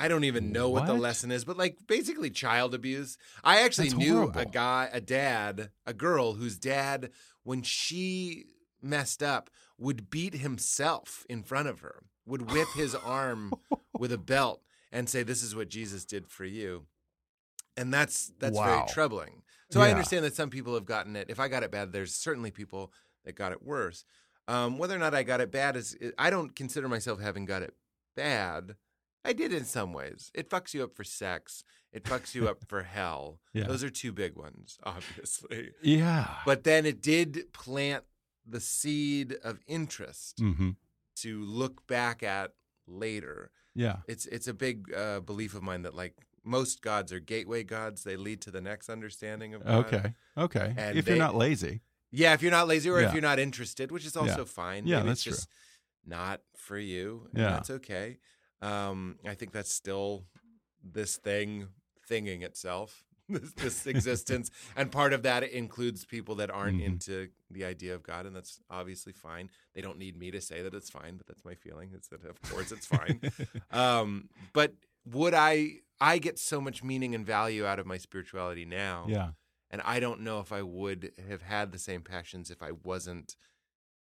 I 0.00 0.08
don't 0.08 0.24
even 0.24 0.50
know 0.50 0.70
what, 0.70 0.86
the 0.86 0.94
lesson 0.94 1.30
is, 1.30 1.44
but 1.44 1.58
like 1.58 1.86
basically 1.86 2.30
child 2.30 2.74
abuse. 2.74 3.18
I 3.44 3.60
actually 3.60 3.90
That's 3.90 3.98
knew 3.98 4.32
a 4.34 4.46
guy, 4.46 4.88
a 4.90 5.00
dad, 5.00 5.70
a 5.86 5.92
girl 5.92 6.34
whose 6.34 6.58
dad, 6.58 7.10
when 7.42 7.60
she 7.62 8.46
messed 8.80 9.22
up, 9.22 9.50
would 9.78 10.08
beat 10.08 10.34
himself 10.34 11.26
in 11.28 11.42
front 11.42 11.68
of 11.68 11.80
her, 11.80 12.04
would 12.24 12.50
whip 12.50 12.72
his 12.74 12.94
arm 12.94 13.58
with 13.98 14.10
a 14.10 14.18
belt 14.18 14.62
and 14.90 15.06
say, 15.06 15.22
"This 15.22 15.42
is 15.42 15.54
what 15.54 15.68
Jesus 15.68 16.06
did 16.06 16.26
for 16.28 16.46
you," 16.46 16.86
and 17.76 17.92
that's 17.92 18.32
that's 18.38 18.56
Wow. 18.56 18.64
very 18.64 18.92
troubling. 18.94 19.42
So 19.70 19.80
I 19.82 19.90
understand 19.90 20.24
that 20.24 20.34
some 20.34 20.50
people 20.50 20.74
have 20.74 20.86
gotten 20.86 21.14
it. 21.14 21.28
If 21.28 21.38
I 21.38 21.46
got 21.46 21.62
it 21.62 21.70
bad, 21.70 21.92
there's 21.92 22.14
certainly 22.14 22.50
people 22.50 22.92
that 23.24 23.36
got 23.36 23.52
it 23.52 23.62
worse. 23.62 24.04
Um, 24.48 24.78
whether 24.78 24.96
or 24.96 24.98
not 24.98 25.14
I 25.14 25.22
got 25.22 25.40
it 25.40 25.52
bad 25.52 25.76
is, 25.76 25.96
I 26.18 26.30
don't 26.30 26.56
consider 26.56 26.88
myself 26.88 27.20
having 27.20 27.44
got 27.44 27.62
it 27.62 27.74
bad. 28.16 28.74
I 29.24 29.32
did 29.32 29.52
in 29.52 29.64
some 29.64 29.92
ways. 29.92 30.30
It 30.34 30.48
fucks 30.48 30.72
you 30.74 30.82
up 30.82 30.94
for 30.96 31.04
sex. 31.04 31.62
It 31.92 32.04
fucks 32.04 32.34
you 32.34 32.48
up 32.48 32.64
for 32.68 32.82
hell. 32.82 33.40
Yeah. 33.52 33.66
Those 33.66 33.82
are 33.84 33.90
two 33.90 34.12
big 34.12 34.36
ones, 34.36 34.78
obviously. 34.84 35.72
Yeah. 35.82 36.28
But 36.46 36.64
then 36.64 36.86
it 36.86 37.02
did 37.02 37.52
plant 37.52 38.04
the 38.46 38.60
seed 38.60 39.36
of 39.44 39.58
interest 39.66 40.38
hmm 40.38 40.70
to 41.16 41.42
look 41.44 41.86
back 41.86 42.22
at 42.22 42.52
later. 42.86 43.50
Yeah. 43.74 43.96
It's 44.08 44.24
it's 44.26 44.48
a 44.48 44.54
big 44.54 44.92
uh, 44.94 45.20
belief 45.20 45.54
of 45.54 45.62
mine 45.62 45.82
that 45.82 45.94
like 45.94 46.14
most 46.44 46.80
gods 46.80 47.12
are 47.12 47.20
gateway 47.20 47.62
gods. 47.62 48.04
They 48.04 48.16
lead 48.16 48.40
to 48.42 48.50
the 48.50 48.60
next 48.62 48.88
understanding 48.88 49.52
of 49.54 49.64
God. 49.64 49.86
Okay. 49.86 50.14
Okay. 50.38 50.74
And 50.78 50.96
if 50.98 51.04
they- 51.04 51.12
you're 51.12 51.18
not 51.18 51.34
lazy. 51.34 51.82
Yeah, 52.12 52.32
if 52.34 52.42
you're 52.42 52.50
not 52.50 52.66
lazy 52.68 52.88
or 52.88 53.00
Yeah. 53.00 53.08
if 53.08 53.12
you're 53.12 53.22
not 53.22 53.38
interested, 53.38 53.92
which 53.92 54.06
is 54.06 54.14
Yeah. 54.16 54.22
also 54.22 54.44
fine. 54.46 54.86
Yeah, 54.86 54.96
Maybe 54.98 55.08
that's 55.10 55.26
it's 55.26 55.36
just 55.36 55.48
not 56.06 56.40
for 56.56 56.78
you. 56.78 57.28
Yeah. 57.34 57.50
That's 57.50 57.70
okay. 57.70 58.18
Um, 58.62 59.18
I 59.26 59.34
think 59.34 59.52
that's 59.52 59.72
still 59.74 60.24
this 60.82 61.16
thing 61.16 61.68
thinging 62.08 62.42
itself, 62.42 63.04
this, 63.28 63.52
this 63.52 63.86
existence. 63.94 64.50
and 64.76 64.90
part 64.90 65.12
of 65.12 65.22
that 65.22 65.42
includes 65.44 66.04
people 66.04 66.34
that 66.36 66.50
aren't 66.50 66.80
Mhm. 66.80 66.84
into 66.86 67.28
the 67.50 67.64
idea 67.64 67.94
of 67.94 68.02
God, 68.02 68.26
and 68.26 68.34
that's 68.34 68.60
obviously 68.68 69.12
fine. 69.12 69.48
They 69.74 69.80
don't 69.80 69.98
need 69.98 70.16
me 70.16 70.30
to 70.30 70.40
say 70.40 70.62
that 70.62 70.74
it's 70.74 70.90
fine, 70.90 71.16
but 71.16 71.26
that's 71.26 71.44
my 71.44 71.54
feeling. 71.54 71.90
Is 71.94 72.08
that 72.08 72.24
of 72.24 72.40
course 72.42 72.72
it's 72.72 72.86
fine. 72.86 73.20
um, 73.70 74.28
but 74.52 74.74
would 75.06 75.34
I 75.34 75.80
I 76.00 76.18
get 76.18 76.38
so 76.38 76.60
much 76.60 76.82
meaning 76.82 77.14
and 77.14 77.26
value 77.26 77.64
out 77.66 77.78
of 77.78 77.86
my 77.86 77.98
spirituality 77.98 78.64
now. 78.64 79.06
Yeah. 79.08 79.30
And 79.70 79.80
I 79.82 80.00
don't 80.00 80.22
know 80.22 80.40
if 80.40 80.50
I 80.50 80.62
would 80.62 81.12
have 81.28 81.42
had 81.42 81.70
the 81.70 81.78
same 81.78 82.00
passions 82.02 82.50
if 82.50 82.60
I 82.62 82.72
wasn't 82.72 83.36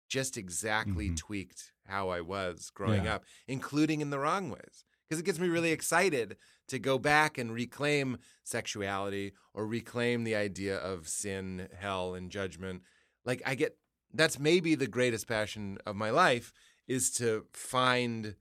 just 0.10 0.36
exactly 0.38 1.10
Mhm. 1.10 1.16
tweaked 1.18 1.72
how 1.86 2.10
I 2.10 2.20
was 2.22 2.70
growing 2.72 3.06
Yeah. 3.06 3.16
up, 3.16 3.26
including 3.48 4.02
in 4.02 4.10
the 4.10 4.20
wrong 4.20 4.50
ways. 4.50 4.84
Because 5.08 5.20
it 5.20 5.26
gets 5.26 5.40
me 5.40 5.48
really 5.48 5.72
excited 5.72 6.38
to 6.68 6.78
go 6.78 7.00
back 7.00 7.38
and 7.38 7.52
reclaim 7.54 8.18
sexuality 8.44 9.34
or 9.54 9.66
reclaim 9.66 10.24
the 10.24 10.36
idea 10.36 10.78
of 10.78 11.08
sin, 11.08 11.70
hell, 11.80 12.14
and 12.14 12.30
judgment. 12.30 12.84
Like, 13.26 13.42
I 13.46 13.56
get 13.56 13.78
that's 14.12 14.40
maybe 14.40 14.74
the 14.74 14.88
greatest 14.88 15.28
passion 15.28 15.78
of 15.86 15.96
my 15.96 16.10
life 16.10 16.52
is 16.88 17.12
to 17.12 17.46
find 17.54 18.36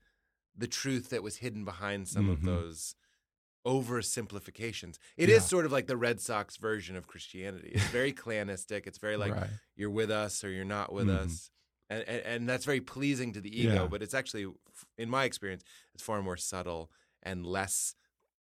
the 0.56 0.66
truth 0.66 1.10
that 1.10 1.22
was 1.22 1.36
hidden 1.36 1.62
behind 1.64 2.08
some 2.08 2.30
of 2.30 2.38
Mhm. 2.40 2.44
those 2.46 2.94
oversimplifications. 3.66 4.98
It 5.16 5.28
is 5.28 5.42
Yeah. 5.42 5.48
sort 5.48 5.66
of 5.66 5.72
like 5.72 5.86
the 5.86 5.96
Red 5.96 6.20
Sox 6.20 6.56
version 6.56 6.96
of 6.96 7.06
Christianity. 7.06 7.70
It's 7.74 7.84
very 7.88 8.12
clanistic. 8.24 8.86
It's 8.86 8.98
very 8.98 9.16
like 9.16 9.34
Right. 9.34 9.50
you're 9.76 9.90
with 9.90 10.10
us 10.10 10.42
or 10.42 10.50
you're 10.50 10.64
not 10.64 10.92
with 10.92 11.06
Mhm. 11.08 11.18
us. 11.26 11.50
And, 11.90 12.02
and 12.08 12.22
and 12.26 12.48
that's 12.48 12.64
very 12.64 12.80
pleasing 12.80 13.32
to 13.32 13.40
the 13.40 13.60
ego, 13.60 13.74
Yeah. 13.74 13.86
but 13.86 14.02
it's 14.02 14.14
actually 14.14 14.46
in 14.98 15.08
my 15.08 15.24
experience, 15.24 15.62
it's 15.94 16.02
far 16.02 16.20
more 16.22 16.36
subtle 16.36 16.90
and 17.22 17.46
less 17.46 17.94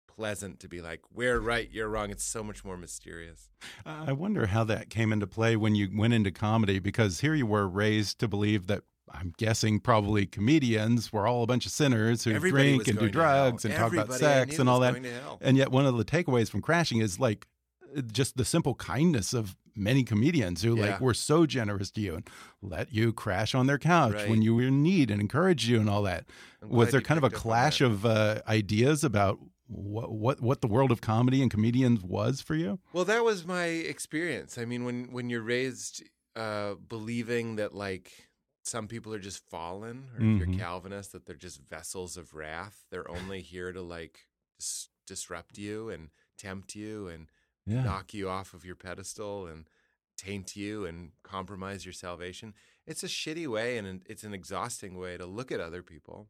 pleasant 0.07 0.59
to 0.59 0.67
be 0.67 0.81
like, 0.81 1.01
we're 1.13 1.39
right, 1.39 1.69
you're 1.71 1.87
wrong. 1.87 2.09
It's 2.11 2.23
so 2.25 2.43
much 2.43 2.65
more 2.65 2.75
mysterious. 2.77 3.49
I 3.85 4.11
wonder 4.11 4.47
how 4.47 4.63
that 4.65 4.89
came 4.89 5.13
into 5.13 5.27
play 5.27 5.55
when 5.55 5.75
you 5.75 5.89
went 5.95 6.13
into 6.13 6.31
comedy 6.31 6.79
because 6.79 7.21
here 7.21 7.33
you 7.33 7.45
were 7.45 7.67
raised 7.67 8.19
to 8.19 8.27
believe 8.27 8.67
that 8.67 8.81
I'm 9.11 9.33
guessing 9.37 9.79
probably 9.79 10.25
comedians 10.25 11.11
were 11.13 11.25
all 11.25 11.41
a 11.43 11.47
bunch 11.47 11.65
of 11.65 11.71
sinners 11.71 12.25
who 12.25 12.31
Everybody 12.31 12.75
drink 12.75 12.87
and 12.89 12.99
do 12.99 13.09
going 13.09 13.11
to 13.13 13.19
hell. 13.19 13.49
drugs 13.51 13.65
and 13.65 13.73
talk 13.73 13.93
about 13.93 14.13
sex 14.13 14.59
and 14.59 14.69
all 14.69 14.81
that. 14.81 14.91
going 14.91 15.03
to 15.03 15.11
hell. 15.13 15.37
And 15.41 15.55
yet 15.57 15.71
one 15.71 15.85
of 15.85 15.97
the 15.97 16.05
takeaways 16.05 16.49
from 16.49 16.61
crashing 16.61 16.99
is 16.99 17.19
like 17.19 17.47
just 18.11 18.37
the 18.37 18.45
simple 18.45 18.75
kindness 18.75 19.33
of 19.33 19.55
many 19.75 20.03
comedians 20.03 20.61
who 20.61 20.75
Yeah. 20.75 20.83
like 20.91 21.01
were 21.01 21.13
so 21.13 21.45
generous 21.45 21.89
to 21.91 22.01
you 22.01 22.15
and 22.15 22.29
let 22.61 22.93
you 22.93 23.13
crash 23.13 23.55
on 23.55 23.67
their 23.67 23.77
couch 23.77 24.13
Right. 24.13 24.29
when 24.29 24.41
you 24.41 24.55
were 24.55 24.63
in 24.63 24.83
need 24.83 25.09
and 25.11 25.21
encouraged 25.21 25.67
you 25.67 25.79
and 25.79 25.89
all 25.89 26.03
that. 26.03 26.25
Was 26.61 26.91
there 26.91 27.01
kind 27.01 27.17
of 27.17 27.23
a 27.23 27.29
picked 27.29 27.41
up 27.41 27.45
on 27.45 27.51
clash 27.51 27.81
of 27.81 28.05
uh, 28.05 28.41
ideas 28.47 29.03
about 29.03 29.39
what, 29.67 30.11
what 30.11 30.41
what 30.41 30.61
the 30.61 30.67
world 30.67 30.91
of 30.91 30.99
comedy 30.99 31.41
and 31.41 31.49
comedians 31.51 32.01
was 32.01 32.41
for 32.41 32.55
you? 32.55 32.79
Well, 32.91 33.05
that 33.05 33.23
was 33.23 33.45
my 33.45 33.65
experience. 33.65 34.57
I 34.57 34.65
mean, 34.65 34.83
when 34.83 35.11
when 35.11 35.29
you're 35.29 35.43
raised 35.43 36.03
uh, 36.35 36.73
believing 36.87 37.55
that 37.57 37.73
like 37.73 38.11
some 38.63 38.87
people 38.87 39.13
are 39.13 39.19
just 39.19 39.47
fallen, 39.49 40.09
or 40.13 40.17
if 40.17 40.21
Mhm. 40.23 40.39
you're 40.39 40.59
Calvinist, 40.59 41.11
that 41.13 41.25
they're 41.25 41.35
just 41.35 41.61
vessels 41.69 42.17
of 42.17 42.33
wrath. 42.33 42.85
They're 42.91 43.09
only 43.09 43.41
here 43.41 43.71
to 43.71 43.81
like 43.81 44.27
dis- 44.59 44.89
disrupt 45.07 45.57
you 45.57 45.89
and 45.89 46.09
tempt 46.37 46.75
you 46.75 47.07
and 47.07 47.27
Yeah. 47.65 47.83
knock 47.83 48.13
you 48.13 48.29
off 48.29 48.53
of 48.53 48.65
your 48.65 48.75
pedestal 48.75 49.45
and 49.45 49.65
taint 50.17 50.55
you 50.55 50.85
and 50.85 51.11
compromise 51.23 51.85
your 51.85 51.93
salvation. 51.93 52.53
It's 52.85 53.03
a 53.03 53.07
shitty 53.07 53.47
way 53.47 53.77
and 53.77 54.01
it's 54.07 54.23
an 54.23 54.33
exhausting 54.33 54.97
way 54.97 55.17
to 55.17 55.25
look 55.25 55.51
at 55.51 55.59
other 55.59 55.83
people. 55.83 56.27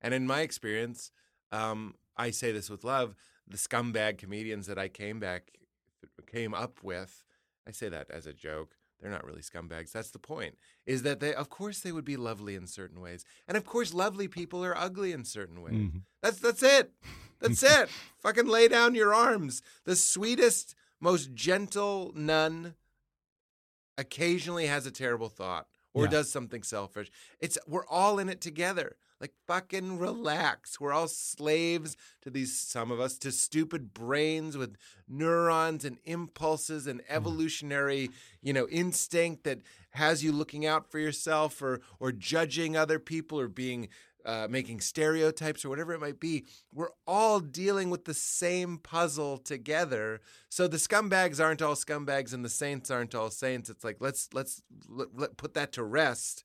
And 0.00 0.14
in 0.14 0.26
my 0.26 0.40
experience, 0.40 1.10
um, 1.52 1.94
I 2.16 2.30
say 2.30 2.52
this 2.52 2.70
with 2.70 2.84
love, 2.84 3.14
the 3.46 3.56
scumbag 3.56 4.18
comedians 4.18 4.66
that 4.66 4.78
I 4.78 4.88
came 4.88 5.18
back 5.20 5.50
came 6.26 6.54
up 6.54 6.82
with, 6.82 7.24
I 7.66 7.72
say 7.72 7.88
that 7.88 8.10
as 8.10 8.26
a 8.26 8.32
joke. 8.32 8.76
They're 9.06 9.14
not 9.14 9.24
really 9.24 9.40
scumbags. 9.42 9.92
That's 9.92 10.10
the 10.10 10.18
point. 10.18 10.58
Is 10.84 11.04
that 11.04 11.20
they 11.20 11.32
of 11.32 11.48
course 11.48 11.78
they 11.78 11.92
would 11.92 12.04
be 12.04 12.16
lovely 12.16 12.56
in 12.56 12.66
certain 12.66 13.00
ways. 13.00 13.24
And 13.46 13.56
of 13.56 13.64
course 13.64 13.94
lovely 13.94 14.26
people 14.26 14.64
are 14.64 14.76
ugly 14.76 15.12
in 15.12 15.24
certain 15.24 15.62
ways. 15.62 15.74
Mhm. 15.74 16.02
That's 16.24 16.40
that's 16.40 16.60
it. 16.64 16.90
That's 17.38 17.62
it. 17.78 17.88
Fucking 18.18 18.48
lay 18.48 18.66
down 18.66 18.96
your 18.96 19.14
arms. 19.14 19.62
The 19.84 19.94
sweetest, 19.94 20.74
most 20.98 21.34
gentle 21.34 22.10
nun 22.16 22.74
occasionally 23.96 24.66
has 24.66 24.86
a 24.86 24.90
terrible 24.90 25.28
thought 25.28 25.68
or 25.94 26.04
Yeah. 26.06 26.10
does 26.10 26.32
something 26.32 26.64
selfish. 26.64 27.08
It's 27.38 27.56
we're 27.64 27.86
all 27.86 28.18
in 28.18 28.28
it 28.28 28.40
together. 28.40 28.96
Like 29.20 29.32
fucking 29.46 29.98
relax. 29.98 30.78
We're 30.78 30.92
all 30.92 31.08
slaves 31.08 31.96
to 32.22 32.30
these 32.30 32.56
some 32.56 32.90
of 32.90 33.00
us 33.00 33.16
to 33.18 33.32
stupid 33.32 33.94
brains 33.94 34.56
with 34.58 34.76
neurons 35.08 35.84
and 35.84 35.98
impulses 36.04 36.86
and 36.86 37.02
evolutionary, 37.08 38.10
you 38.42 38.52
know, 38.52 38.68
instinct 38.68 39.44
that 39.44 39.60
has 39.90 40.22
you 40.22 40.32
looking 40.32 40.66
out 40.66 40.90
for 40.90 40.98
yourself 40.98 41.62
or 41.62 41.80
or 41.98 42.12
judging 42.12 42.76
other 42.76 42.98
people 42.98 43.40
or 43.40 43.48
being 43.48 43.88
uh, 44.26 44.48
making 44.50 44.80
stereotypes 44.80 45.64
or 45.64 45.68
whatever 45.68 45.92
it 45.94 46.00
might 46.00 46.18
be, 46.18 46.44
we're 46.74 46.90
all 47.06 47.38
dealing 47.38 47.90
with 47.90 48.06
the 48.06 48.12
same 48.12 48.76
puzzle 48.76 49.38
together. 49.38 50.20
So 50.48 50.66
the 50.66 50.78
scumbags 50.78 51.42
aren't 51.42 51.62
all 51.62 51.76
scumbags 51.76 52.34
and 52.34 52.44
the 52.44 52.50
saints 52.50 52.90
aren't 52.90 53.14
all 53.14 53.30
saints. 53.30 53.70
It's 53.70 53.84
like 53.84 53.98
let's 54.00 54.28
let's 54.34 54.62
let, 54.88 55.16
let- 55.16 55.36
put 55.36 55.54
that 55.54 55.72
to 55.72 55.84
rest 55.84 56.42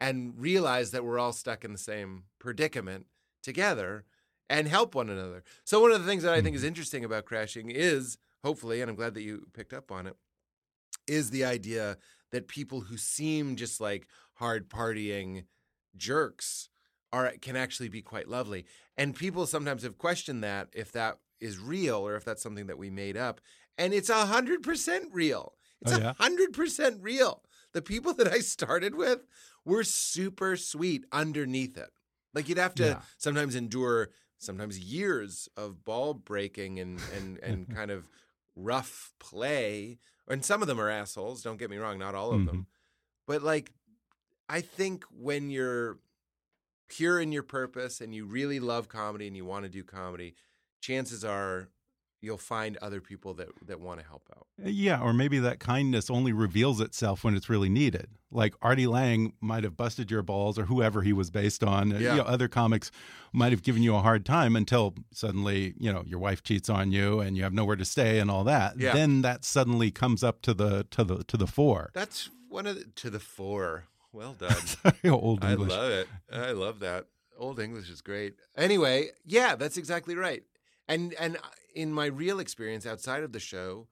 and 0.00 0.34
realize 0.38 0.90
that 0.92 1.04
we're 1.04 1.18
all 1.18 1.32
stuck 1.32 1.64
in 1.64 1.72
the 1.72 1.78
same 1.78 2.24
predicament 2.38 3.06
together 3.42 4.04
and 4.48 4.66
help 4.66 4.94
one 4.94 5.10
another. 5.10 5.44
So 5.64 5.80
one 5.80 5.92
of 5.92 6.00
the 6.00 6.06
things 6.08 6.22
that 6.22 6.32
I 6.32 6.40
think 6.40 6.56
is 6.56 6.62
mm-hmm. 6.62 6.68
interesting 6.68 7.04
about 7.04 7.24
crashing 7.24 7.70
is 7.70 8.18
hopefully, 8.42 8.80
and 8.80 8.90
I'm 8.90 8.96
glad 8.96 9.14
that 9.14 9.22
you 9.22 9.46
picked 9.52 9.72
up 9.72 9.92
on 9.92 10.06
it, 10.06 10.16
is 11.06 11.30
the 11.30 11.44
idea 11.44 11.98
that 12.32 12.48
people 12.48 12.82
who 12.82 12.96
seem 12.96 13.56
just 13.56 13.80
like 13.80 14.06
hard 14.34 14.68
partying 14.68 15.44
jerks 15.96 16.68
are 17.12 17.32
can 17.40 17.56
actually 17.56 17.88
be 17.88 18.02
quite 18.02 18.28
lovely. 18.28 18.64
And 18.96 19.14
people 19.14 19.46
sometimes 19.46 19.82
have 19.82 19.98
questioned 19.98 20.44
that 20.44 20.68
if 20.72 20.92
that 20.92 21.18
is 21.40 21.58
real 21.58 22.06
or 22.06 22.16
if 22.16 22.24
that's 22.24 22.42
something 22.42 22.66
that 22.66 22.78
we 22.78 22.90
made 22.90 23.16
up. 23.16 23.40
And 23.78 23.92
it's 23.92 24.10
a 24.10 24.26
hundred 24.26 24.62
percent 24.62 25.08
real. 25.12 25.54
It's 25.82 25.92
Oh, 25.92 25.96
a 25.96 26.00
yeah? 26.00 26.12
hundred 26.18 26.52
percent 26.52 26.98
real. 27.02 27.42
The 27.72 27.82
people 27.82 28.14
that 28.14 28.28
I 28.28 28.40
started 28.40 28.94
with 28.94 29.20
were 29.64 29.84
super 29.84 30.56
sweet 30.56 31.04
underneath 31.12 31.76
it. 31.78 31.90
Like 32.34 32.48
you'd 32.48 32.58
have 32.58 32.74
to 32.76 32.84
Yeah. 32.84 33.00
sometimes 33.18 33.54
endure 33.54 34.10
sometimes 34.38 34.78
years 34.78 35.48
of 35.56 35.84
ball 35.84 36.14
breaking 36.14 36.78
and 36.80 37.00
and 37.16 37.38
and 37.38 37.68
kind 37.74 37.90
of 37.90 38.08
rough 38.56 39.12
play. 39.20 39.98
And 40.28 40.44
some 40.44 40.62
of 40.62 40.68
them 40.68 40.80
are 40.80 40.88
assholes, 40.90 41.42
don't 41.42 41.58
get 41.58 41.70
me 41.70 41.76
wrong, 41.76 41.98
not 41.98 42.14
all 42.14 42.32
of 42.32 42.46
them. 42.46 42.54
Mm-hmm. 42.54 42.60
But 43.26 43.42
like 43.42 43.72
I 44.48 44.60
think 44.60 45.04
when 45.10 45.50
you're 45.50 45.98
pure 46.88 47.20
in 47.20 47.30
your 47.30 47.44
purpose 47.44 48.00
and 48.00 48.12
you 48.14 48.26
really 48.26 48.58
love 48.58 48.88
comedy 48.88 49.26
and 49.28 49.36
you 49.36 49.44
want 49.44 49.64
to 49.64 49.68
do 49.68 49.84
comedy, 49.84 50.34
chances 50.80 51.24
are 51.24 51.68
you'll 52.20 52.36
find 52.38 52.76
other 52.78 53.00
people 53.00 53.34
that 53.34 53.48
that 53.66 53.80
want 53.80 54.00
to 54.00 54.06
help 54.06 54.22
out. 54.36 54.46
Yeah, 54.62 55.00
or 55.00 55.12
maybe 55.12 55.38
that 55.38 55.58
kindness 55.58 56.10
only 56.10 56.32
reveals 56.32 56.80
itself 56.80 57.24
when 57.24 57.34
it's 57.34 57.48
really 57.48 57.68
needed. 57.68 58.08
Like 58.30 58.54
Artie 58.62 58.86
Lange 58.86 59.32
might 59.40 59.64
have 59.64 59.76
busted 59.76 60.10
your 60.10 60.22
balls, 60.22 60.58
or 60.58 60.64
whoever 60.64 61.02
he 61.02 61.12
was 61.12 61.30
based 61.30 61.64
on. 61.64 61.90
Yeah. 61.90 61.98
You 61.98 62.16
know, 62.18 62.22
other 62.22 62.48
comics 62.48 62.90
might 63.32 63.52
have 63.52 63.62
given 63.62 63.82
you 63.82 63.94
a 63.94 64.00
hard 64.00 64.24
time 64.24 64.56
until 64.56 64.94
suddenly, 65.12 65.74
you 65.78 65.92
know, 65.92 66.02
your 66.06 66.18
wife 66.18 66.42
cheats 66.42 66.68
on 66.68 66.92
you 66.92 67.20
and 67.20 67.36
you 67.36 67.42
have 67.42 67.52
nowhere 67.52 67.76
to 67.76 67.84
stay 67.84 68.18
and 68.18 68.30
all 68.30 68.44
that. 68.44 68.78
Yeah. 68.78 68.92
Then 68.92 69.22
that 69.22 69.44
suddenly 69.44 69.90
comes 69.90 70.22
up 70.22 70.42
to 70.42 70.54
the 70.54 70.86
to 70.90 71.04
the 71.04 71.24
to 71.24 71.36
the 71.36 71.46
fore. 71.46 71.90
That's 71.94 72.30
one 72.48 72.66
of 72.66 72.76
the, 72.76 72.84
to 72.96 73.10
the 73.10 73.20
fore. 73.20 73.84
Well 74.12 74.32
done. 74.38 74.50
Sorry, 74.50 75.10
old 75.10 75.44
English. 75.44 75.72
I 75.72 75.76
love 75.76 75.90
it. 75.90 76.08
I 76.32 76.50
love 76.52 76.80
that. 76.80 77.06
Old 77.38 77.58
English 77.58 77.88
is 77.88 78.02
great. 78.02 78.34
Anyway, 78.54 79.08
yeah, 79.24 79.56
that's 79.56 79.78
exactly 79.78 80.14
right. 80.14 80.42
And 80.90 81.14
and 81.14 81.36
uh, 81.36 81.40
in 81.74 81.92
my 81.92 82.06
real 82.06 82.40
experience 82.40 82.84
outside 82.86 83.22
of 83.22 83.32
the 83.32 83.40
show, 83.40 83.88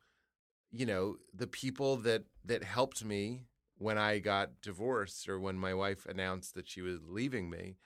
you 0.71 0.85
know, 0.87 1.17
the 1.33 1.47
people 1.47 1.97
that 1.99 2.25
that 2.45 2.63
helped 2.65 3.05
me 3.05 3.47
when 3.77 3.97
I 3.97 4.19
got 4.19 4.61
divorced 4.61 5.29
or 5.29 5.39
when 5.39 5.57
my 5.59 5.73
wife 5.73 6.05
announced 6.07 6.55
that 6.55 6.69
she 6.69 6.83
was 6.83 6.99
leaving 7.07 7.49
me, 7.49 7.77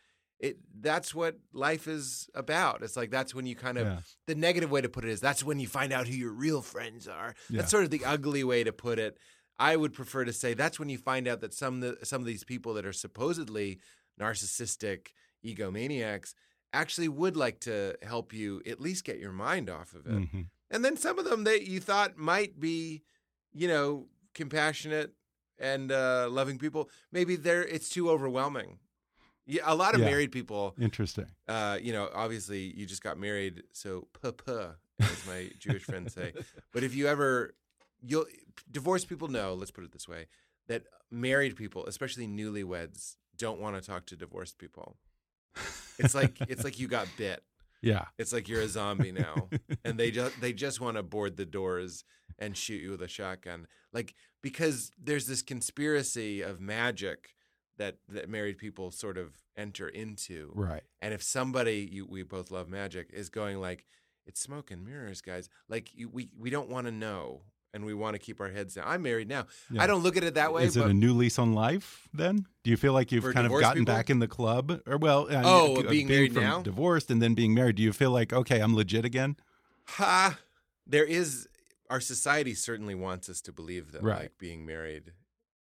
it 0.40 0.56
that's 0.80 1.14
what 1.14 1.36
life 1.52 1.86
is 1.86 2.28
about. 2.34 2.82
It's 2.82 2.96
like 2.96 3.10
that's 3.10 3.34
when 3.34 3.46
you 3.46 3.54
kind 3.54 3.78
of 3.78 3.86
Yeah. 3.86 4.00
the 4.26 4.34
negative 4.34 4.70
way 4.70 4.80
to 4.80 4.88
put 4.88 5.04
it 5.04 5.10
is 5.10 5.20
that's 5.20 5.44
when 5.44 5.60
you 5.60 5.68
find 5.68 5.92
out 5.92 6.08
who 6.08 6.14
your 6.16 6.32
real 6.32 6.62
friends 6.62 7.06
are. 7.06 7.34
Yeah. 7.50 7.58
That's 7.58 7.70
sort 7.70 7.84
of 7.84 7.90
the 7.90 8.04
ugly 8.04 8.44
way 8.44 8.64
to 8.64 8.72
put 8.72 8.98
it. 8.98 9.18
I 9.58 9.76
would 9.76 9.92
prefer 9.92 10.24
to 10.24 10.32
say 10.32 10.54
that's 10.54 10.80
when 10.80 10.88
you 10.88 10.98
find 10.98 11.28
out 11.28 11.40
that 11.42 11.52
some 11.54 11.82
of 11.82 12.00
the, 12.00 12.06
some 12.06 12.22
of 12.22 12.26
these 12.26 12.42
people 12.44 12.72
that 12.74 12.86
are 12.86 12.92
supposedly 12.94 13.78
narcissistic 14.18 15.08
egomaniacs 15.44 16.34
actually 16.72 17.08
would 17.08 17.36
like 17.36 17.60
to 17.60 17.96
help 18.02 18.32
you 18.32 18.62
at 18.66 18.80
least 18.80 19.04
get 19.04 19.18
your 19.18 19.32
mind 19.32 19.68
off 19.68 19.94
of 19.94 20.06
it. 20.06 20.12
Mhm. 20.12 20.46
And 20.70 20.84
then 20.84 20.96
some 20.96 21.18
of 21.18 21.24
them 21.26 21.44
that 21.44 21.62
you 21.68 21.80
thought 21.80 22.16
might 22.16 22.58
be, 22.58 23.02
you 23.52 23.68
know, 23.68 24.08
compassionate 24.34 25.14
and 25.58 25.92
uh, 25.92 26.28
loving 26.30 26.58
people, 26.58 26.88
maybe 27.10 27.36
they're 27.36 27.64
it's 27.66 27.88
too 27.90 28.10
overwhelming. 28.10 28.78
Yeah, 29.44 29.62
a 29.66 29.74
lot 29.74 29.94
of 29.94 30.00
Yeah. 30.00 30.06
married 30.06 30.32
people 30.32 30.74
Interesting. 30.80 31.26
uh, 31.48 31.78
you 31.82 31.92
know, 31.92 32.08
obviously 32.14 32.72
you 32.76 32.86
just 32.86 33.02
got 33.02 33.18
married, 33.18 33.64
so 33.72 34.08
puh 34.12 34.76
as 35.00 35.26
my 35.26 35.50
Jewish 35.58 35.82
friends 35.84 36.14
say. 36.14 36.32
But 36.72 36.84
if 36.84 36.94
you 36.94 37.06
ever, 37.08 37.54
you'll 38.00 38.26
divorced 38.70 39.08
people 39.08 39.28
know. 39.28 39.52
Let's 39.54 39.70
put 39.72 39.84
it 39.84 39.92
this 39.92 40.08
way: 40.08 40.26
that 40.68 40.84
married 41.10 41.56
people, 41.56 41.84
especially 41.86 42.26
newlyweds, 42.28 43.16
don't 43.36 43.60
want 43.60 43.76
to 43.76 43.82
talk 43.82 44.06
to 44.06 44.16
divorced 44.16 44.58
people. 44.58 44.96
It's 45.98 46.14
like 46.14 46.36
it's 46.48 46.64
like 46.64 46.78
you 46.78 46.88
got 46.88 47.06
bit. 47.16 47.42
Yeah. 47.80 48.04
It's 48.18 48.32
like 48.32 48.48
you're 48.48 48.60
a 48.62 48.68
zombie 48.68 49.12
now, 49.12 49.48
and 49.84 49.98
they 49.98 50.10
just 50.10 50.40
they 50.40 50.52
just 50.52 50.80
want 50.80 50.96
to 50.96 51.02
board 51.02 51.36
the 51.36 51.44
doors 51.46 52.04
and 52.38 52.56
shoot 52.56 52.80
you 52.82 52.90
with 52.92 53.02
a 53.02 53.08
shotgun, 53.08 53.66
like 53.92 54.14
because 54.42 54.90
there's 55.02 55.26
this 55.26 55.42
conspiracy 55.42 56.40
of 56.42 56.60
magic 56.60 57.34
that 57.78 57.96
that 58.08 58.28
married 58.28 58.58
people 58.58 58.90
sort 58.90 59.18
of 59.18 59.32
enter 59.56 59.88
into, 59.88 60.50
Right. 60.54 60.82
and 61.00 61.12
if 61.12 61.22
somebody 61.22 61.88
you 61.90 62.06
we 62.06 62.22
both 62.22 62.50
love 62.50 62.68
magic 62.68 63.10
is 63.12 63.28
going 63.28 63.60
like 63.60 63.84
it's 64.26 64.40
smoke 64.40 64.70
and 64.70 64.84
mirrors, 64.84 65.20
guys, 65.20 65.48
like 65.68 65.90
you, 65.94 66.08
we 66.08 66.30
we 66.38 66.50
don't 66.50 66.68
want 66.68 66.86
to 66.86 66.92
know, 66.92 67.42
and 67.74 67.84
we 67.84 67.94
want 67.94 68.14
to 68.14 68.18
keep 68.18 68.40
our 68.40 68.50
heads 68.50 68.74
down. 68.74 68.84
I'm 68.86 69.02
married 69.02 69.28
now. 69.28 69.46
Yeah. 69.70 69.82
I 69.82 69.86
don't 69.86 70.02
look 70.02 70.16
at 70.16 70.24
it 70.24 70.34
that 70.34 70.52
way. 70.52 70.64
Is 70.64 70.76
it 70.76 70.84
a 70.86 70.92
new 70.92 71.14
lease 71.14 71.38
on 71.38 71.54
life 71.54 72.08
then? 72.12 72.46
Do 72.64 72.70
you 72.70 72.76
feel 72.76 72.92
like 72.92 73.10
you've 73.12 73.24
kind 73.32 73.46
of 73.46 73.52
gotten 73.60 73.82
people? 73.84 73.94
back 73.94 74.10
in 74.10 74.18
the 74.18 74.28
club? 74.28 74.80
Or 74.86 74.98
well, 74.98 75.26
uh, 75.30 75.42
Oh, 75.44 75.76
uh, 75.76 75.88
being 75.88 76.08
married 76.08 76.34
now? 76.34 76.62
divorced 76.62 77.10
and 77.10 77.22
then 77.22 77.34
being 77.34 77.54
married. 77.54 77.76
Do 77.76 77.82
you 77.82 77.92
feel 77.92 78.10
like 78.10 78.32
okay, 78.32 78.60
I'm 78.60 78.74
legit 78.74 79.04
again? 79.04 79.36
Ha! 79.86 80.38
There 80.86 81.04
is 81.04 81.48
our 81.90 82.00
society 82.00 82.54
certainly 82.54 82.94
wants 82.94 83.28
us 83.28 83.40
to 83.42 83.52
believe 83.52 83.92
that 83.92 84.02
Right. 84.02 84.20
like 84.22 84.38
being 84.38 84.64
married 84.64 85.12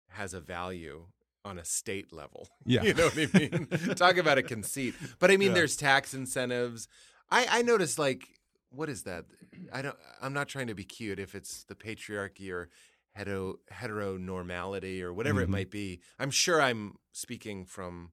has 0.10 0.34
a 0.34 0.40
value 0.40 1.06
on 1.46 1.58
a 1.58 1.66
state 1.66 2.14
level. 2.14 2.48
Yeah. 2.66 2.84
you 2.84 2.94
know 2.94 3.06
what 3.10 3.18
I 3.18 3.38
mean. 3.38 3.68
Talk 3.96 4.18
about 4.18 4.38
a 4.38 4.44
conceit. 4.44 4.96
But 5.20 5.32
I 5.32 5.38
mean, 5.38 5.50
Yeah. 5.50 5.56
there's 5.56 5.76
tax 5.76 6.14
incentives. 6.14 6.88
I 7.30 7.48
I 7.50 7.62
notice 7.62 7.98
like 8.00 8.28
what 8.74 8.90
is 8.90 9.04
that? 9.04 9.26
I 9.72 9.82
don't. 9.82 9.96
I'm 10.22 10.34
not 10.34 10.48
trying 10.48 10.68
to 10.68 10.76
be 10.76 10.84
cute. 10.84 11.20
If 11.20 11.36
it's 11.36 11.64
the 11.66 11.76
patriarchy 11.76 12.52
or 12.52 12.70
hetero 13.14 13.56
heteronormality 13.72 15.02
or 15.02 15.14
whatever 15.14 15.40
Mhm. 15.40 15.44
it 15.44 15.50
might 15.50 15.70
be, 15.72 16.02
I'm 16.20 16.32
sure 16.32 16.62
I'm 16.62 16.96
speaking 17.12 17.66
from. 17.66 18.12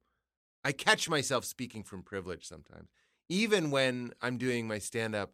I 0.64 0.72
catch 0.72 1.08
myself 1.08 1.44
speaking 1.46 1.82
from 1.82 2.02
privilege 2.02 2.46
sometimes. 2.46 2.90
Even 3.30 3.70
when 3.70 4.12
I'm 4.20 4.36
doing 4.36 4.68
my 4.68 4.78
stand 4.78 5.14
up, 5.14 5.32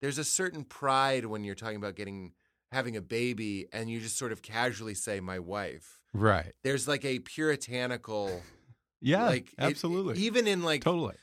there's 0.00 0.18
a 0.18 0.24
certain 0.24 0.64
pride 0.64 1.24
when 1.26 1.42
you're 1.42 1.56
talking 1.56 1.76
about 1.76 1.96
getting 1.96 2.34
having 2.70 2.96
a 2.96 3.00
baby 3.02 3.66
and 3.72 3.90
you 3.90 3.98
just 3.98 4.16
sort 4.18 4.30
of 4.30 4.42
casually 4.42 4.94
say 4.94 5.18
my 5.20 5.38
wife. 5.38 5.98
Right. 6.12 6.52
There's 6.62 6.86
like 6.86 7.04
a 7.04 7.18
puritanical 7.20 8.42
Yeah. 9.00 9.24
like 9.24 9.48
it- 9.54 9.58
absolutely. 9.58 10.18
even 10.18 10.46
in 10.46 10.62
like 10.62 10.82
totally. 10.82 11.16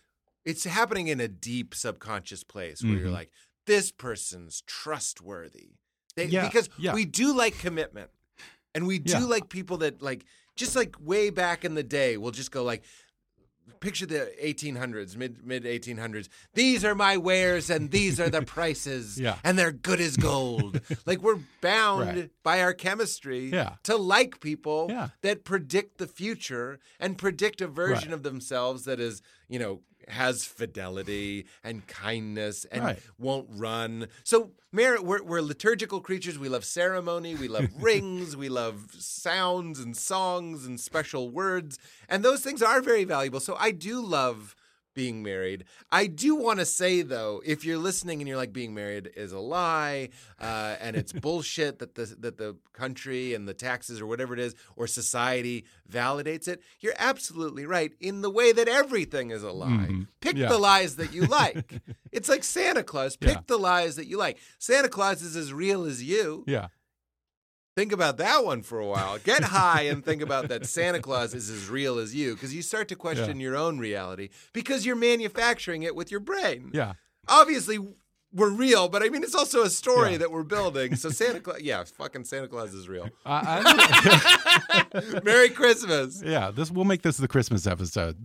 It's 0.45 0.63
happening 0.63 1.08
in 1.08 1.19
a 1.19 1.27
deep 1.27 1.73
subconscious 1.75 2.43
place 2.43 2.84
where 2.84 2.93
you're 2.93 3.08
Mhm. 3.10 3.13
like 3.13 3.31
this 3.65 3.91
person's 3.91 4.62
trustworthy. 4.67 5.69
They, 6.15 6.25
Yeah, 6.27 6.45
because 6.47 6.69
yeah. 6.77 6.93
we 6.93 7.03
do 7.05 7.34
like 7.36 7.58
commitment. 7.58 8.12
And 8.73 8.86
we 8.88 8.99
do 8.99 9.13
Yeah. 9.13 9.25
like 9.25 9.49
people 9.49 9.77
that 9.77 10.01
like 10.01 10.25
just 10.55 10.75
like 10.75 10.95
way 10.99 11.29
back 11.29 11.65
in 11.65 11.73
the 11.75 11.84
day, 11.84 12.17
we'll 12.17 12.31
just 12.31 12.51
go 12.51 12.63
like 12.63 12.84
picture 13.79 14.05
the 14.05 14.31
1800s, 14.39 15.17
mid 15.17 15.45
mid 15.45 15.65
1800s. 15.65 16.29
These 16.53 16.86
are 16.86 16.93
my 16.95 17.17
wares 17.17 17.69
and 17.69 17.89
these 17.91 18.19
are 18.19 18.29
the 18.29 18.41
prices 18.55 19.19
Yeah. 19.19 19.39
and 19.43 19.58
they're 19.58 19.71
good 19.71 19.99
as 19.99 20.15
gold. 20.17 20.79
like 21.05 21.21
we're 21.21 21.39
bound 21.62 22.08
Right. 22.15 22.31
by 22.43 22.62
our 22.62 22.73
chemistry 22.73 23.49
Yeah. 23.49 23.75
to 23.84 23.95
like 23.97 24.39
people 24.39 24.88
Yeah. 24.89 25.10
that 25.21 25.43
predict 25.43 25.97
the 25.97 26.08
future 26.08 26.79
and 26.99 27.17
predict 27.17 27.60
a 27.62 27.67
version 27.67 28.10
Right. 28.10 28.13
of 28.15 28.23
themselves 28.23 28.86
that 28.86 28.99
is, 28.99 29.21
you 29.49 29.58
know, 29.60 29.81
has 30.10 30.46
fidelity 30.46 31.46
and 31.63 31.86
kindness 31.88 32.65
and 32.65 32.84
Right. 32.84 33.00
won't 33.18 33.48
run. 33.52 34.08
So, 34.24 34.52
Mar- 34.72 35.02
we're, 35.02 35.24
we're 35.24 35.41
liturgical 35.41 36.02
creatures. 36.02 36.38
We 36.38 36.50
love 36.50 36.65
ceremony. 36.65 37.36
We 37.36 37.48
love 37.48 37.68
rings. 37.80 38.36
We 38.36 38.50
love 38.50 38.88
sounds 38.98 39.80
and 39.80 39.96
songs 39.96 40.65
and 40.65 40.80
special 40.80 41.30
words. 41.30 41.80
And 42.10 42.24
those 42.24 42.41
things 42.41 42.62
are 42.62 42.82
very 42.82 43.06
valuable. 43.06 43.39
So, 43.39 43.56
I 43.60 43.72
do 43.72 44.02
love 44.06 44.56
being 44.95 45.21
married. 45.21 45.65
I 45.91 46.08
do 46.08 46.34
want 46.36 46.60
to 46.60 46.65
say 46.65 47.03
though, 47.03 47.41
if 47.45 47.63
you're 47.63 47.77
listening 47.77 48.21
and 48.21 48.27
you're 48.27 48.38
like 48.38 48.53
being 48.53 48.73
married 48.73 49.12
is 49.15 49.31
a 49.34 49.39
lie, 49.39 50.10
uh, 50.39 50.75
and 50.79 50.95
it's 50.95 51.12
bullshit 51.25 51.77
that 51.79 51.93
the 51.93 52.05
that 52.19 52.38
the 52.38 52.55
country 52.73 53.34
and 53.36 53.47
the 53.47 53.53
taxes 53.53 54.01
or 54.01 54.08
whatever 54.08 54.34
it 54.34 54.39
is 54.39 54.55
or 54.75 54.88
society 54.88 55.65
validates 55.91 56.47
it, 56.47 56.62
you're 56.79 56.93
absolutely 56.97 57.65
right 57.65 57.93
in 57.99 58.21
the 58.21 58.29
way 58.31 58.51
that 58.51 58.67
everything 58.67 59.29
is 59.29 59.43
a 59.43 59.51
lie. 59.51 59.67
Mhm. 59.89 60.08
Pick 60.21 60.38
Yeah. 60.38 60.47
the 60.49 60.58
lies 60.58 60.95
that 60.95 61.13
you 61.13 61.25
like. 61.27 61.81
it's 62.12 62.29
like 62.29 62.43
Santa 62.43 62.81
Claus. 62.84 63.15
Pick 63.17 63.29
Yeah. 63.36 63.41
the 63.45 63.58
lies 63.58 63.97
that 63.97 64.08
you 64.08 64.17
like. 64.17 64.39
Santa 64.58 64.89
Claus 64.89 65.21
is 65.21 65.36
as 65.36 65.53
real 65.53 65.84
as 65.86 66.01
you. 66.01 66.43
Yeah. 66.47 66.67
Think 67.76 67.92
about 67.92 68.18
that 68.18 68.46
one 68.46 68.62
for 68.62 68.80
a 68.80 68.88
while. 68.88 69.18
Get 69.18 69.44
high 69.44 69.82
and 69.82 70.04
think 70.04 70.22
about 70.22 70.48
that 70.48 70.66
Santa 70.66 71.00
Claus 71.02 71.34
is 71.34 71.50
as 71.50 71.68
real 71.70 72.00
as 72.00 72.16
you 72.16 72.34
because 72.34 72.56
you 72.56 72.62
start 72.62 72.88
to 72.88 72.96
question 72.96 73.42
your 73.42 73.58
own 73.58 73.80
reality 73.80 74.30
because 74.54 74.86
you're 74.86 74.96
manufacturing 74.96 75.84
it 75.84 75.94
with 75.94 76.10
your 76.10 76.22
brain. 76.22 76.72
Yeah. 76.74 76.94
Obviously, 77.28 77.80
we're 78.36 78.50
real, 78.50 78.89
but 78.89 79.02
I 79.02 79.10
mean, 79.10 79.24
it's 79.24 79.34
also 79.34 79.63
a 79.63 79.69
story 79.69 80.12
Yeah. 80.12 80.17
that 80.19 80.32
we're 80.32 80.43
building. 80.43 80.95
So 80.95 81.10
Santa 81.21 81.39
Claus, 81.39 81.62
yeah, 81.62 81.84
fucking 81.86 82.26
Santa 82.26 82.48
Claus 82.48 82.74
is 82.74 82.88
real. 82.89 83.10
I, 83.26 85.21
Merry 85.24 85.50
Christmas 85.50 86.21
yeah. 86.24 86.52
This 86.52 86.69
we'll 86.71 86.86
make 86.86 87.02
this 87.02 87.17
the 87.17 87.28
Christmas 87.28 87.65
episode. 87.65 88.17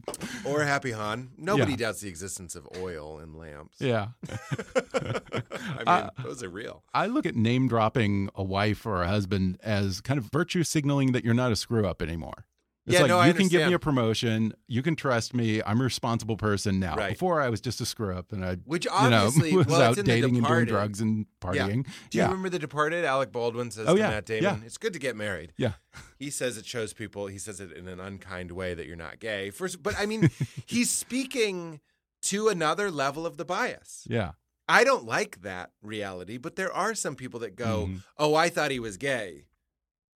or 0.45 0.63
Happy 0.65 0.91
Han. 0.93 1.31
Nobody 1.39 1.73
Yeah. 1.73 1.77
doubts 1.79 2.01
the 2.01 2.09
existence 2.09 2.55
of 2.57 2.69
oil 2.79 3.19
and 3.21 3.37
lamps. 3.37 3.77
Yeah. 3.81 4.09
I 4.29 5.79
mean, 5.79 5.87
Uh, 5.87 6.11
those 6.23 6.43
are 6.43 6.49
real. 6.51 6.83
I 6.93 7.07
look 7.07 7.27
at 7.27 7.35
name 7.37 7.69
dropping 7.69 8.31
a 8.35 8.43
wife 8.43 8.85
or 8.87 9.03
a 9.03 9.09
husband 9.09 9.59
as 9.63 10.01
kind 10.01 10.19
of 10.19 10.25
virtue 10.33 10.65
signaling 10.65 11.13
that 11.13 11.25
you're 11.25 11.35
not 11.35 11.53
a 11.53 11.57
screw 11.57 11.87
up 11.87 12.03
anymore. 12.03 12.47
It's 12.87 12.95
Yeah, 12.95 13.01
like 13.03 13.09
no, 13.11 13.19
I 13.19 13.27
you 13.29 13.35
can 13.35 13.49
give 13.49 13.67
me 13.69 13.75
a 13.75 13.79
promotion, 13.79 14.55
you 14.67 14.83
can 14.83 14.97
trust 14.97 15.35
me. 15.35 15.63
I'm 15.65 15.81
a 15.81 15.85
responsible 15.85 16.37
person 16.39 16.81
now. 16.81 16.97
Right. 16.97 17.11
Before 17.11 17.41
I 17.43 17.51
was 17.51 17.61
just 17.61 17.81
a 17.83 17.87
screw 17.87 18.17
up 18.17 18.33
and 18.33 18.43
I 18.45 18.55
Which 18.65 18.87
you 18.87 18.91
obviously 18.91 19.53
know, 19.53 19.59
was 19.59 19.67
well, 19.67 19.83
out 19.83 19.91
it's 19.91 19.99
in 20.01 20.07
The 20.07 20.13
dating 20.13 20.37
and 20.39 20.47
doing 20.47 20.65
drugs 20.65 21.01
and 21.01 21.27
Yeah. 21.45 21.49
partying. 21.69 21.87
Do 22.09 22.19
you 22.19 22.25
remember 22.25 22.49
The 22.49 22.59
Departed? 22.59 23.05
Alec 23.05 23.33
Baldwin 23.33 23.71
says 23.71 23.87
Oh, 23.87 23.95
to 23.95 24.01
yeah, 24.01 24.09
Matt 24.11 24.25
Damon, 24.27 24.43
yeah. 24.61 24.67
"It's 24.67 24.79
good 24.79 24.95
to 24.95 24.99
get 24.99 25.15
married." 25.15 25.53
Yeah. 25.59 25.73
He 26.19 26.31
says 26.31 26.57
it 26.57 26.65
shows 26.67 26.93
people. 26.95 27.27
He 27.27 27.39
says 27.39 27.61
it 27.61 27.71
in 27.73 27.87
an 27.87 28.01
unkind 28.01 28.51
way 28.53 28.73
that 28.75 28.87
you're 28.87 28.97
not 28.97 29.19
gay. 29.21 29.51
First, 29.51 29.83
but 29.83 29.95
I 29.99 30.07
mean, 30.07 30.31
he's 30.67 30.91
speaking 30.91 31.81
to 32.23 32.49
another 32.49 32.91
level 32.91 33.27
of 33.27 33.37
the 33.37 33.45
bias. 33.45 34.07
Yeah. 34.09 34.33
I 34.69 34.85
don't 34.85 35.05
like 35.05 35.43
that 35.43 35.73
reality, 35.83 36.39
but 36.39 36.57
there 36.57 36.73
are 36.73 36.95
some 36.95 37.15
people 37.17 37.41
that 37.41 37.57
go, 37.57 37.89
Mhm. 37.89 38.03
"Oh, 38.17 38.35
I 38.35 38.49
thought 38.49 38.71
he 38.71 38.79
was 38.81 38.97
gay. 38.97 39.45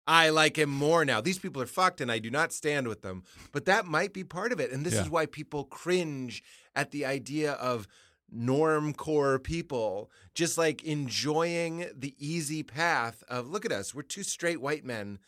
I 0.07 0.29
like 0.31 0.59
him 0.59 0.71
more 0.71 1.05
now." 1.05 1.21
These 1.21 1.39
people 1.39 1.63
are 1.63 1.67
fucked, 1.67 2.01
and 2.01 2.11
I 2.13 2.19
do 2.19 2.31
not 2.31 2.53
stand 2.53 2.89
with 2.89 3.03
them. 3.03 3.23
But 3.53 3.65
that 3.67 3.87
might 3.87 4.13
be 4.13 4.25
part 4.25 4.53
of 4.53 4.61
it, 4.61 4.71
and 4.71 4.85
this 4.85 4.95
Yeah. 4.95 5.03
is 5.03 5.11
why 5.11 5.27
people 5.27 5.65
cringe 5.65 6.43
at 6.77 6.91
the 6.91 7.05
idea 7.05 7.53
of 7.53 7.87
norm 8.31 8.93
core 8.95 9.39
people 9.39 10.11
just 10.35 10.59
like 10.59 10.83
enjoying 10.83 11.89
the 11.95 12.15
easy 12.19 12.63
path 12.65 13.23
of 13.29 13.47
look 13.49 13.65
at 13.65 13.71
us 13.71 13.95
we're 13.95 14.03
two 14.03 14.25
straight 14.25 14.61
white 14.61 14.85
men 14.85 15.19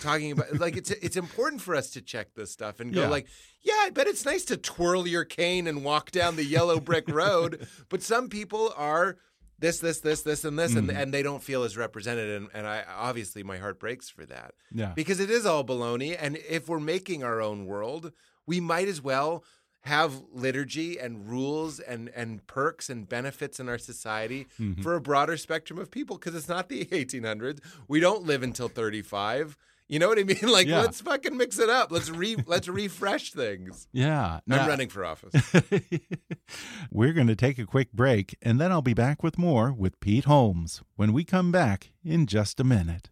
talking 0.00 0.32
about 0.32 0.58
like 0.58 0.76
it's 0.76 0.90
it's 0.90 1.16
important 1.16 1.60
for 1.62 1.76
us 1.76 1.90
to 1.90 2.00
check 2.00 2.34
this 2.34 2.50
stuff 2.50 2.80
and 2.80 2.92
go 2.92 3.02
Yeah. 3.02 3.08
like 3.08 3.26
yeah 3.62 3.74
i 3.82 3.90
bet 3.90 4.08
it's 4.08 4.24
nice 4.24 4.44
to 4.46 4.56
twirl 4.56 5.06
your 5.06 5.24
cane 5.24 5.68
and 5.68 5.84
walk 5.84 6.10
down 6.10 6.34
the 6.36 6.44
yellow 6.44 6.80
brick 6.80 7.08
road 7.08 7.68
but 7.90 8.02
some 8.02 8.28
people 8.28 8.72
are 8.76 9.18
this 9.58 9.78
this 9.80 10.00
this 10.00 10.22
this 10.22 10.44
and 10.44 10.58
this 10.58 10.74
and, 10.74 10.88
Mhm. 10.88 10.96
and 10.96 11.12
they 11.14 11.22
don't 11.22 11.42
feel 11.42 11.62
as 11.64 11.76
represented 11.76 12.30
and, 12.30 12.48
and 12.54 12.66
i 12.66 12.84
obviously 12.96 13.42
my 13.42 13.58
heart 13.58 13.78
breaks 13.78 14.08
for 14.08 14.24
that 14.26 14.54
Yeah. 14.72 14.92
because 14.94 15.20
it 15.20 15.30
is 15.30 15.44
all 15.46 15.64
baloney 15.64 16.16
and 16.18 16.36
if 16.48 16.68
we're 16.68 16.80
making 16.80 17.22
our 17.24 17.40
own 17.40 17.66
world 17.66 18.12
we 18.46 18.60
might 18.60 18.88
as 18.88 19.02
well 19.02 19.44
have 19.82 20.22
liturgy 20.32 20.98
and 20.98 21.28
rules 21.28 21.80
and 21.80 22.08
and 22.10 22.46
perks 22.46 22.90
and 22.90 23.08
benefits 23.08 23.58
in 23.60 23.68
our 23.68 23.78
society 23.78 24.46
Mhm. 24.58 24.82
for 24.82 24.94
a 24.94 25.00
broader 25.00 25.36
spectrum 25.36 25.78
of 25.78 25.90
people 25.90 26.18
because 26.18 26.34
it's 26.34 26.48
not 26.48 26.68
the 26.68 26.86
1800s 26.92 27.60
we 27.88 28.00
don't 28.00 28.24
live 28.24 28.42
until 28.42 28.68
35 28.68 29.56
you 29.88 29.98
know 29.98 30.08
what 30.08 30.18
i 30.18 30.22
mean 30.22 30.38
like 30.42 30.66
Yeah. 30.66 30.80
let's 30.82 31.00
fucking 31.00 31.36
mix 31.36 31.58
it 31.58 31.70
up 31.70 31.90
let's 31.90 32.10
re 32.10 32.36
let's 32.46 32.68
refresh 32.68 33.32
things 33.32 33.88
Yeah. 33.92 34.40
i'm 34.50 34.68
running 34.68 34.88
for 34.88 35.04
office 35.04 35.34
We're 36.90 37.12
going 37.12 37.26
to 37.26 37.36
take 37.36 37.58
a 37.58 37.66
quick 37.66 37.92
break, 37.92 38.34
and 38.40 38.58
then 38.58 38.72
I'll 38.72 38.80
be 38.80 38.94
back 38.94 39.22
with 39.22 39.36
more 39.36 39.70
with 39.70 40.00
Pete 40.00 40.24
Holmes 40.24 40.82
when 40.96 41.12
we 41.12 41.22
come 41.22 41.52
back 41.52 41.92
in 42.02 42.26
just 42.26 42.58
a 42.58 42.64
minute. 42.64 43.10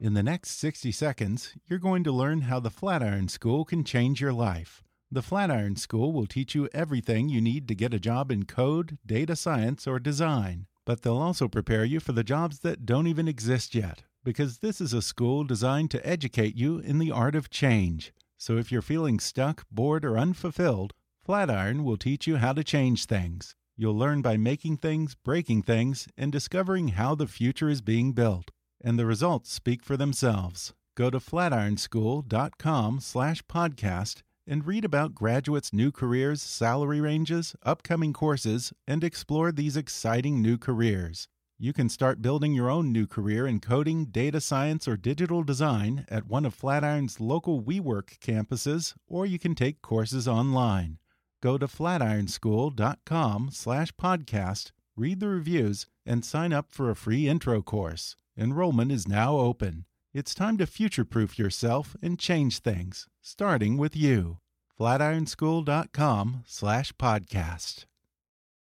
In 0.00 0.14
the 0.14 0.22
next 0.22 0.58
60 0.60 0.92
seconds, 0.92 1.54
you're 1.66 1.78
going 1.80 2.04
to 2.04 2.12
learn 2.12 2.42
how 2.42 2.60
the 2.60 2.70
Flatiron 2.70 3.26
School 3.28 3.64
can 3.64 3.82
change 3.82 4.20
your 4.20 4.32
life. 4.32 4.84
The 5.10 5.22
Flatiron 5.22 5.74
School 5.76 6.12
will 6.12 6.26
teach 6.26 6.54
you 6.54 6.68
everything 6.72 7.28
you 7.28 7.40
need 7.40 7.66
to 7.68 7.74
get 7.74 7.94
a 7.94 7.98
job 7.98 8.30
in 8.30 8.44
code, 8.44 8.98
data 9.04 9.34
science, 9.34 9.86
or 9.86 9.98
design. 9.98 10.66
But 10.88 11.02
they'll 11.02 11.18
also 11.18 11.48
prepare 11.48 11.84
you 11.84 12.00
for 12.00 12.12
the 12.12 12.24
jobs 12.24 12.60
that 12.60 12.86
don't 12.86 13.06
even 13.06 13.28
exist 13.28 13.74
yet, 13.74 14.04
because 14.24 14.60
this 14.60 14.80
is 14.80 14.94
a 14.94 15.02
school 15.02 15.44
designed 15.44 15.90
to 15.90 16.08
educate 16.08 16.56
you 16.56 16.78
in 16.78 16.98
the 16.98 17.10
art 17.10 17.34
of 17.34 17.50
change. 17.50 18.14
So 18.38 18.56
if 18.56 18.72
you're 18.72 18.80
feeling 18.80 19.20
stuck, 19.20 19.66
bored, 19.70 20.02
or 20.02 20.16
unfulfilled, 20.16 20.94
Flatiron 21.22 21.84
will 21.84 21.98
teach 21.98 22.26
you 22.26 22.38
how 22.38 22.54
to 22.54 22.64
change 22.64 23.04
things. 23.04 23.54
You'll 23.76 23.98
learn 23.98 24.22
by 24.22 24.38
making 24.38 24.78
things, 24.78 25.14
breaking 25.14 25.64
things, 25.64 26.08
and 26.16 26.32
discovering 26.32 26.88
how 26.88 27.14
the 27.14 27.26
future 27.26 27.68
is 27.68 27.82
being 27.82 28.12
built. 28.12 28.50
And 28.80 28.98
the 28.98 29.04
results 29.04 29.52
speak 29.52 29.84
for 29.84 29.98
themselves. 29.98 30.72
Go 30.96 31.10
to 31.10 31.18
flatironschool.com 31.18 33.00
slash 33.00 33.42
podcast 33.42 34.22
and 34.48 34.66
read 34.66 34.84
about 34.84 35.14
graduates' 35.14 35.72
new 35.72 35.92
careers, 35.92 36.40
salary 36.40 37.00
ranges, 37.00 37.54
upcoming 37.62 38.12
courses, 38.12 38.72
and 38.86 39.04
explore 39.04 39.52
these 39.52 39.76
exciting 39.76 40.40
new 40.40 40.56
careers. 40.56 41.28
You 41.60 41.72
can 41.72 41.88
start 41.88 42.22
building 42.22 42.54
your 42.54 42.70
own 42.70 42.92
new 42.92 43.06
career 43.06 43.46
in 43.46 43.60
coding, 43.60 44.06
data 44.06 44.40
science, 44.40 44.88
or 44.88 44.96
digital 44.96 45.42
design 45.42 46.06
at 46.08 46.26
one 46.26 46.44
of 46.44 46.54
Flatiron's 46.54 47.20
local 47.20 47.60
WeWork 47.60 48.18
campuses, 48.20 48.94
or 49.06 49.26
you 49.26 49.38
can 49.38 49.54
take 49.54 49.82
courses 49.82 50.26
online. 50.26 50.98
Go 51.42 51.58
to 51.58 51.66
flatironschool.com 51.66 53.50
slash 53.52 53.92
podcast, 53.92 54.70
read 54.96 55.20
the 55.20 55.28
reviews, 55.28 55.86
and 56.06 56.24
sign 56.24 56.52
up 56.52 56.70
for 56.70 56.90
a 56.90 56.96
free 56.96 57.28
intro 57.28 57.60
course. 57.60 58.16
Enrollment 58.36 58.92
is 58.92 59.08
now 59.08 59.36
open. 59.36 59.84
It's 60.14 60.34
time 60.34 60.56
to 60.56 60.66
future-proof 60.66 61.38
yourself 61.38 61.94
and 62.00 62.18
change 62.18 62.60
things, 62.60 63.06
starting 63.20 63.76
with 63.76 63.94
you. 63.94 64.38
flatironschool.com 64.80 66.44
slash 66.46 66.94
podcast. 66.94 67.84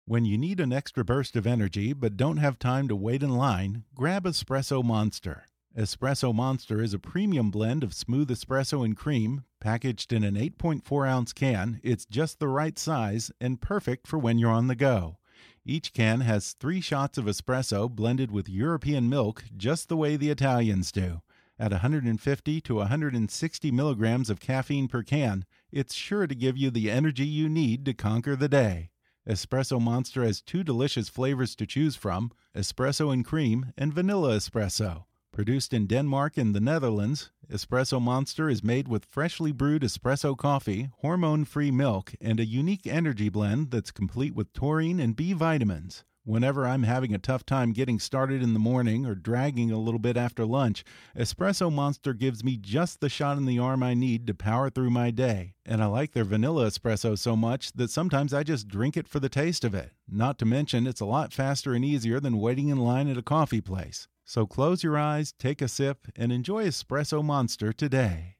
When 0.05 0.25
you 0.25 0.39
need 0.39 0.59
an 0.59 0.73
extra 0.73 1.05
burst 1.05 1.35
of 1.35 1.45
energy 1.45 1.93
but 1.93 2.17
don't 2.17 2.37
have 2.37 2.57
time 2.57 2.87
to 2.87 2.95
wait 2.95 3.21
in 3.21 3.37
line, 3.37 3.83
grab 3.93 4.23
Espresso 4.23 4.83
Monster. 4.83 5.43
Espresso 5.77 6.33
Monster 6.33 6.81
is 6.81 6.95
a 6.95 6.99
premium 6.99 7.51
blend 7.51 7.83
of 7.83 7.93
smooth 7.93 8.31
espresso 8.31 8.83
and 8.83 8.97
cream, 8.97 9.43
packaged 9.61 10.11
in 10.11 10.23
an 10.23 10.33
8.4 10.33 11.07
ounce 11.07 11.31
can. 11.31 11.79
It's 11.83 12.07
just 12.07 12.39
the 12.39 12.47
right 12.47 12.79
size 12.79 13.31
and 13.39 13.61
perfect 13.61 14.07
for 14.07 14.17
when 14.17 14.39
you're 14.39 14.49
on 14.49 14.65
the 14.65 14.75
go. 14.75 15.19
Each 15.63 15.93
can 15.93 16.21
has 16.21 16.53
three 16.53 16.81
shots 16.81 17.19
of 17.19 17.25
espresso 17.25 17.87
blended 17.87 18.31
with 18.31 18.49
European 18.49 19.09
milk, 19.09 19.43
just 19.55 19.89
the 19.89 19.97
way 19.97 20.15
the 20.15 20.31
Italians 20.31 20.91
do. 20.91 21.21
At 21.57 21.71
150 21.71 22.61
to 22.61 22.75
160 22.75 23.71
milligrams 23.71 24.29
of 24.29 24.41
caffeine 24.41 24.89
per 24.89 25.03
can, 25.03 25.45
it's 25.71 25.93
sure 25.93 26.27
to 26.27 26.35
give 26.35 26.57
you 26.57 26.69
the 26.69 26.91
energy 26.91 27.25
you 27.25 27.47
need 27.47 27.85
to 27.85 27.93
conquer 27.93 28.35
the 28.35 28.49
day. 28.49 28.89
Espresso 29.27 29.81
Monster 29.81 30.23
has 30.23 30.41
two 30.41 30.63
delicious 30.63 31.07
flavors 31.07 31.55
to 31.55 31.65
choose 31.65 31.95
from 31.95 32.31
espresso 32.55 33.11
and 33.11 33.25
cream 33.25 33.73
and 33.77 33.93
vanilla 33.93 34.35
espresso. 34.35 35.05
Produced 35.31 35.73
in 35.73 35.87
Denmark 35.87 36.37
and 36.37 36.53
the 36.53 36.61
Netherlands, 36.61 37.31
Espresso 37.49 38.01
Monster 38.01 38.49
is 38.49 38.63
made 38.63 38.87
with 38.87 39.03
freshly 39.03 39.51
brewed 39.51 39.81
espresso 39.81 40.37
coffee, 40.37 40.89
hormone 40.99 41.43
free 41.45 41.71
milk, 41.71 42.13
and 42.21 42.39
a 42.39 42.45
unique 42.45 42.87
energy 42.87 43.29
blend 43.29 43.71
that's 43.71 43.91
complete 43.91 44.35
with 44.35 44.53
taurine 44.53 44.99
and 44.99 45.15
B 45.15 45.33
vitamins. 45.33 46.03
Whenever 46.25 46.65
I'm 46.65 46.81
having 46.81 47.13
a 47.13 47.19
tough 47.19 47.45
time 47.45 47.71
getting 47.71 47.99
started 47.99 48.41
in 48.41 48.53
the 48.53 48.59
morning 48.59 49.05
or 49.05 49.13
dragging 49.13 49.69
a 49.69 49.77
little 49.77 49.99
bit 49.99 50.17
after 50.17 50.43
lunch, 50.43 50.83
Espresso 51.15 51.71
Monster 51.71 52.15
gives 52.15 52.43
me 52.43 52.57
just 52.57 52.99
the 52.99 53.09
shot 53.09 53.37
in 53.37 53.45
the 53.45 53.59
arm 53.59 53.83
I 53.83 53.93
need 53.93 54.25
to 54.25 54.33
power 54.33 54.71
through 54.71 54.89
my 54.89 55.11
day. 55.11 55.53
And 55.67 55.83
I 55.83 55.85
like 55.85 56.13
their 56.13 56.23
vanilla 56.23 56.65
espresso 56.65 57.15
so 57.15 57.35
much 57.35 57.73
that 57.73 57.91
sometimes 57.91 58.33
I 58.33 58.41
just 58.41 58.67
drink 58.67 58.97
it 58.97 59.07
for 59.07 59.19
the 59.19 59.29
taste 59.29 59.63
of 59.63 59.75
it. 59.75 59.91
Not 60.09 60.39
to 60.39 60.45
mention, 60.45 60.87
it's 60.87 60.99
a 60.99 61.05
lot 61.05 61.31
faster 61.31 61.75
and 61.75 61.85
easier 61.85 62.19
than 62.19 62.39
waiting 62.39 62.69
in 62.69 62.79
line 62.79 63.07
at 63.07 63.17
a 63.17 63.21
coffee 63.21 63.61
place. 63.61 64.07
So 64.23 64.47
close 64.47 64.81
your 64.83 64.97
eyes, 64.97 65.31
take 65.37 65.61
a 65.61 65.67
sip, 65.67 66.07
and 66.15 66.31
enjoy 66.31 66.65
Espresso 66.65 67.23
Monster 67.23 67.71
today. 67.71 68.37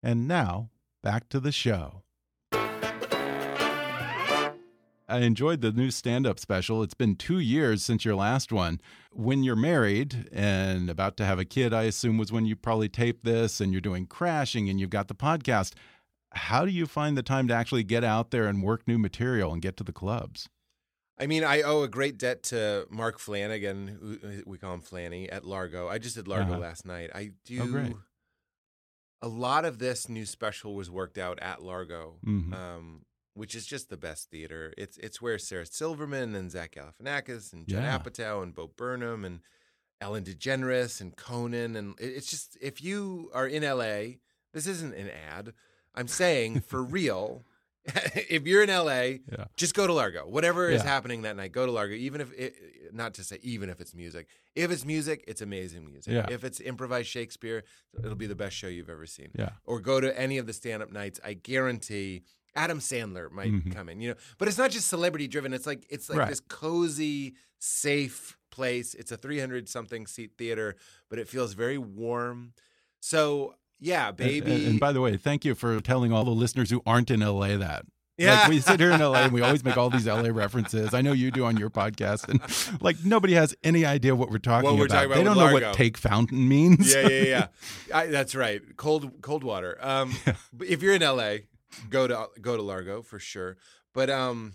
And 0.00 0.28
now, 0.28 0.70
back 1.02 1.28
to 1.30 1.40
the 1.40 1.50
show. 1.50 2.04
I 5.10 5.18
enjoyed 5.20 5.60
the 5.60 5.72
new 5.72 5.90
stand 5.90 6.26
up 6.26 6.38
special. 6.38 6.82
It's 6.82 6.94
been 6.94 7.16
two 7.16 7.38
years 7.40 7.82
since 7.84 8.04
your 8.04 8.14
last 8.14 8.52
one. 8.52 8.80
When 9.12 9.42
you're 9.42 9.56
married 9.56 10.28
and 10.32 10.88
about 10.88 11.16
to 11.18 11.24
have 11.24 11.38
a 11.38 11.44
kid, 11.44 11.74
I 11.74 11.82
assume 11.84 12.16
was 12.16 12.30
when 12.30 12.46
you 12.46 12.54
probably 12.56 12.88
taped 12.88 13.24
this 13.24 13.60
and 13.60 13.72
you're 13.72 13.80
doing 13.80 14.06
crashing 14.06 14.68
and 14.70 14.78
you've 14.78 14.90
got 14.90 15.08
the 15.08 15.14
podcast. 15.14 15.74
How 16.32 16.64
do 16.64 16.70
you 16.70 16.86
find 16.86 17.16
the 17.18 17.24
time 17.24 17.48
to 17.48 17.54
actually 17.54 17.82
get 17.82 18.04
out 18.04 18.30
there 18.30 18.46
and 18.46 18.62
work 18.62 18.86
new 18.86 18.98
material 18.98 19.52
and 19.52 19.60
get 19.60 19.76
to 19.78 19.84
the 19.84 19.92
clubs? 19.92 20.48
I 21.18 21.26
mean, 21.26 21.44
I 21.44 21.60
owe 21.62 21.82
a 21.82 21.88
great 21.88 22.16
debt 22.16 22.42
to 22.44 22.86
Mark 22.88 23.18
Flanagan, 23.18 24.42
we 24.46 24.56
call 24.56 24.72
him 24.74 24.80
Flanny, 24.80 25.28
at 25.30 25.44
Largo. 25.44 25.88
I 25.88 25.98
just 25.98 26.14
did 26.14 26.28
Largo 26.28 26.52
Uh-huh. 26.52 26.60
last 26.60 26.86
night. 26.86 27.10
I 27.14 27.32
Oh, 27.32 27.66
do 27.66 28.00
a 29.22 29.28
lot 29.28 29.66
of 29.66 29.78
this 29.78 30.08
new 30.08 30.24
special 30.24 30.74
was 30.74 30.90
worked 30.90 31.18
out 31.18 31.38
at 31.40 31.62
Largo, 31.62 32.16
Mhm. 32.24 32.54
um, 32.54 33.02
which 33.40 33.54
is 33.54 33.64
just 33.66 33.88
the 33.88 33.96
best 33.96 34.30
theater. 34.30 34.72
It's 34.76 34.96
it's 34.98 35.20
where 35.22 35.38
Sarah 35.38 35.64
Silverman 35.66 36.34
and 36.34 36.50
Zach 36.50 36.76
Galifianakis 36.76 37.52
and 37.54 37.66
Judd 37.66 37.82
Yeah. 37.82 37.98
Apatow 37.98 38.42
and 38.42 38.54
Bo 38.54 38.68
Burnham 38.76 39.24
and 39.24 39.40
Ellen 40.00 40.24
DeGeneres 40.24 41.00
and 41.00 41.16
Conan 41.16 41.74
and 41.76 41.94
it's 41.98 42.30
just 42.30 42.58
if 42.60 42.82
you 42.82 43.30
are 43.32 43.46
in 43.46 43.62
LA, 43.62 44.18
this 44.52 44.66
isn't 44.66 44.94
an 44.94 45.10
ad. 45.30 45.54
I'm 45.94 46.08
saying 46.08 46.60
for 46.70 46.82
real. 46.82 47.42
if 48.28 48.46
you're 48.46 48.62
in 48.62 48.68
LA, 48.68 49.02
Yeah. 49.36 49.46
just 49.56 49.74
go 49.74 49.86
to 49.86 49.92
Largo. 49.94 50.22
Whatever 50.28 50.68
is 50.68 50.82
happening 50.82 51.22
that 51.22 51.34
night, 51.36 51.50
go 51.50 51.64
to 51.64 51.72
Largo. 51.72 51.94
Even 51.94 52.20
if 52.20 52.30
it, 52.38 52.54
not 52.92 53.14
to 53.14 53.24
say 53.24 53.38
even 53.42 53.70
if 53.70 53.80
it's 53.80 53.94
music. 53.94 54.26
If 54.54 54.70
it's 54.70 54.84
music, 54.84 55.24
it's 55.26 55.40
amazing 55.40 55.86
music. 55.90 56.12
Yeah. 56.12 56.26
If 56.30 56.44
it's 56.44 56.60
improvised 56.60 57.08
Shakespeare, 57.08 57.64
it'll 57.98 58.16
be 58.16 58.26
the 58.26 58.34
best 58.44 58.54
show 58.54 58.66
you've 58.68 58.90
ever 58.90 59.06
seen. 59.06 59.30
Yeah. 59.34 59.52
Or 59.64 59.80
go 59.80 59.98
to 59.98 60.10
any 60.20 60.36
of 60.36 60.46
the 60.46 60.52
stand-up 60.52 60.92
nights. 60.92 61.18
I 61.24 61.32
guarantee 61.32 62.24
Adam 62.56 62.78
Sandler 62.80 63.30
might 63.30 63.52
Mhm. 63.52 63.74
come 63.74 63.88
in. 63.88 64.00
You 64.00 64.10
know, 64.10 64.14
but 64.38 64.48
it's 64.48 64.58
not 64.58 64.70
just 64.70 64.88
celebrity 64.88 65.28
driven. 65.28 65.52
It's 65.52 65.66
like 65.66 65.86
it's 65.88 66.08
like 66.08 66.18
Right. 66.18 66.28
this 66.28 66.40
cozy, 66.40 67.34
safe 67.58 68.36
place. 68.50 68.94
It's 68.94 69.12
a 69.12 69.16
300 69.16 69.68
something 69.68 70.06
seat 70.06 70.32
theater, 70.36 70.76
but 71.08 71.18
it 71.18 71.28
feels 71.28 71.52
very 71.54 71.78
warm. 71.78 72.52
So 73.00 73.54
yeah, 73.78 74.10
baby. 74.10 74.52
And, 74.52 74.66
and 74.66 74.80
by 74.80 74.92
the 74.92 75.00
way, 75.00 75.16
thank 75.16 75.44
you 75.44 75.54
for 75.54 75.80
telling 75.80 76.12
all 76.12 76.24
the 76.24 76.30
listeners 76.30 76.70
who 76.70 76.82
aren't 76.84 77.10
in 77.10 77.20
LA 77.22 77.56
that. 77.56 77.86
Yeah. 78.18 78.40
Like 78.40 78.48
we 78.50 78.60
sit 78.60 78.78
here 78.78 78.90
in 78.90 79.00
LA 79.00 79.20
and 79.24 79.32
we 79.32 79.40
always 79.40 79.64
make 79.64 79.78
all 79.78 79.88
these 79.88 80.06
LA 80.06 80.28
references. 80.28 80.92
I 80.92 81.00
know 81.00 81.12
you 81.12 81.30
do 81.30 81.46
on 81.46 81.56
your 81.56 81.70
podcast, 81.70 82.28
and 82.28 82.38
like 82.82 83.02
nobody 83.02 83.32
has 83.32 83.54
any 83.64 83.86
idea 83.86 84.14
what 84.14 84.28
we're 84.30 84.36
talking 84.36 84.68
What 84.68 84.76
we're 84.78 84.84
about. 84.84 84.94
talking 84.94 85.12
about 85.12 85.18
they 85.20 85.24
don't 85.24 85.36
know 85.38 85.52
what 85.54 85.72
take 85.72 85.96
fountain 85.96 86.46
means. 86.46 86.92
yeah, 86.94 87.08
yeah, 87.08 87.22
yeah. 87.22 87.46
I, 87.94 88.06
that's 88.08 88.34
right. 88.34 88.60
Cold, 88.76 89.22
cold 89.22 89.42
water. 89.42 89.78
Um, 89.80 90.12
but 90.52 90.66
if 90.68 90.82
you're 90.82 90.92
in 90.94 91.00
LA, 91.00 91.36
go 91.88 92.06
to 92.06 92.28
go 92.40 92.56
to 92.56 92.62
Largo 92.62 93.02
for 93.02 93.18
sure. 93.18 93.56
But 93.92 94.10
um, 94.10 94.54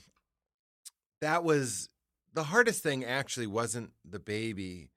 that 1.21 1.43
was 1.43 1.89
the 2.33 2.43
hardest 2.43 2.83
thing. 2.83 3.03
Actually, 3.05 3.47
wasn't 3.47 3.91
the 4.03 4.19
baby, 4.19 4.91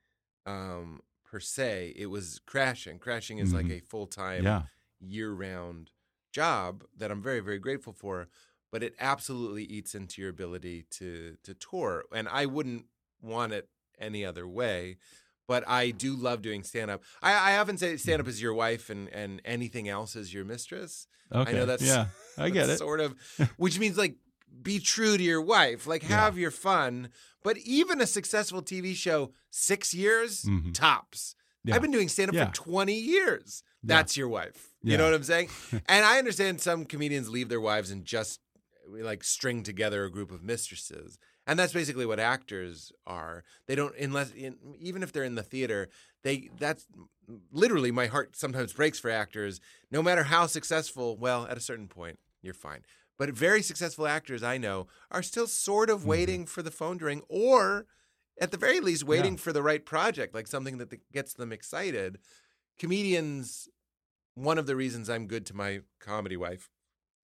um, 0.47 1.01
per 1.25 1.41
se. 1.41 1.95
It 1.97 2.07
was 2.07 2.41
crashing. 2.47 2.99
Crashing 2.99 3.39
is 3.39 3.53
like 3.53 3.67
Mhm. 3.67 3.79
a 3.79 3.81
full 3.81 4.07
time, 4.07 4.45
yeah. 4.45 4.63
year 5.01 5.33
round 5.33 5.93
job 6.33 6.85
that 6.97 7.11
I'm 7.11 7.23
very 7.23 7.41
very 7.41 7.59
grateful 7.59 7.93
for, 7.93 8.29
but 8.71 8.83
it 8.83 8.95
absolutely 8.99 9.65
eats 9.65 9.95
into 9.95 10.21
your 10.21 10.31
ability 10.31 10.85
to 10.91 11.37
to 11.43 11.55
tour, 11.55 12.05
and 12.13 12.29
I 12.29 12.47
wouldn't 12.47 12.87
want 13.21 13.53
it 13.53 13.69
any 13.99 14.25
other 14.25 14.47
way. 14.47 14.99
But 15.49 15.67
I 15.67 15.91
do 15.91 16.15
love 16.15 16.43
doing 16.43 16.63
stand 16.63 16.91
up. 16.91 17.03
I, 17.23 17.55
I 17.55 17.59
often 17.59 17.79
say 17.79 17.97
stand 17.97 18.21
up 18.21 18.29
is 18.29 18.41
your 18.41 18.53
wife 18.55 18.91
and, 18.91 19.09
and 19.09 19.41
anything 19.45 19.89
else 19.89 20.15
is 20.15 20.33
your 20.33 20.45
mistress. 20.45 21.07
Okay. 21.35 21.51
I 21.51 21.55
know 21.55 21.67
that's 21.67 21.83
yeah, 21.83 22.07
I 22.37 22.51
get 22.59 22.69
it. 22.69 22.79
Sort 22.79 23.01
of, 23.01 23.15
which 23.57 23.79
means 23.79 23.97
like 23.99 24.17
be 24.63 24.79
true 24.79 25.17
to 25.17 25.23
your 25.23 25.41
wife, 25.43 25.87
like 25.87 26.03
have 26.05 26.37
your 26.39 26.51
fun. 26.51 27.09
But 27.43 27.57
even 27.59 28.01
a 28.01 28.07
successful 28.07 28.61
TV 28.63 28.95
show, 28.95 29.33
six 29.51 29.95
years 29.95 30.43
Mhm. 30.43 30.75
tops. 30.75 31.35
Yeah. 31.65 31.75
I've 31.75 31.83
been 31.83 31.91
doing 31.93 32.09
stand 32.09 32.29
up 32.31 32.35
Yeah. 32.35 32.47
for 32.47 32.55
20 32.55 32.93
years. 32.95 33.63
Yeah. 33.83 33.97
That's 33.97 34.17
your 34.17 34.29
wife. 34.29 34.69
You 34.83 34.93
Yeah. 34.93 34.99
know 34.99 35.05
what 35.05 35.15
I'm 35.15 35.23
saying? 35.23 35.49
and 35.89 36.05
I 36.05 36.19
understand 36.19 36.61
some 36.61 36.85
comedians 36.85 37.29
leave 37.31 37.49
their 37.49 37.61
wives 37.61 37.91
and 37.91 38.05
just 38.05 38.41
like 38.91 39.23
string 39.25 39.63
together 39.63 40.05
a 40.05 40.11
group 40.11 40.31
of 40.31 40.43
mistresses. 40.43 41.19
And 41.49 41.59
that's 41.59 41.73
basically 41.73 42.05
what 42.05 42.21
actors 42.21 42.93
are. 43.07 43.43
They 43.67 43.75
don't 43.75 43.97
unless 43.97 44.31
in, 44.33 44.57
even 44.79 45.03
if 45.03 45.13
they're 45.13 45.25
in 45.25 45.35
the 45.35 45.43
theater, 45.43 45.89
they 46.23 46.51
that's 46.59 46.87
literally 47.51 47.91
my 47.91 48.07
heart 48.07 48.37
sometimes 48.37 48.75
breaks 48.75 48.99
for 48.99 49.11
actors. 49.11 49.59
No 49.91 50.03
matter 50.03 50.25
how 50.25 50.47
successful, 50.47 51.17
well, 51.17 51.47
at 51.47 51.57
a 51.57 51.61
certain 51.61 51.89
point, 51.89 52.19
you're 52.43 52.53
fine. 52.53 52.83
But 53.19 53.31
very 53.31 53.63
successful 53.63 54.07
actors 54.07 54.43
I 54.43 54.59
know 54.59 54.89
are 55.11 55.23
still 55.23 55.47
sort 55.47 55.89
of 55.89 56.01
mm-hmm. 56.01 56.09
waiting 56.11 56.47
for 56.47 56.63
the 56.63 56.71
phone 56.71 56.99
to 56.99 57.07
ring 57.07 57.23
or 57.31 57.87
at 58.41 58.51
the 58.51 58.59
very 58.59 58.79
least 58.79 59.05
waiting 59.05 59.37
for 59.37 59.53
the 59.53 59.63
right 59.63 59.85
project, 59.85 60.35
like 60.35 60.47
something 60.47 60.79
that 60.79 60.95
gets 61.13 61.33
them 61.33 61.51
excited. 61.51 62.19
Comedians 62.79 63.69
one 64.35 64.59
of 64.59 64.67
the 64.67 64.77
reasons 64.77 65.11
I'm 65.11 65.27
good 65.27 65.47
to 65.47 65.55
my 65.55 65.81
comedy 65.99 66.37
wife 66.37 66.71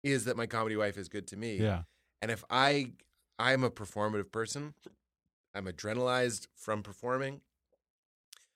is 0.02 0.24
that 0.24 0.36
my 0.36 0.46
comedy 0.46 0.76
wife 0.76 0.96
is 0.96 1.08
good 1.08 1.26
to 1.28 1.36
me. 1.36 1.56
Yeah. 1.56 1.82
And 2.22 2.30
if 2.30 2.42
I 2.48 2.92
I'm 3.42 3.64
a 3.64 3.70
performative 3.70 4.30
person, 4.30 4.74
I'm 5.52 5.66
adrenalized 5.66 6.46
from 6.54 6.84
performing. 6.84 7.40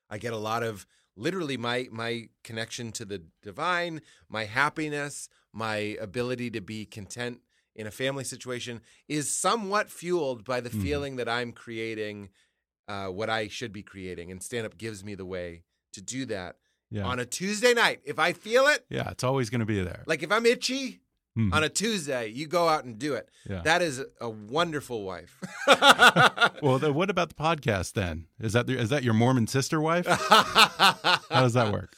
I 0.09 0.19
get 0.19 0.33
a 0.33 0.37
lot 0.37 0.63
of 0.63 0.87
literally 1.17 1.57
my 1.57 1.89
my 1.91 2.29
connection 2.45 2.93
to 2.93 3.05
the 3.05 3.23
divine, 3.43 4.01
my 4.29 4.45
happiness, 4.45 5.29
my 5.53 5.97
ability 6.01 6.51
to 6.53 6.61
be 6.61 6.87
content 6.87 7.41
in 7.75 7.87
a 7.89 7.91
family 7.91 8.23
situation 8.23 8.81
is 9.09 9.29
somewhat 9.37 9.91
fueled 9.91 10.45
by 10.45 10.61
the 10.61 10.71
Mhm. 10.71 10.83
feeling 10.83 11.17
that 11.17 11.29
I'm 11.29 11.53
creating 11.53 12.31
uh, 12.89 13.09
what 13.09 13.29
I 13.29 13.49
should 13.49 13.73
be 13.73 13.83
creating, 13.83 14.31
and 14.31 14.41
stand 14.41 14.65
up 14.65 14.79
gives 14.79 15.03
me 15.03 15.17
the 15.17 15.27
way 15.27 15.65
to 15.95 16.01
do 16.01 16.25
that 16.27 16.59
Yeah. 16.91 17.05
on 17.05 17.19
a 17.19 17.27
Tuesday 17.27 17.75
night. 17.75 18.01
If 18.05 18.21
I 18.21 18.33
feel 18.33 18.69
it, 18.69 18.87
yeah, 18.89 19.11
it's 19.11 19.25
always 19.25 19.51
going 19.51 19.59
to 19.59 19.67
be 19.67 19.83
there. 19.83 20.05
like 20.07 20.23
if 20.23 20.31
I'm 20.31 20.47
itchy 20.47 21.01
Mhm. 21.37 21.53
on 21.53 21.63
a 21.63 21.69
Tuesday, 21.69 22.29
you 22.29 22.47
go 22.47 22.69
out 22.69 22.85
and 22.85 22.99
do 22.99 23.15
it. 23.15 23.29
Yeah. 23.49 23.61
That 23.63 23.83
is 23.83 24.03
a 24.21 24.29
wonderful 24.31 25.03
wife. 25.05 25.39
well, 26.63 26.79
then 26.79 26.95
what 26.95 27.11
about 27.11 27.29
the 27.29 27.35
podcast 27.35 27.93
then? 27.93 28.27
Is 28.41 28.53
that 28.55 28.69
is 28.71 28.89
that 28.89 29.03
your 29.05 29.15
Mormon 29.15 29.47
sister 29.47 29.81
wife? 29.81 30.07
How 30.09 31.21
does 31.31 31.53
that 31.55 31.73
work? 31.73 31.95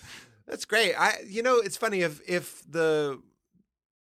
That's 0.47 0.65
great. 0.65 0.95
I 0.95 1.19
you 1.27 1.43
know, 1.43 1.57
it's 1.59 1.77
funny 1.77 2.01
if 2.01 2.21
if 2.29 2.63
the 2.69 3.21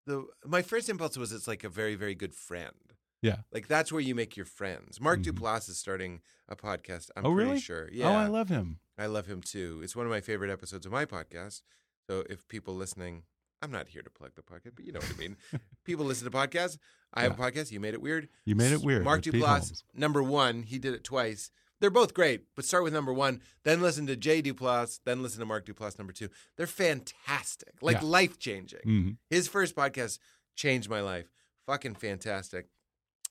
the 0.07 0.27
my 0.45 0.62
first 0.62 0.88
impulse 0.88 1.16
was 1.16 1.33
it's 1.33 1.47
like 1.47 1.64
a 1.64 1.69
very 1.69 1.95
very 1.95 2.14
good 2.14 2.35
friend. 2.35 2.75
Yeah. 3.23 3.37
Like 3.53 3.69
that's 3.69 3.93
where 3.93 4.01
you 4.01 4.14
make 4.14 4.37
your 4.37 4.47
friends. 4.47 5.01
Mark 5.01 5.21
Mhm. 5.21 5.33
Duplass 5.33 5.69
is 5.69 5.79
starting 5.79 6.23
a 6.49 6.57
podcast. 6.57 7.11
I'm 7.16 7.27
oh, 7.27 7.35
pretty 7.35 7.51
really? 7.51 7.61
sure. 7.61 7.88
Yeah. 7.93 8.09
Oh, 8.11 8.14
I 8.14 8.27
love 8.27 8.49
him. 8.49 8.81
I 8.99 9.07
love 9.07 9.27
him 9.27 9.43
too. 9.43 9.81
It's 9.85 9.95
one 9.95 10.07
of 10.07 10.11
my 10.11 10.21
favorite 10.21 10.51
episodes 10.51 10.87
of 10.87 10.93
my 10.93 11.05
podcast. 11.05 11.61
So 12.09 12.25
if 12.29 12.49
people 12.49 12.75
listening, 12.75 13.23
I'm 13.62 13.70
not 13.70 13.88
here 13.88 14.03
to 14.03 14.11
plug 14.11 14.31
the 14.37 14.42
podcast, 14.42 14.73
but 14.77 14.85
you 14.85 14.92
know 14.92 15.01
what 15.01 15.12
I 15.14 15.18
mean. 15.20 15.37
people 15.85 16.07
listen 16.07 16.31
to 16.31 16.37
podcasts. 16.37 16.79
I 17.12 17.23
have 17.23 17.38
a 17.38 17.42
podcast. 17.42 17.70
You 17.70 17.81
made 17.81 17.94
it 17.94 18.01
weird. 18.01 18.29
You 18.44 18.55
made 18.55 18.73
it 18.73 18.81
weird. 18.83 19.05
Mark 19.05 19.23
Duplass, 19.23 19.83
number 19.94 20.23
one. 20.23 20.62
He 20.62 20.79
did 20.79 20.94
it 20.94 21.05
twice. 21.05 21.51
They're 21.81 21.90
both 21.90 22.12
great, 22.14 22.44
but 22.57 22.64
start 22.66 22.85
with 22.85 22.92
number 22.92 23.12
one, 23.12 23.40
then 23.64 23.81
listen 23.81 24.07
to 24.09 24.14
Jay 24.16 24.42
Duplass, 24.42 25.01
then 25.07 25.23
listen 25.23 25.40
to 25.40 25.46
Mark 25.46 25.64
Duplass 25.64 25.99
number 25.99 26.12
two. 26.12 26.29
They're 26.59 26.66
fantastic, 26.66 27.73
like 27.81 27.96
Yeah. 28.03 28.05
life 28.07 28.38
changing. 28.38 28.81
Mhm. 28.87 29.16
His 29.31 29.49
first 29.49 29.75
podcast 29.75 30.18
changed 30.57 30.90
my 30.90 31.01
life. 31.01 31.33
Fucking 31.66 31.94
fantastic. 31.94 32.66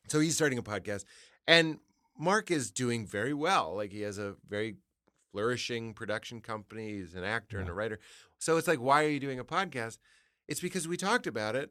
So 0.07 0.19
he's 0.19 0.33
starting 0.35 0.57
a 0.57 0.63
podcast, 0.63 1.05
and 1.47 1.79
Mark 2.17 2.49
is 2.49 2.71
doing 2.71 3.05
very 3.05 3.33
well. 3.35 3.75
Like 3.75 3.91
he 3.91 4.01
has 4.01 4.17
a 4.17 4.35
very 4.47 4.77
flourishing 5.31 5.93
production 5.93 6.41
company. 6.41 6.93
He's 6.97 7.13
an 7.13 7.23
actor 7.23 7.59
and 7.59 7.69
a 7.69 7.73
writer. 7.73 7.99
So 8.39 8.57
it's 8.57 8.67
like, 8.67 8.79
why 8.79 9.05
are 9.05 9.09
you 9.09 9.19
doing 9.19 9.37
a 9.39 9.45
podcast? 9.45 9.99
It's 10.49 10.59
because 10.59 10.87
we 10.87 10.97
talked 10.97 11.27
about 11.27 11.55
it 11.55 11.69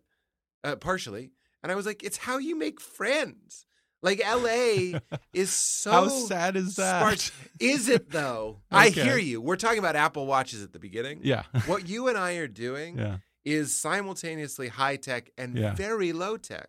uh, 0.65 0.77
partially, 0.77 1.33
and 1.63 1.71
I 1.71 1.75
was 1.75 1.85
like, 1.85 2.03
it's 2.03 2.17
how 2.17 2.39
you 2.39 2.57
make 2.57 2.81
friends. 2.81 3.67
Like 4.01 4.23
LA 4.25 5.01
is 5.33 5.51
so 5.51 5.91
How 5.91 6.09
sad 6.09 6.55
is 6.57 6.77
that? 6.77 7.01
sparse. 7.01 7.33
Is 7.61 7.89
it 7.89 8.11
though? 8.11 8.61
I 8.71 8.91
hear 8.91 9.19
you. 9.19 9.41
We're 9.41 9.57
talking 9.57 9.81
about 9.81 9.97
Apple 9.97 10.25
Watches 10.27 10.63
at 10.63 10.73
the 10.73 10.79
beginning. 10.79 11.21
Yeah. 11.25 11.43
What 11.67 11.89
you 11.89 12.07
and 12.07 12.17
I 12.17 12.35
are 12.35 12.47
doing 12.47 12.97
Yeah. 12.99 13.17
is 13.45 13.77
simultaneously 13.77 14.69
high 14.69 14.95
tech 14.97 15.31
and 15.37 15.59
Yeah. 15.59 15.75
very 15.75 16.13
low 16.13 16.37
tech. 16.37 16.69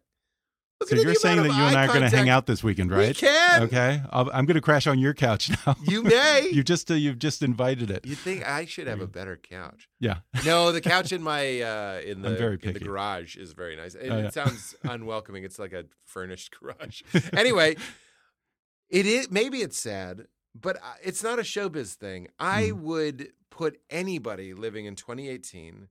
Look 0.79 0.89
So 0.89 0.95
you're 0.95 1.13
saying 1.15 1.37
that 1.43 1.47
you 1.49 1.61
and 1.63 1.75
I 1.75 1.85
are 1.85 1.87
going 1.87 2.09
to 2.09 2.15
hang 2.15 2.29
out 2.29 2.45
this 2.45 2.63
weekend, 2.63 2.89
right? 2.91 3.09
We 3.09 3.13
can. 3.13 3.63
Okay. 3.63 4.01
I'll, 4.11 4.29
I'm 4.33 4.45
going 4.45 4.55
to 4.55 4.61
crash 4.61 4.87
on 4.87 4.97
your 4.97 5.13
couch 5.13 5.49
now. 5.67 5.75
You 5.83 6.03
may. 6.03 6.49
you 6.53 6.63
just 6.63 6.89
uh, 6.89 6.93
you've 6.93 7.19
just 7.19 7.43
invited 7.43 7.91
it. 7.91 8.05
You 8.05 8.15
think 8.15 8.47
I 8.47 8.65
should 8.65 8.87
have 8.87 9.01
a 9.01 9.07
better 9.07 9.35
couch? 9.37 9.89
Yeah. 9.99 10.19
No, 10.45 10.71
the 10.71 10.79
couch 10.95 11.11
in 11.11 11.21
my 11.21 11.61
uh, 11.61 11.99
in 12.05 12.21
the 12.21 12.29
very 12.35 12.57
in 12.63 12.73
the 12.73 12.79
garage 12.79 13.35
is 13.35 13.51
very 13.53 13.75
nice. 13.75 13.93
It, 13.95 14.09
Oh, 14.09 14.17
yeah. 14.19 14.27
it 14.27 14.33
sounds 14.39 14.73
unwelcoming. 14.83 15.43
It's 15.43 15.59
like 15.59 15.73
a 15.73 15.83
furnished 16.05 16.55
garage. 16.59 17.01
anyway, 17.33 17.75
it 18.89 19.05
is 19.05 19.29
maybe 19.29 19.57
it's 19.61 19.77
sad, 19.77 20.27
but 20.55 20.77
it's 21.03 21.23
not 21.23 21.39
a 21.39 21.43
showbiz 21.43 21.93
thing. 21.95 22.27
I 22.39 22.69
Mm. 22.69 22.81
would 22.81 23.27
put 23.51 23.79
anybody 23.89 24.53
living 24.53 24.85
in 24.85 24.95
2018 24.95 25.89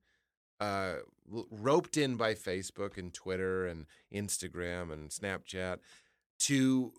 uh, 0.60 0.94
roped 1.50 1.96
in 1.96 2.16
by 2.16 2.34
Facebook 2.34 2.96
and 2.96 3.12
Twitter 3.12 3.66
and 3.66 3.86
Instagram 4.12 4.92
and 4.92 5.10
Snapchat 5.10 5.78
to 6.40 6.92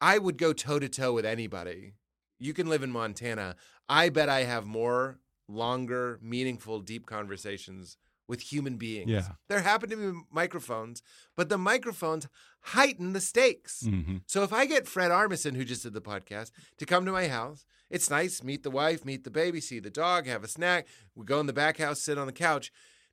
I 0.00 0.18
would 0.18 0.38
go 0.38 0.52
toe 0.52 0.78
to 0.78 0.88
toe 0.88 1.12
with 1.12 1.24
anybody. 1.24 1.94
You 2.38 2.54
can 2.54 2.68
live 2.68 2.82
in 2.82 2.92
Montana. 2.92 3.56
I 3.88 4.10
bet 4.10 4.28
I 4.28 4.44
have 4.44 4.64
more 4.66 5.18
longer, 5.48 6.18
meaningful, 6.22 6.80
deep 6.80 7.06
conversations 7.06 7.96
with 8.28 8.52
human 8.52 8.76
beings. 8.76 9.10
Yeah. 9.10 9.28
There 9.48 9.60
happen 9.60 9.88
to 9.90 9.96
be 9.96 10.18
microphones, 10.30 11.02
but 11.34 11.48
the 11.48 11.56
microphones 11.56 12.28
heighten 12.60 13.14
the 13.14 13.20
stakes. 13.22 13.82
Mhm. 13.84 14.20
So 14.26 14.42
if 14.42 14.52
I 14.52 14.66
get 14.66 14.86
Fred 14.86 15.10
Armisen, 15.10 15.56
who 15.56 15.64
just 15.64 15.82
did 15.82 15.94
the 15.94 16.02
podcast, 16.02 16.50
to 16.76 16.84
come 16.84 17.06
to 17.06 17.12
my 17.12 17.28
house, 17.28 17.64
it's 17.88 18.10
nice, 18.10 18.42
meet 18.42 18.62
the 18.62 18.70
wife, 18.70 19.04
meet 19.06 19.24
the 19.24 19.30
baby, 19.30 19.62
see 19.62 19.78
the 19.78 19.88
dog, 19.90 20.26
have 20.26 20.44
a 20.44 20.48
snack. 20.48 20.86
We 21.14 21.24
go 21.24 21.40
in 21.40 21.46
the 21.46 21.54
back 21.54 21.78
house, 21.78 22.02
sit 22.02 22.18
on 22.18 22.26
the 22.26 22.32
couch. 22.34 22.70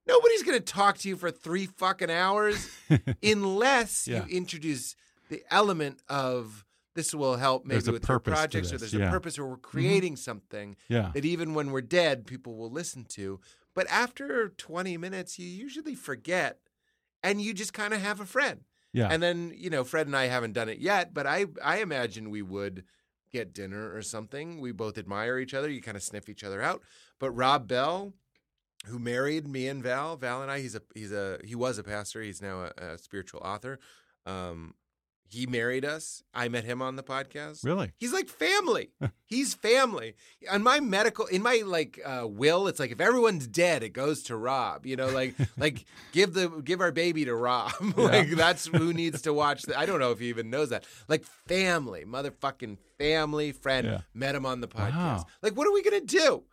Nobody's 0.07 0.43
going 0.43 0.57
to 0.57 0.63
talk 0.63 0.97
to 0.99 1.09
you 1.09 1.15
for 1.17 1.31
three 1.31 1.65
fucking 1.65 2.11
hours 2.11 2.69
unless 3.23 4.07
Yeah. 4.07 4.25
you 4.25 4.37
introduce 4.37 4.95
the 5.29 5.43
element 5.49 5.99
of 6.07 6.63
this 6.93 7.13
will 7.13 7.35
help 7.35 7.65
maybe 7.65 7.91
with 7.91 8.03
purpose 8.03 8.33
projects 8.33 8.71
or 8.71 8.77
there's 8.77 8.93
yeah. 8.93 8.99
Mm-hmm. 9.01 9.09
a 9.09 9.11
purpose 9.11 9.37
or 9.39 9.45
we're 9.47 9.57
creating 9.57 10.15
something 10.15 10.75
Yeah. 10.87 11.11
that 11.13 11.25
even 11.25 11.53
when 11.53 11.71
we're 11.71 11.81
dead, 11.81 12.25
people 12.25 12.55
will 12.55 12.71
listen 12.71 13.03
to. 13.09 13.39
But 13.73 13.87
after 13.89 14.49
20 14.49 14.95
minutes, 14.97 15.37
you 15.37 15.47
usually 15.47 15.95
forget 15.95 16.59
and 17.21 17.41
you 17.41 17.53
just 17.53 17.73
kind 17.73 17.93
of 17.93 18.01
have 18.01 18.19
a 18.21 18.25
friend. 18.25 18.61
Yeah. 18.93 19.09
And 19.11 19.21
then, 19.21 19.51
you 19.55 19.69
know, 19.69 19.83
Fred 19.83 20.07
and 20.07 20.15
I 20.15 20.27
haven't 20.27 20.53
done 20.53 20.69
it 20.69 20.79
yet, 20.79 21.13
but 21.13 21.27
I 21.27 21.47
I 21.61 21.79
imagine 21.79 22.29
we 22.29 22.41
would 22.41 22.85
get 23.29 23.53
dinner 23.53 23.93
or 23.93 24.01
something. 24.01 24.61
We 24.61 24.71
both 24.71 24.97
admire 24.97 25.37
each 25.37 25.53
other. 25.53 25.69
You 25.69 25.81
kind 25.81 25.97
of 25.97 26.03
sniff 26.03 26.29
each 26.29 26.45
other 26.45 26.61
out. 26.61 26.81
But 27.19 27.31
Rob 27.31 27.67
Bell, 27.67 28.13
who 28.85 28.99
married 28.99 29.47
me 29.47 29.67
and 29.67 29.83
Val, 29.83 30.15
Val 30.17 30.41
and 30.41 30.51
I, 30.51 30.59
he's 30.59 30.75
a 30.75 30.81
he's 30.93 31.11
a 31.11 31.39
he 31.43 31.55
was 31.55 31.77
a 31.77 31.83
pastor. 31.83 32.21
He's 32.21 32.41
now 32.41 32.69
a, 32.77 32.93
a 32.93 32.97
spiritual 32.97 33.41
author. 33.41 33.79
Um, 34.25 34.75
he 35.27 35.47
married 35.47 35.83
us. 35.83 36.23
I 36.33 36.47
met 36.47 36.63
him 36.63 36.81
on 36.81 36.95
the 36.95 37.03
podcast. 37.03 37.63
Really? 37.63 37.91
He's 37.97 38.13
like 38.13 38.29
family. 38.29 38.91
He's 39.27 39.55
family. 39.55 40.13
On 40.51 40.61
my 40.61 40.79
medical, 40.79 41.25
in 41.25 41.41
my 41.41 41.63
like 41.65 41.99
uh, 42.05 42.27
will, 42.27 42.67
it's 42.67 42.79
like 42.79 42.91
if 42.91 43.01
everyone's 43.01 43.47
dead, 43.47 43.81
it 43.81 43.89
goes 43.89 44.21
to 44.23 44.35
Rob. 44.35 44.85
You 44.85 44.95
know, 44.95 45.09
like 45.09 45.33
like 45.57 45.85
give 46.11 46.33
the 46.33 46.47
give 46.63 46.79
our 46.79 46.91
baby 46.91 47.25
to 47.25 47.35
Rob. 47.35 47.73
like 47.97 48.29
that's 48.29 48.67
who 48.67 48.93
needs 48.93 49.23
to 49.23 49.33
watch. 49.33 49.63
The, 49.63 49.77
I 49.77 49.87
don't 49.87 49.99
know 49.99 50.11
if 50.11 50.19
he 50.19 50.27
even 50.29 50.51
knows 50.51 50.69
that. 50.69 50.85
Like 51.07 51.25
family, 51.47 52.05
motherfucking 52.05 52.77
family 52.99 53.51
friend. 53.51 53.87
Yeah. 53.87 54.01
Met 54.13 54.35
him 54.35 54.45
on 54.45 54.61
the 54.61 54.67
podcast. 54.67 54.93
Wow. 54.93 55.25
Like, 55.41 55.57
what 55.57 55.67
are 55.67 55.73
we 55.73 55.81
gonna 55.81 56.01
do? 56.01 56.43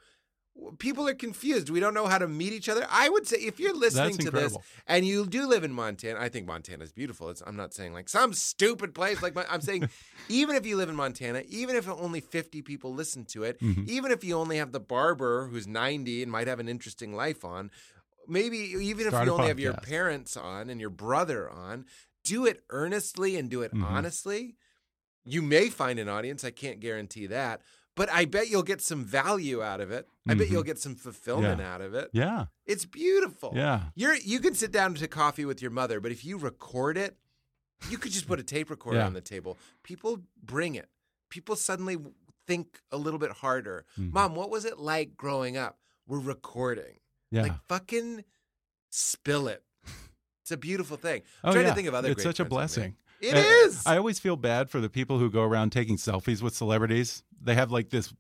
People 0.79 1.09
are 1.09 1.15
confused. 1.15 1.71
We 1.71 1.81
don't 1.81 1.95
know 1.95 2.07
how 2.07 2.19
to 2.19 2.29
meet 2.29 2.53
each 2.53 2.69
other. 2.69 2.87
I 2.91 3.09
would 3.09 3.27
say 3.27 3.39
if 3.39 3.59
you're 3.59 3.75
listening 3.75 4.19
to 4.19 4.31
this 4.31 4.57
and 4.87 5.07
you 5.07 5.27
do 5.27 5.47
live 5.47 5.65
in 5.65 5.73
Montana, 5.73 6.21
I 6.21 6.29
think 6.29 6.47
Montana 6.47 6.85
is 6.85 6.93
beautiful. 6.93 7.31
It's, 7.31 7.43
I'm 7.47 7.57
not 7.57 7.73
saying 7.73 7.95
like 7.95 8.09
some 8.09 8.33
stupid 8.35 8.95
place. 8.95 9.23
Like 9.23 9.35
I'm 9.51 9.63
saying, 9.63 9.89
even 10.29 10.55
if 10.55 10.67
you 10.67 10.77
live 10.77 10.89
in 10.91 10.95
Montana, 10.95 11.43
even 11.49 11.75
if 11.75 11.89
only 11.89 12.21
50 12.21 12.63
people 12.63 12.93
listen 12.95 13.25
to 13.27 13.45
it, 13.45 13.59
Mhm. 13.61 13.89
even 13.89 14.13
if 14.13 14.23
you 14.23 14.37
only 14.37 14.59
have 14.59 14.73
the 14.73 14.81
barber 14.81 15.49
who's 15.49 15.67
90 15.67 16.23
and 16.23 16.31
might 16.31 16.47
have 16.49 16.61
an 16.61 16.69
interesting 16.69 17.15
life 17.15 17.45
on, 17.45 17.71
maybe 18.29 18.59
even 18.59 19.09
Start 19.09 19.23
if 19.23 19.27
you 19.27 19.33
only 19.35 19.49
have 19.49 19.59
your 19.59 19.75
parents 19.75 20.37
on 20.37 20.69
and 20.71 20.81
your 20.81 20.91
brother 20.91 21.51
on, 21.51 21.87
do 22.25 22.47
it 22.47 22.63
earnestly 22.71 23.37
and 23.37 23.51
do 23.51 23.63
it 23.63 23.73
Mhm. 23.75 23.83
honestly. 23.85 24.57
You 25.25 25.41
may 25.43 25.71
find 25.71 25.99
an 25.99 26.09
audience. 26.09 26.45
I 26.45 26.51
can't 26.51 26.79
guarantee 26.81 27.27
that, 27.29 27.63
but 27.95 28.11
I 28.11 28.25
bet 28.25 28.49
you'll 28.49 28.63
get 28.63 28.81
some 28.81 29.05
value 29.05 29.63
out 29.63 29.81
of 29.81 29.91
it. 29.91 30.09
I 30.29 30.35
bet 30.35 30.49
Mhm. 30.49 30.51
you'll 30.53 30.63
get 30.63 30.79
some 30.79 30.95
fulfillment 30.95 31.61
Yeah. 31.61 31.75
out 31.75 31.81
of 31.81 31.95
it. 31.95 32.11
Yeah. 32.13 32.47
It's 32.67 32.85
beautiful. 32.87 33.53
Yeah. 33.55 33.91
You're 33.95 34.15
you 34.15 34.41
can 34.41 34.55
sit 34.55 34.71
down 34.73 34.95
to 34.95 35.09
coffee 35.09 35.45
with 35.45 35.61
your 35.61 35.71
mother, 35.71 36.01
but 36.01 36.13
if 36.13 36.25
you 36.25 36.39
record 36.39 36.97
it, 36.97 37.17
you 37.91 37.99
could 37.99 38.13
just 38.13 38.27
put 38.27 38.39
a 38.41 38.43
tape 38.43 38.71
recorder 38.71 38.99
Yeah. 39.01 39.07
on 39.07 39.13
the 39.15 39.21
table. 39.21 39.59
People 39.83 40.23
bring 40.43 40.75
it. 40.75 40.89
People 41.29 41.57
suddenly 41.57 41.97
think 42.47 42.81
a 42.91 42.97
little 42.97 43.19
bit 43.19 43.31
harder. 43.33 43.85
Mhm. 43.99 44.13
Mom, 44.13 44.35
what 44.35 44.51
was 44.51 44.65
it 44.65 44.79
like 44.79 45.17
growing 45.17 45.57
up? 45.57 45.79
We're 46.07 46.19
recording. 46.21 47.01
Yeah. 47.31 47.43
Like 47.43 47.65
fucking 47.69 48.25
spill 48.91 49.49
it. 49.49 49.65
It's 50.43 50.51
a 50.51 50.57
beautiful 50.57 50.97
thing. 50.97 51.23
I'm 51.45 51.51
oh, 51.51 51.53
trying 51.53 51.65
yeah. 51.67 51.71
to 51.71 51.75
think 51.77 51.87
of 51.89 51.95
other 51.95 52.11
It's 52.11 52.23
such 52.23 52.41
a 52.41 52.45
friends 52.45 52.47
of 52.47 52.51
mine. 52.51 52.59
blessing. 52.59 52.97
It 53.23 53.35
Uh, 53.37 53.67
is. 53.67 53.87
I 53.87 53.97
always 53.97 54.19
feel 54.19 54.37
bad 54.37 54.69
for 54.69 54.81
the 54.81 54.91
people 54.91 55.19
who 55.19 55.31
go 55.31 55.43
around 55.43 55.71
taking 55.71 55.97
selfies 55.97 56.43
with 56.43 56.55
celebrities. 56.55 57.23
They 57.41 57.55
have 57.55 57.71
like 57.71 57.91
this 57.91 58.13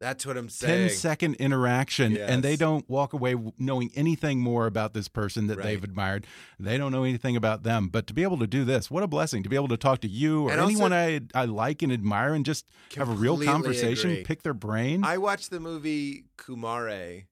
That's 0.00 0.26
what 0.26 0.36
I'm 0.36 0.48
saying. 0.50 0.90
second 0.90 1.36
interaction 1.36 2.16
and 2.18 2.42
they 2.42 2.56
don't 2.56 2.86
walk 2.90 3.14
away 3.14 3.34
knowing 3.56 3.90
anything 3.94 4.40
more 4.40 4.66
about 4.66 4.92
this 4.92 5.08
person 5.08 5.46
that 5.46 5.62
they've 5.62 5.82
admired. 5.82 6.26
They 6.58 6.76
don't 6.76 6.92
know 6.92 7.04
anything 7.04 7.34
about 7.36 7.62
them. 7.62 7.88
But 7.88 8.06
to 8.08 8.12
be 8.14 8.22
able 8.22 8.38
to 8.40 8.46
do 8.46 8.64
this, 8.64 8.90
what 8.90 9.02
a 9.02 9.06
blessing 9.06 9.42
to 9.44 9.48
be 9.48 9.56
able 9.56 9.68
to 9.68 9.76
talk 9.78 10.00
to 10.00 10.08
you 10.08 10.48
or 10.48 10.52
And 10.52 10.60
anyone 10.60 10.92
I, 10.92 11.20
I 11.34 11.46
like 11.46 11.80
and 11.82 11.90
admire 11.92 12.34
and 12.34 12.44
just 12.44 12.66
have 12.96 13.08
a 13.08 13.12
real 13.12 13.40
conversation, 13.42 14.10
agree. 14.10 14.24
pick 14.24 14.42
their 14.42 14.54
brain. 14.54 15.02
I 15.04 15.16
watched 15.18 15.50
the 15.50 15.60
movie 15.60 16.24
Kumare, 16.36 17.24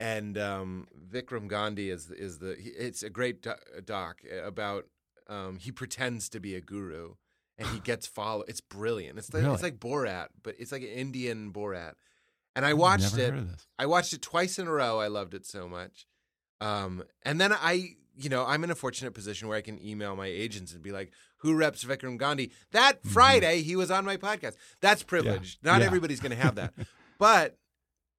and 0.00 0.38
um, 0.38 0.86
Vikram 1.12 1.46
Gandhi 1.48 1.90
is 1.90 2.10
is 2.10 2.38
the. 2.38 2.56
It's 2.58 3.02
a 3.02 3.10
great 3.10 3.46
doc 3.84 4.22
about. 4.44 4.86
Um, 5.32 5.56
he 5.58 5.72
pretends 5.72 6.28
to 6.30 6.40
be 6.40 6.54
a 6.54 6.60
guru, 6.60 7.14
and 7.58 7.66
he 7.68 7.78
gets 7.90 8.06
follow. 8.06 8.44
It's 8.48 8.60
brilliant. 8.60 9.18
It's 9.18 9.32
like, 9.32 9.42
Really? 9.42 9.54
it's 9.54 9.62
like 9.62 9.78
Borat, 9.80 10.28
but 10.42 10.54
it's 10.58 10.72
like 10.72 10.82
an 10.82 10.88
Indian 10.88 11.52
Borat. 11.52 11.94
And 12.54 12.66
I 12.66 12.74
watched 12.74 13.16
it. 13.16 13.30
heard 13.30 13.38
of 13.38 13.50
this. 13.50 13.66
I 13.78 13.86
watched 13.86 14.12
it 14.12 14.20
twice 14.22 14.58
in 14.58 14.66
a 14.66 14.70
row. 14.72 15.00
I 15.00 15.06
loved 15.08 15.32
it 15.34 15.46
so 15.46 15.66
much. 15.68 16.06
Um, 16.60 17.02
and 17.22 17.40
then 17.40 17.52
I, 17.52 17.94
you 18.14 18.28
know, 18.28 18.44
I'm 18.44 18.62
in 18.62 18.70
a 18.70 18.74
fortunate 18.74 19.14
position 19.14 19.48
where 19.48 19.56
I 19.56 19.62
can 19.62 19.82
email 19.84 20.14
my 20.16 20.26
agents 20.26 20.72
and 20.74 20.82
be 20.82 20.92
like, 20.92 21.12
"Who 21.38 21.54
reps 21.56 21.82
Vikram 21.82 22.18
Gandhi?" 22.18 22.52
That 22.72 23.02
Friday, 23.04 23.62
he 23.62 23.74
was 23.74 23.90
on 23.90 24.04
my 24.04 24.16
podcast. 24.18 24.56
That's 24.80 25.02
privilege. 25.02 25.58
Not 25.62 25.72
Mm-hmm. 25.72 25.80
Yeah. 25.80 25.86
everybody's 25.86 26.20
going 26.20 26.30
to 26.36 26.42
have 26.42 26.54
that, 26.56 26.74
but 27.18 27.56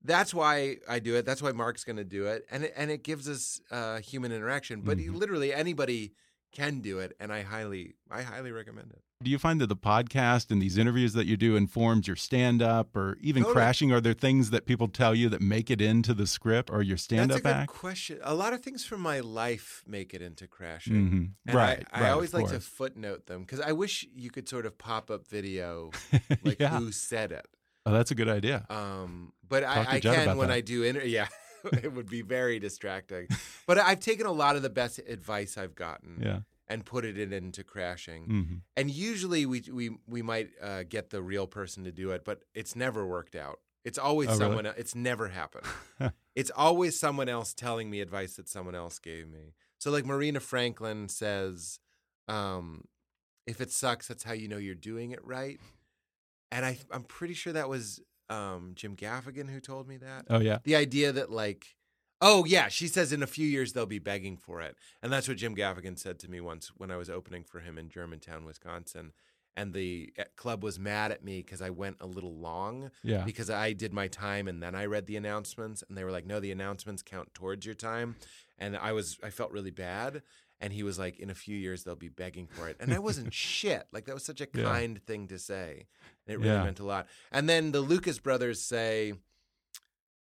that's 0.03 0.33
why 0.33 0.77
I 0.89 0.99
do 0.99 1.15
it. 1.15 1.25
That's 1.25 1.41
why 1.41 1.51
Mark's 1.51 1.83
going 1.83 1.97
to 1.97 2.03
do 2.03 2.25
it, 2.25 2.43
and 2.51 2.63
it, 2.65 2.73
and 2.75 2.89
it 2.91 3.03
gives 3.03 3.29
us 3.29 3.61
uh, 3.71 3.99
human 3.99 4.31
interaction. 4.31 4.81
But 4.81 4.97
Mhm. 4.97 5.15
literally 5.15 5.53
anybody 5.53 6.13
can 6.53 6.79
do 6.79 6.99
it, 6.99 7.15
and 7.19 7.33
I 7.33 7.41
highly, 7.41 7.95
I 8.09 8.21
highly 8.21 8.51
recommend 8.51 8.91
it. 8.91 9.01
Do 9.23 9.31
you 9.31 9.39
find 9.39 9.59
that 9.61 9.67
the 9.67 9.75
podcast 9.77 10.51
and 10.51 10.61
these 10.61 10.77
interviews 10.77 11.13
that 11.13 11.25
you 11.25 11.37
do 11.37 11.55
informs 11.55 12.07
your 12.07 12.15
stand 12.17 12.61
up 12.61 12.95
or 12.95 13.17
even 13.21 13.43
Totally. 13.43 13.53
crashing? 13.53 13.91
Are 13.93 14.01
there 14.01 14.13
things 14.13 14.49
that 14.49 14.65
people 14.65 14.89
tell 14.89 15.15
you 15.15 15.29
that 15.29 15.41
make 15.41 15.71
it 15.71 15.79
into 15.81 16.13
the 16.13 16.27
script 16.27 16.69
or 16.69 16.81
your 16.81 16.97
stand 16.97 17.31
up 17.31 17.37
That's 17.37 17.39
a 17.39 17.43
good 17.43 17.61
act? 17.61 17.71
question. 17.71 18.19
A 18.21 18.35
lot 18.35 18.51
of 18.53 18.61
things 18.61 18.83
from 18.85 18.99
my 19.01 19.21
life 19.21 19.81
make 19.87 20.13
it 20.13 20.21
into 20.21 20.45
crashing. 20.45 20.93
Mhm. 20.93 21.31
And 21.47 21.55
Right, 21.55 21.87
I, 21.93 21.99
I 21.99 22.03
right, 22.03 22.09
always 22.11 22.33
like 22.33 22.47
to 22.49 22.59
footnote 22.59 23.27
them 23.27 23.41
because 23.43 23.61
I 23.61 23.71
wish 23.71 24.05
you 24.13 24.29
could 24.29 24.49
sort 24.49 24.65
of 24.65 24.77
pop 24.77 25.09
up 25.09 25.25
video 25.27 25.91
like 26.43 26.59
Yeah. 26.59 26.77
who 26.79 26.91
said 26.91 27.31
it. 27.31 27.47
Oh, 27.85 27.91
that's 27.93 28.11
a 28.11 28.15
good 28.15 28.29
idea. 28.29 28.65
Um, 28.69 29.31
but 29.47 29.61
Talk 29.61 29.87
I, 29.89 29.95
I 29.95 29.99
can 30.01 30.37
when 30.37 30.49
that. 30.49 30.53
I 30.55 30.61
do 30.61 30.83
inter- 30.83 31.03
yeah, 31.03 31.27
it 31.83 31.93
would 31.93 32.09
be 32.09 32.21
very 32.21 32.59
distracting. 32.59 33.27
but 33.67 33.77
I've 33.77 33.99
taken 33.99 34.25
a 34.25 34.31
lot 34.31 34.55
of 34.55 34.61
the 34.61 34.69
best 34.69 34.99
advice 35.07 35.57
I've 35.57 35.75
gotten 35.75 36.19
Yeah. 36.21 36.39
and 36.67 36.85
put 36.85 37.05
it 37.05 37.17
in, 37.17 37.31
into 37.33 37.63
crashing. 37.63 38.27
Mhm. 38.27 38.61
And 38.77 38.89
usually 38.91 39.45
we 39.45 39.63
we 39.71 39.97
we 40.07 40.21
might 40.21 40.51
uh, 40.61 40.83
get 40.83 41.09
the 41.09 41.21
real 41.21 41.47
person 41.47 41.83
to 41.85 41.91
do 41.91 42.11
it, 42.11 42.23
but 42.25 42.43
it's 42.53 42.75
never 42.75 43.05
worked 43.05 43.35
out. 43.35 43.59
It's 43.85 43.97
always 43.97 44.29
Oh, 44.29 44.35
someone. 44.37 44.65
el 44.65 44.73
It's 44.77 44.95
never 44.95 45.27
happened. 45.29 45.65
it's 46.35 46.51
always 46.55 46.97
someone 46.99 47.27
else 47.29 47.53
telling 47.53 47.89
me 47.89 47.99
advice 48.01 48.35
that 48.35 48.47
someone 48.47 48.75
else 48.75 48.97
gave 48.99 49.27
me. 49.27 49.53
So 49.77 49.91
like 49.91 50.05
Marina 50.05 50.39
Franklin 50.39 51.09
says, 51.09 51.79
um, 52.29 52.85
if 53.45 53.59
it 53.59 53.71
sucks, 53.71 54.07
that's 54.07 54.23
how 54.23 54.31
you 54.31 54.47
know 54.47 54.55
you're 54.57 54.75
doing 54.75 55.11
it 55.11 55.19
right. 55.25 55.59
And 56.51 56.65
I 56.65 56.77
I'm 56.91 57.03
pretty 57.03 57.33
sure 57.33 57.51
that 57.53 57.67
was 57.67 57.99
um, 58.29 58.71
Jim 58.75 58.95
Gaffigan 58.95 59.49
who 59.49 59.59
told 59.59 59.87
me 59.87 59.97
that. 59.97 60.25
Oh, 60.29 60.39
yeah. 60.39 60.59
The 60.63 60.75
idea 60.75 61.11
that 61.11 61.31
like, 61.31 61.75
oh 62.21 62.45
yeah, 62.45 62.67
she 62.67 62.87
says 62.87 63.11
in 63.11 63.23
a 63.23 63.27
few 63.27 63.47
years 63.47 63.73
they'll 63.73 63.85
be 63.85 63.99
begging 63.99 64.37
for 64.37 64.61
it, 64.61 64.75
and 65.01 65.11
that's 65.11 65.27
what 65.27 65.37
Jim 65.37 65.55
Gaffigan 65.55 65.97
said 65.97 66.19
to 66.19 66.29
me 66.29 66.39
once 66.39 66.71
when 66.77 66.91
I 66.91 66.97
was 66.97 67.09
opening 67.09 67.43
for 67.43 67.59
him 67.59 67.77
in 67.77 67.89
Germantown, 67.89 68.45
Wisconsin, 68.45 69.11
and 69.55 69.73
the 69.73 70.13
uh, 70.17 70.23
club 70.35 70.63
was 70.63 70.79
mad 70.79 71.11
at 71.11 71.23
me 71.23 71.41
because 71.41 71.61
I 71.61 71.69
went 71.69 71.97
a 71.99 72.07
little 72.07 72.35
long. 72.35 72.91
Yeah. 73.03 73.23
Because 73.23 73.49
I 73.49 73.73
did 73.73 73.93
my 73.93 74.07
time 74.07 74.47
and 74.47 74.63
then 74.63 74.73
I 74.73 74.85
read 74.85 75.05
the 75.05 75.17
announcements, 75.17 75.83
and 75.87 75.97
they 75.97 76.03
were 76.03 76.11
like, 76.11 76.25
no, 76.25 76.39
the 76.39 76.51
announcements 76.51 77.03
count 77.03 77.33
towards 77.33 77.65
your 77.65 77.75
time, 77.75 78.15
and 78.57 78.77
I 78.77 78.93
was 78.93 79.19
I 79.23 79.29
felt 79.29 79.51
really 79.51 79.71
bad. 79.71 80.21
And 80.63 80.71
he 80.71 80.81
was 80.81 80.97
like, 80.97 81.19
in 81.19 81.29
a 81.29 81.35
few 81.35 81.57
years, 81.57 81.83
they'll 81.83 81.95
be 81.97 82.07
begging 82.07 82.47
for 82.47 82.69
it. 82.69 82.77
And 82.79 82.93
I 82.93 82.99
wasn't 82.99 83.33
shit. 83.49 83.85
Like, 83.91 84.05
that 84.05 84.13
was 84.13 84.23
such 84.23 84.39
a 84.39 84.47
Yeah. 84.53 84.63
kind 84.63 84.97
thing 85.05 85.27
to 85.27 85.37
say. 85.37 85.87
And 86.25 86.33
it 86.35 86.37
really 86.39 86.53
Yeah. 86.55 86.63
meant 86.63 86.79
a 86.79 86.85
lot. 86.85 87.07
And 87.33 87.49
then 87.49 87.73
the 87.73 87.81
Lucas 87.81 88.17
brothers 88.17 88.61
say, 88.61 89.13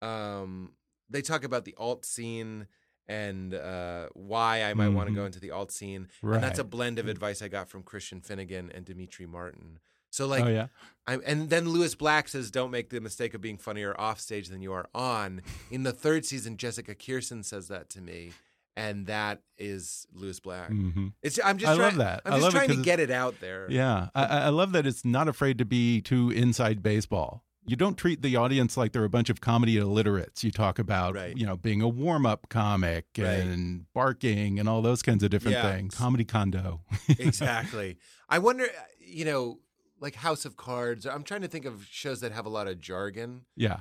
um, 0.03 0.73
they 1.09 1.23
talk 1.23 1.45
about 1.45 1.65
the 1.65 1.75
alt 1.79 2.05
scene 2.05 2.67
and 3.07 3.55
uh, 3.55 4.09
why 4.15 4.63
I 4.65 4.75
might 4.75 4.89
want 4.89 5.09
to 5.09 5.15
go 5.15 5.25
into 5.25 5.39
the 5.39 5.51
alt 5.51 5.71
scene. 5.71 6.09
And 6.23 6.43
that's 6.43 6.59
a 6.59 6.65
blend 6.65 6.99
of 6.99 7.07
advice 7.07 7.43
I 7.43 7.49
got 7.49 7.69
from 7.69 7.83
Christian 7.83 8.21
Finnegan 8.21 8.73
and 8.73 8.85
Demetri 8.85 9.27
Martin. 9.27 9.79
So, 10.11 10.27
like, 10.27 10.45
oh, 10.45 10.49
yeah. 10.49 10.67
I'm, 11.07 11.21
and 11.27 11.51
then 11.51 11.69
Lewis 11.69 11.95
Black 11.97 12.29
says, 12.29 12.51
"Don't 12.51 12.71
make 12.71 12.91
the 12.91 13.01
mistake 13.01 13.35
of 13.35 13.41
being 13.41 13.59
funnier 13.59 13.99
off 14.01 14.21
stage 14.21 14.49
than 14.49 14.63
you 14.63 14.73
are 14.73 14.89
on." 14.95 15.43
In 15.73 15.83
the 15.83 15.93
third 15.93 16.25
season, 16.25 16.57
Jessica 16.57 16.95
Kirson 16.95 17.45
says 17.45 17.67
that 17.69 17.91
to 17.91 18.01
me, 18.01 18.33
and 18.77 19.07
that 19.07 19.41
is 19.59 20.07
Lewis 20.13 20.41
Black. 20.41 20.69
hmm 20.69 21.09
It's 21.23 21.39
I'm 21.45 21.59
just 21.59 21.71
I 21.73 21.77
trying, 21.77 21.89
love 21.91 21.97
that. 21.99 22.23
I'm 22.25 22.33
I 22.35 22.39
just 22.41 22.51
trying 22.57 22.69
to 22.71 22.77
get 22.83 23.01
it 23.01 23.11
out 23.11 23.41
there. 23.41 23.67
Yeah. 23.71 24.09
I, 24.15 24.25
I 24.25 24.39
I 24.45 24.49
love 24.49 24.73
that 24.73 24.87
it's 24.87 25.05
not 25.05 25.29
afraid 25.29 25.59
to 25.59 25.65
be 25.65 26.01
too 26.01 26.31
inside 26.31 26.83
baseball. 26.83 27.45
You 27.67 27.77
don't 27.77 27.97
treat 27.97 28.21
the 28.21 28.37
audience 28.37 28.77
like 28.77 28.93
they're 28.93 29.05
a 29.05 29.09
bunch 29.09 29.31
of 29.31 29.41
comedy 29.41 29.79
illiterates. 29.79 30.45
You 30.45 30.51
talk 30.51 30.79
about, 30.79 31.15
Right. 31.15 31.35
you 31.35 31.47
know, 31.47 31.57
being 31.57 31.81
a 31.81 31.89
warm 31.89 32.27
up 32.27 32.49
comic 32.51 33.07
Right. 33.17 33.25
and 33.41 33.87
barking 33.95 34.59
and 34.61 34.69
all 34.69 34.83
those 34.83 35.01
kinds 35.03 35.23
of 35.23 35.31
different 35.31 35.57
Yeah. 35.57 35.73
things. 35.73 35.95
Comedy 35.95 36.27
condo. 36.27 36.83
exactly. 37.19 37.97
I 38.29 38.39
wonder, 38.39 38.65
uh, 38.65 38.83
you 39.01 39.25
know, 39.25 39.61
like 39.99 40.17
House 40.17 40.45
of 40.45 40.57
Cards. 40.59 41.07
I'm 41.07 41.23
trying 41.23 41.41
to 41.43 41.49
think 41.49 41.65
of 41.65 41.87
shows 41.91 42.21
that 42.21 42.33
have 42.33 42.45
a 42.45 42.51
lot 42.51 42.69
of 42.69 42.81
jargon. 42.81 43.47
yeah. 43.57 43.81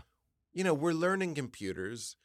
You 0.56 0.64
know, 0.64 0.74
we're 0.76 0.94
learning 0.94 1.34
computers, 1.34 2.16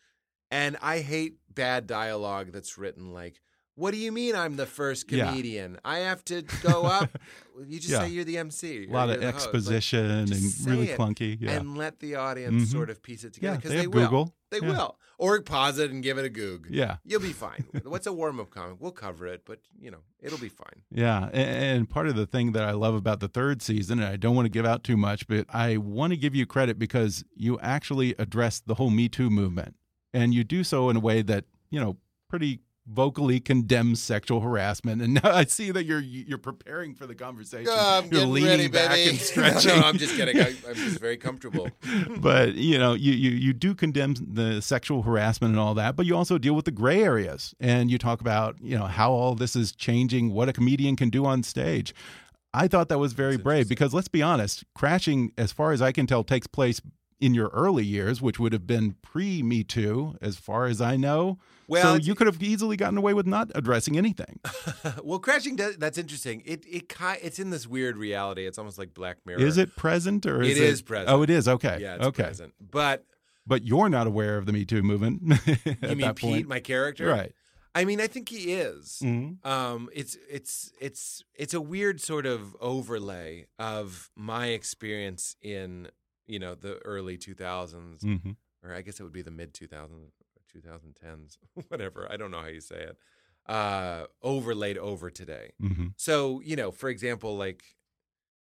and 0.50 0.76
I 0.82 1.00
hate 1.00 1.36
bad 1.52 1.86
dialogue 1.86 2.52
that's 2.52 2.78
written 2.78 3.12
like, 3.12 3.40
"What 3.74 3.92
do 3.92 3.98
you 3.98 4.12
mean 4.12 4.34
I'm 4.36 4.56
the 4.56 4.66
first 4.66 5.10
Yeah. 5.10 5.26
comedian? 5.28 5.78
I 5.84 5.98
have 5.98 6.24
to 6.26 6.42
go 6.62 6.82
up." 6.84 7.18
you 7.66 7.78
just 7.80 7.90
Yeah. 7.90 8.00
say 8.02 8.10
you're 8.10 8.22
the 8.24 8.38
MC. 8.38 8.86
A 8.88 8.92
lot 8.92 9.10
of 9.10 9.16
host. 9.16 9.24
Like, 9.24 9.34
exposition 9.34 10.04
and 10.08 10.30
really 10.64 10.90
it 10.90 10.98
clunky. 10.98 11.36
Yeah. 11.40 11.52
and 11.58 11.76
let 11.76 11.98
the 11.98 12.14
audience 12.14 12.64
Mhm. 12.68 12.72
sort 12.72 12.88
of 12.90 13.02
piece 13.02 13.24
it 13.24 13.32
together 13.34 13.54
Yeah, 13.54 13.56
because 13.56 13.70
they 13.72 13.76
they, 13.78 13.86
will. 13.88 14.04
Google. 14.04 14.34
They 14.50 14.60
Yeah. 14.62 14.68
will, 14.68 14.98
or 15.18 15.42
pause 15.42 15.78
it 15.80 15.90
and 15.90 16.00
give 16.02 16.16
it 16.18 16.24
a 16.24 16.28
goog. 16.30 16.68
yeah. 16.70 16.98
You'll 17.04 17.20
be 17.20 17.32
fine. 17.32 17.66
What's 17.82 18.06
a 18.06 18.12
warm 18.12 18.38
up 18.38 18.50
comic? 18.50 18.76
We'll 18.80 18.92
cover 18.92 19.26
it, 19.26 19.42
but 19.44 19.58
you 19.78 19.90
know 19.90 19.98
it'll 20.20 20.38
be 20.38 20.48
fine. 20.48 20.82
Yeah, 20.92 21.28
a- 21.32 21.34
and 21.36 21.90
part 21.90 22.06
of 22.06 22.14
the 22.14 22.26
thing 22.26 22.52
that 22.52 22.62
I 22.64 22.70
love 22.70 22.94
about 22.94 23.18
the 23.18 23.26
third 23.28 23.60
season, 23.60 23.98
and 23.98 24.06
I 24.08 24.16
don't 24.16 24.36
want 24.36 24.46
to 24.46 24.50
give 24.50 24.64
out 24.64 24.84
too 24.84 24.96
much, 24.96 25.26
but 25.26 25.44
I 25.52 25.76
want 25.78 26.12
to 26.12 26.16
give 26.16 26.34
you 26.36 26.46
credit 26.46 26.78
because 26.78 27.24
you 27.34 27.58
actually 27.60 28.14
addressed 28.20 28.66
the 28.68 28.76
whole 28.76 28.90
Me 28.90 29.08
Too 29.08 29.28
movement, 29.30 29.74
and 30.12 30.34
you 30.34 30.44
do 30.44 30.64
so 30.64 30.90
in 30.90 30.96
a 30.96 31.00
way 31.00 31.22
that 31.22 31.44
you 31.70 31.80
know 31.80 31.96
pretty 32.28 32.60
vocally 32.90 33.38
condemns 33.38 34.02
sexual 34.02 34.40
harassment. 34.40 35.02
And 35.02 35.14
now 35.22 35.30
I 35.30 35.44
see 35.44 35.70
that 35.70 35.84
you're 35.84 36.00
you're 36.00 36.38
preparing 36.38 36.94
for 36.94 37.06
the 37.06 37.14
conversation. 37.14 37.68
Oh, 37.70 37.98
I'm 37.98 38.04
you're 38.04 38.20
getting 38.20 38.32
leaning 38.32 38.50
ready, 38.50 38.68
back 38.68 38.90
baby. 38.90 39.10
and 39.10 39.18
stretching. 39.20 39.78
no, 39.78 39.86
I'm 39.86 39.98
just 39.98 40.16
kidding. 40.16 40.40
I, 40.40 40.54
I'm 40.68 40.74
just 40.74 40.98
very 40.98 41.16
comfortable. 41.16 41.70
but 42.18 42.54
you 42.54 42.78
know, 42.78 42.94
you, 42.94 43.12
you 43.12 43.30
you 43.30 43.52
do 43.52 43.74
condemn 43.74 44.14
the 44.14 44.60
sexual 44.60 45.02
harassment 45.02 45.52
and 45.52 45.60
all 45.60 45.74
that, 45.74 45.96
but 45.96 46.06
you 46.06 46.16
also 46.16 46.38
deal 46.38 46.54
with 46.54 46.64
the 46.64 46.70
gray 46.70 47.02
areas, 47.02 47.54
and 47.60 47.90
you 47.90 47.98
talk 47.98 48.20
about 48.20 48.56
you 48.60 48.76
know 48.76 48.86
how 48.86 49.12
all 49.12 49.34
this 49.34 49.54
is 49.54 49.72
changing, 49.72 50.32
what 50.32 50.48
a 50.48 50.52
comedian 50.52 50.96
can 50.96 51.10
do 51.10 51.24
on 51.26 51.42
stage. 51.42 51.94
I 52.54 52.66
thought 52.66 52.88
that 52.88 52.98
was 52.98 53.12
very 53.12 53.36
brave 53.36 53.68
because 53.68 53.92
let's 53.92 54.08
be 54.08 54.22
honest, 54.22 54.64
crashing, 54.74 55.32
as 55.36 55.52
far 55.52 55.72
as 55.72 55.82
I 55.82 55.92
can 55.92 56.06
tell, 56.06 56.24
takes 56.24 56.46
place 56.46 56.80
in 57.20 57.34
your 57.34 57.48
early 57.48 57.84
years, 57.84 58.22
which 58.22 58.38
would 58.38 58.52
have 58.52 58.66
been 58.66 58.94
pre 59.02 59.42
Me 59.42 59.64
Too, 59.64 60.16
as 60.20 60.36
far 60.36 60.66
as 60.66 60.80
I 60.80 60.96
know. 60.96 61.38
Well, 61.66 61.82
so 61.82 61.94
you 62.02 62.14
could 62.14 62.26
have 62.26 62.42
easily 62.42 62.76
gotten 62.76 62.96
away 62.96 63.12
with 63.12 63.26
not 63.26 63.50
addressing 63.54 63.98
anything. 63.98 64.40
well, 65.02 65.18
crashing 65.18 65.56
does, 65.56 65.76
that's 65.76 65.98
interesting. 65.98 66.42
It 66.46 66.64
it 66.66 66.90
it's 67.22 67.38
in 67.38 67.50
this 67.50 67.66
weird 67.66 67.96
reality. 67.96 68.46
It's 68.46 68.58
almost 68.58 68.78
like 68.78 68.94
Black 68.94 69.18
Mirror. 69.26 69.40
Is 69.40 69.58
it 69.58 69.76
present 69.76 70.24
or 70.24 70.40
is 70.40 70.56
It 70.56 70.62
it? 70.62 70.66
is 70.70 70.80
present. 70.82 71.10
Oh, 71.10 71.22
it 71.22 71.30
is. 71.30 71.46
Okay. 71.46 71.78
Yeah, 71.80 71.96
it's 71.96 72.06
okay. 72.06 72.22
present. 72.24 72.54
But 72.70 73.04
but 73.46 73.64
you're 73.64 73.88
not 73.88 74.06
aware 74.06 74.38
of 74.38 74.46
the 74.46 74.52
Me 74.52 74.64
Too 74.64 74.82
movement. 74.82 75.22
you 75.82 75.96
mean 75.96 76.14
Pete, 76.14 76.16
point. 76.16 76.48
my 76.48 76.60
character? 76.60 77.06
Right. 77.06 77.32
I 77.74 77.84
mean, 77.84 78.00
I 78.00 78.06
think 78.06 78.28
he 78.28 78.54
is. 78.54 79.00
Mhm. 79.04 79.44
Um, 79.46 79.88
it's 79.94 80.16
it's 80.30 80.72
it's 80.80 81.22
it's 81.34 81.54
a 81.54 81.60
weird 81.60 82.00
sort 82.00 82.26
of 82.26 82.56
overlay 82.60 83.46
of 83.58 84.10
my 84.16 84.48
experience 84.48 85.36
in 85.42 85.88
you 86.28 86.38
know 86.38 86.54
the 86.54 86.76
early 86.84 87.16
2000s, 87.18 88.02
Mhm. 88.02 88.36
or 88.62 88.72
I 88.74 88.82
guess 88.82 89.00
it 89.00 89.02
would 89.02 89.12
be 89.12 89.22
the 89.22 89.30
mid 89.30 89.52
2000s, 89.54 90.12
2010s, 90.54 91.38
whatever. 91.68 92.06
I 92.10 92.16
don't 92.16 92.30
know 92.30 92.40
how 92.40 92.46
you 92.48 92.60
say 92.60 92.80
it. 92.82 92.96
Uh, 93.46 94.06
overlaid 94.22 94.76
over 94.78 95.10
today. 95.10 95.52
Mhm. 95.60 95.94
So 95.96 96.40
you 96.40 96.54
know, 96.56 96.70
for 96.70 96.88
example, 96.88 97.36
like 97.36 97.62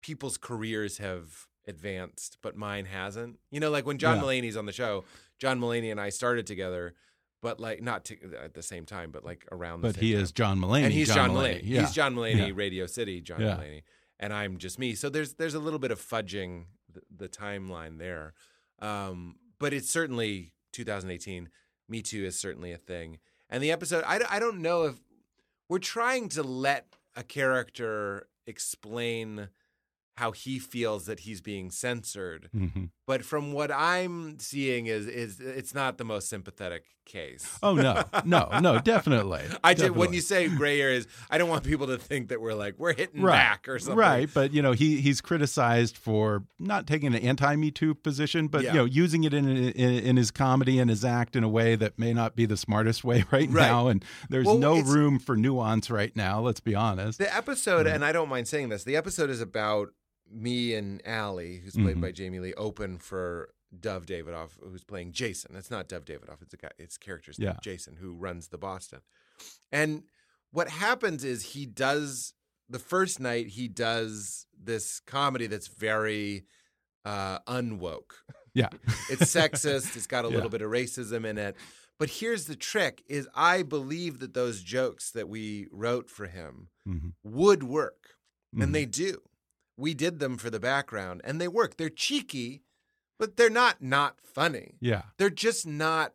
people's 0.02 0.38
careers 0.38 0.98
have 0.98 1.48
advanced, 1.68 2.38
but 2.42 2.56
mine 2.56 2.86
hasn't. 2.86 3.40
You 3.52 3.60
know, 3.60 3.70
like 3.70 3.86
when 3.86 3.98
John 3.98 4.18
Yeah. 4.18 4.24
Mulaney's 4.24 4.58
on 4.58 4.66
the 4.66 4.72
show, 4.72 5.06
John 5.40 5.60
Mulaney 5.60 5.92
and 5.92 6.00
I 6.02 6.10
started 6.10 6.48
together, 6.48 6.96
but 7.42 7.60
like 7.60 7.82
not 7.82 8.06
to, 8.06 8.16
at 8.42 8.54
the 8.56 8.62
same 8.64 8.86
time, 8.86 9.12
but 9.12 9.24
like 9.24 9.46
around. 9.52 9.82
the 9.82 9.90
But 9.90 9.98
he 9.98 10.14
time. 10.14 10.22
is 10.22 10.32
John 10.32 10.60
Mulaney. 10.60 10.84
and 10.86 10.94
he's 10.94 11.14
John, 11.14 11.30
Mulaney. 11.32 11.62
Yeah. 11.64 11.82
He's 11.82 11.92
John 11.94 12.16
Mulaney, 12.16 12.48
Yeah. 12.48 12.54
Radio 12.56 12.86
City, 12.88 13.22
John 13.22 13.40
Yeah. 13.42 13.56
Mulaney, 13.58 13.84
and 14.20 14.34
I'm 14.34 14.58
just 14.58 14.78
me. 14.80 14.96
So 14.96 15.10
there's 15.10 15.34
there's 15.34 15.54
a 15.56 15.60
little 15.60 15.80
bit 15.80 15.92
of 15.92 16.00
fudging 16.02 16.66
the, 16.92 17.02
the 17.16 17.30
timeline 17.30 17.98
there, 18.00 18.34
um, 18.80 19.36
but 19.60 19.74
it's 19.74 19.90
certainly 19.90 20.54
2018. 20.74 21.50
Me 21.88 22.02
Too 22.02 22.24
is 22.26 22.38
certainly 22.40 22.72
a 22.72 22.78
thing, 22.78 23.20
and 23.50 23.64
the 23.64 23.72
episode 23.72 24.04
I, 24.06 24.22
I 24.30 24.40
don't 24.40 24.62
know 24.62 24.84
if 24.84 24.96
we're 25.68 25.80
trying 25.80 26.30
to 26.30 26.44
let 26.44 26.88
a 27.16 27.24
character 27.24 28.28
explain 28.46 29.50
how 30.18 30.32
he 30.32 30.60
feels 30.60 31.06
that 31.06 31.22
he's 31.22 31.42
being 31.42 31.72
censored. 31.72 32.50
Mhm. 32.56 32.90
But 33.10 33.26
from 33.26 33.54
what 33.54 33.72
I'm 33.72 34.38
seeing 34.38 34.86
is 34.86 35.08
is 35.08 35.40
it's 35.40 35.74
not 35.74 35.98
the 35.98 36.04
most 36.06 36.30
sympathetic 36.30 36.84
case. 37.06 37.58
Oh 37.64 37.74
no, 37.74 38.04
no, 38.24 38.60
no, 38.62 38.78
definitely. 38.78 39.42
I 39.64 39.74
just, 39.74 39.96
when 39.96 40.14
you 40.14 40.22
say 40.22 40.48
gray 40.48 40.80
areas, 40.80 41.08
I 41.28 41.40
don't 41.40 41.50
want 41.50 41.64
people 41.64 41.88
to 41.88 41.98
think 41.98 42.30
that 42.30 42.40
we're 42.40 42.54
like 42.54 42.76
we're 42.78 42.94
hitting 42.94 43.24
right, 43.24 43.34
back 43.34 43.68
or 43.68 43.80
something. 43.80 43.98
Right, 43.98 44.30
but 44.32 44.54
you 44.54 44.62
know 44.62 44.74
he 44.74 45.02
he's 45.02 45.22
criticized 45.22 45.98
for 45.98 46.44
not 46.60 46.86
taking 46.86 47.16
an 47.16 47.22
anti 47.24 47.56
Me 47.56 47.72
Too 47.72 47.96
position, 47.96 48.48
but 48.48 48.62
Yeah. 48.62 48.74
you 48.74 48.78
know 48.78 48.86
using 48.86 49.24
it 49.24 49.34
in, 49.34 49.48
in 49.48 49.74
in 50.06 50.16
his 50.16 50.30
comedy 50.30 50.78
and 50.78 50.88
his 50.88 51.04
act 51.04 51.36
in 51.36 51.44
a 51.44 51.50
way 51.50 51.76
that 51.78 51.98
may 51.98 52.14
not 52.14 52.36
be 52.36 52.46
the 52.46 52.58
smartest 52.58 53.04
way 53.04 53.26
right, 53.32 53.50
Right. 53.50 53.54
now, 53.66 53.88
and 53.88 54.06
there's 54.30 54.46
Well, 54.46 54.60
no 54.60 54.80
room 54.82 55.18
for 55.18 55.36
nuance 55.36 55.90
right 55.90 56.16
now. 56.16 56.42
Let's 56.42 56.60
be 56.60 56.76
honest. 56.76 57.18
The 57.18 57.36
episode, 57.36 57.88
Mhm. 57.88 57.96
and 57.96 58.06
I 58.06 58.12
don't 58.12 58.30
mind 58.30 58.48
saying 58.48 58.70
this, 58.70 58.84
the 58.84 58.96
episode 58.96 59.32
is 59.32 59.42
about 59.42 59.88
me 60.32 60.74
and 60.76 61.02
Allie, 61.06 61.58
who's 61.58 61.74
played 61.76 61.98
Mhm. 61.98 62.02
by 62.02 62.12
Jamie 62.12 62.40
Lee, 62.40 62.54
open 62.56 62.98
for 63.00 63.54
Dov 63.80 64.06
Davidoff, 64.06 64.52
who's 64.62 64.84
playing 64.84 65.12
Jason. 65.12 65.56
It's 65.56 65.70
not 65.72 65.88
Dov 65.88 66.06
Davidoff; 66.06 66.42
it's 66.42 66.54
a 66.54 66.58
guy. 66.58 66.72
It's 66.78 66.98
character's 66.98 67.38
name, 67.40 67.50
Yeah. 67.50 67.60
Jason, 67.62 67.96
who 67.98 68.14
runs 68.14 68.48
the 68.48 68.58
Boston. 68.58 69.02
And 69.72 70.04
what 70.52 70.70
happens 70.70 71.24
is 71.24 71.54
he 71.54 71.66
does 71.66 72.34
the 72.68 72.80
first 72.80 73.20
night 73.20 73.48
he 73.48 73.68
does 73.68 74.46
this 74.58 75.00
comedy 75.02 75.48
that's 75.48 75.68
very 75.68 76.46
uh, 77.06 77.40
unwoke. 77.48 78.12
Yeah, 78.54 78.70
It's 79.10 79.34
sexist. 79.34 79.96
It's 79.96 80.06
got 80.08 80.26
a 80.26 80.28
Yeah. 80.28 80.36
little 80.36 80.50
bit 80.50 80.62
of 80.62 80.70
racism 80.70 81.26
in 81.26 81.38
it. 81.38 81.56
But 81.98 82.10
here's 82.10 82.46
the 82.46 82.56
trick: 82.56 83.04
is 83.08 83.28
I 83.34 83.64
believe 83.64 84.20
that 84.20 84.34
those 84.34 84.62
jokes 84.64 85.12
that 85.12 85.30
we 85.30 85.68
wrote 85.72 86.10
for 86.10 86.28
him 86.28 86.70
Mhm. 86.88 87.14
would 87.24 87.64
work, 87.64 88.16
Mhm. 88.56 88.64
and 88.64 88.76
they 88.76 88.86
do. 88.86 89.22
We 89.80 89.94
did 89.94 90.20
them 90.20 90.38
for 90.38 90.50
the 90.50 90.60
background, 90.60 91.22
and 91.24 91.40
they 91.40 91.48
work. 91.48 91.78
They're 91.78 91.90
cheeky, 91.90 92.64
but 93.18 93.38
they're 93.38 93.50
not 93.50 93.82
not 93.82 94.18
funny. 94.22 94.76
yeah, 94.82 95.04
They're 95.18 95.30
just 95.30 95.66
not 95.66 96.14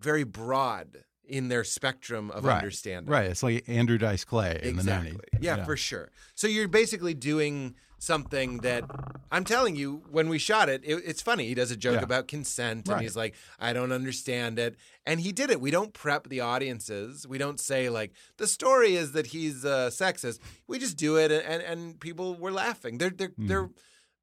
very 0.00 0.24
broad 0.24 1.04
in 1.30 1.48
their 1.48 1.64
spectrum 1.64 2.30
of 2.32 2.44
right, 2.44 2.56
understanding. 2.56 3.10
right. 3.10 3.26
It's 3.30 3.42
like 3.42 3.68
Andrew 3.68 3.98
Dice 3.98 4.24
Clay 4.24 4.58
in 4.62 4.70
Exactly. 4.70 5.12
the 5.12 5.38
90s. 5.38 5.42
Yeah, 5.42 5.64
for 5.64 5.76
sure. 5.76 6.10
So 6.34 6.46
you're 6.46 6.68
basically 6.68 7.14
doing 7.14 7.74
something 7.98 8.58
that 8.58 8.82
I'm 9.30 9.44
telling 9.44 9.76
you, 9.76 10.02
when 10.10 10.28
we 10.30 10.38
shot 10.38 10.68
it, 10.70 10.82
it 10.84 11.02
it's 11.04 11.20
funny. 11.20 11.46
He 11.46 11.54
does 11.54 11.70
a 11.70 11.76
joke 11.76 11.96
Yeah. 11.96 12.02
about 12.04 12.28
consent 12.28 12.88
and 12.88 13.00
he's 13.02 13.14
like, 13.14 13.34
I 13.58 13.72
don't 13.74 13.92
understand 13.92 14.58
it. 14.58 14.76
And 15.06 15.20
he 15.20 15.32
did 15.32 15.50
it. 15.50 15.60
We 15.60 15.70
don't 15.70 15.92
prep 15.92 16.28
the 16.28 16.40
audiences. 16.40 17.26
We 17.28 17.36
don't 17.38 17.60
say, 17.60 17.88
like, 17.90 18.12
the 18.38 18.46
story 18.46 18.96
is 18.96 19.12
that 19.12 19.26
he's 19.28 19.64
uh, 19.66 19.90
sexist. 19.92 20.38
We 20.66 20.78
just 20.78 20.96
do 20.96 21.16
it 21.16 21.30
and, 21.30 21.62
and, 21.62 22.00
people 22.00 22.34
were 22.36 22.52
laughing. 22.52 22.98
They're, 22.98 23.10
they're, 23.10 23.28
Mm-hmm. 23.28 23.46
they're, 23.48 23.68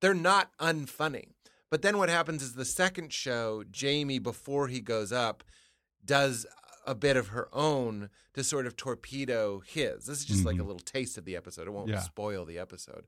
they're 0.01 0.14
not 0.16 0.51
unfunny. 0.60 1.26
But 1.70 1.82
then 1.82 1.97
what 1.99 2.10
happens 2.10 2.41
is 2.41 2.53
the 2.53 2.66
second 2.66 3.12
show, 3.14 3.64
Jamie, 3.70 4.20
before 4.20 4.68
he 4.70 4.80
goes 4.80 5.12
up, 5.12 5.43
does 6.03 6.45
a 6.88 6.95
bit 6.95 7.15
of 7.17 7.27
her 7.27 7.49
own 7.53 8.09
to 8.33 8.43
sort 8.43 8.65
of 8.65 8.75
torpedo 8.75 9.59
his. 9.59 10.05
This 10.05 10.19
is 10.19 10.25
just 10.25 10.45
like 10.45 10.55
a 10.55 10.59
Mhm. 10.59 10.67
little 10.67 10.79
taste 10.79 11.17
of 11.17 11.25
the 11.25 11.35
episode. 11.35 11.67
It 11.67 11.71
won't 11.71 11.89
Yeah. 11.89 11.99
spoil 12.01 12.45
the 12.45 12.57
episode. 12.57 13.05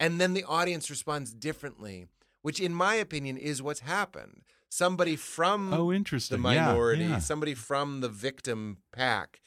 And 0.00 0.20
then 0.20 0.34
the 0.34 0.44
audience 0.44 0.90
responds 0.90 1.32
differently, 1.32 2.08
which, 2.42 2.60
in 2.60 2.74
my 2.74 2.96
opinion, 2.96 3.36
is 3.36 3.62
what's 3.62 3.80
happened. 3.80 4.42
Somebody 4.68 5.14
from 5.16 5.72
Oh, 5.72 5.90
the 5.90 5.96
interesting. 5.96 6.38
Yeah, 6.38 6.42
minority, 6.42 7.04
yeah. 7.04 7.18
somebody 7.20 7.54
from 7.54 8.00
the 8.00 8.08
victim 8.08 8.78
pack 8.92 9.40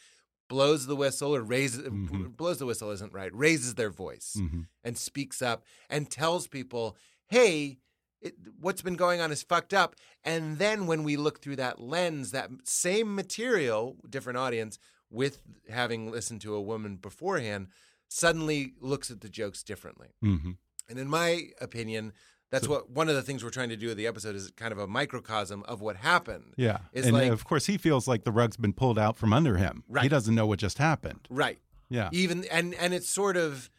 blows 0.48 0.86
the 0.86 0.96
whistle 0.96 1.36
or 1.36 1.42
raises 1.42 1.84
Mhm. 1.90 2.38
blows 2.38 2.60
the 2.60 2.66
whistle 2.66 2.90
isn't 2.92 3.12
right 3.14 3.36
raises 3.36 3.76
their 3.76 3.90
voice 3.90 4.38
Mhm. 4.40 4.68
and 4.82 4.98
speaks 4.98 5.42
up 5.42 5.66
and 5.90 6.10
tells 6.10 6.48
people 6.48 6.96
hey 7.28 7.80
it, 8.22 8.34
what's 8.60 8.82
been 8.82 8.96
going 8.96 9.22
on 9.22 9.32
is 9.32 9.44
fucked 9.44 9.74
up. 9.74 9.96
And 10.24 10.58
then 10.58 10.88
when 10.88 11.04
we 11.04 11.18
look 11.18 11.42
through 11.42 11.58
that 11.58 11.80
lens 11.80 12.32
that 12.32 12.50
same 12.64 13.14
material 13.16 13.96
different 14.10 14.38
audience 14.38 14.80
with 15.10 15.42
having 15.70 16.12
listened 16.12 16.42
to 16.42 16.54
a 16.56 16.62
woman 16.62 16.96
beforehand 16.98 17.68
suddenly 18.10 18.74
looks 18.80 19.12
at 19.12 19.22
the 19.22 19.30
jokes 19.30 19.64
differently. 19.64 20.10
Mhm. 20.24 20.58
and 20.90 20.98
in 21.00 21.10
my 21.10 21.50
opinion 21.60 22.14
that's 22.50 22.66
what 22.66 22.90
one 22.90 23.10
of 23.10 23.16
the 23.16 23.22
things 23.22 23.44
we're 23.44 23.50
trying 23.50 23.68
to 23.68 23.76
do 23.76 23.88
with 23.88 23.98
the 23.98 24.08
episode 24.08 24.34
is 24.38 24.50
kind 24.52 24.72
of 24.72 24.78
a 24.80 24.88
microcosm 24.88 25.64
of 25.64 25.82
what 25.82 25.98
happened. 25.98 26.54
Yeah, 26.56 26.78
It's 26.94 27.06
and 27.06 27.14
like- 27.14 27.30
of 27.30 27.44
course 27.44 27.66
he 27.66 27.78
feels 27.78 28.08
like 28.08 28.24
the 28.24 28.32
rug's 28.32 28.56
been 28.56 28.72
pulled 28.72 28.98
out 28.98 29.18
from 29.18 29.34
under 29.34 29.58
him. 29.58 29.84
Right, 29.90 30.04
He 30.04 30.08
doesn't 30.10 30.34
know 30.34 30.48
what 30.48 30.58
just 30.60 30.78
happened. 30.78 31.28
right. 31.30 31.60
Yeah, 31.90 32.08
even 32.14 32.46
and 32.46 32.74
and 32.76 32.94
it's 32.94 33.10
sort 33.10 33.36
of 33.36 33.70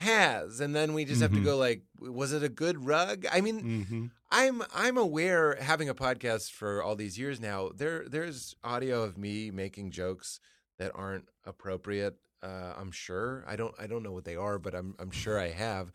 has 0.00 0.60
and 0.60 0.74
then 0.74 0.92
we 0.94 1.04
just 1.04 1.22
have 1.22 1.32
to 1.32 1.40
Mhm. 1.40 1.44
go 1.44 1.56
like 1.56 1.82
was 2.00 2.32
it 2.32 2.42
a 2.42 2.48
good 2.48 2.84
rug? 2.84 3.24
I 3.30 3.40
mean 3.40 3.60
hmm 3.88 4.06
i'm 4.30 4.62
i'm 4.74 4.96
aware 4.96 5.56
having 5.60 5.88
a 5.88 5.94
podcast 5.94 6.50
for 6.50 6.82
all 6.82 6.96
these 6.96 7.18
years 7.18 7.38
now 7.40 7.68
there 7.74 8.08
there's 8.08 8.56
audio 8.64 9.02
of 9.02 9.16
me 9.18 9.50
making 9.50 9.90
jokes 9.90 10.40
that 10.78 10.90
aren't 10.94 11.28
appropriate 11.44 12.16
uh, 12.42 12.72
i'm 12.76 12.90
sure. 12.90 13.44
I 13.46 13.54
don't 13.56 13.74
i 13.78 13.86
don't 13.86 14.02
know 14.02 14.12
what 14.12 14.24
they 14.24 14.34
are 14.36 14.58
but 14.58 14.74
i'm 14.74 14.94
i'm 14.98 15.10
sure 15.10 15.38
i 15.38 15.50
have. 15.50 15.92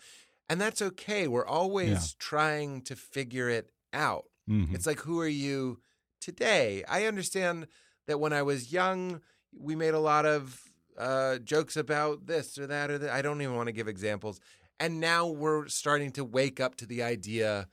And 0.52 0.60
that's 0.60 0.82
okay. 0.82 1.28
We're 1.28 1.46
always 1.46 1.90
Yeah. 1.90 2.06
trying 2.18 2.82
to 2.84 2.96
figure 2.96 3.50
it 3.50 3.70
out. 3.94 4.26
Hmm 4.48 4.74
it's 4.74 4.88
like, 4.88 5.00
who 5.02 5.20
are 5.20 5.28
you 5.28 5.80
today? 6.22 6.84
I 6.88 7.06
understand 7.06 7.68
that 8.08 8.20
when 8.20 8.34
I 8.34 8.42
was 8.42 8.72
young, 8.74 9.22
we 9.56 9.76
made 9.76 9.94
a 9.94 10.00
lot 10.00 10.26
of 10.26 10.69
uh, 11.00 11.40
jokes 11.40 11.76
about 11.78 12.28
this 12.28 12.58
or 12.60 12.68
that 12.68 12.92
or 12.92 12.98
that. 13.00 13.10
I 13.10 13.22
don't 13.22 13.42
even 13.42 13.56
want 13.56 13.68
to 13.68 13.74
give 13.74 13.88
examples. 13.88 14.40
And 14.80 15.00
now 15.00 15.28
we're 15.28 15.68
starting 15.68 16.12
to 16.12 16.24
wake 16.24 16.60
up 16.60 16.76
to 16.76 16.86
the 16.86 17.02
idea 17.04 17.68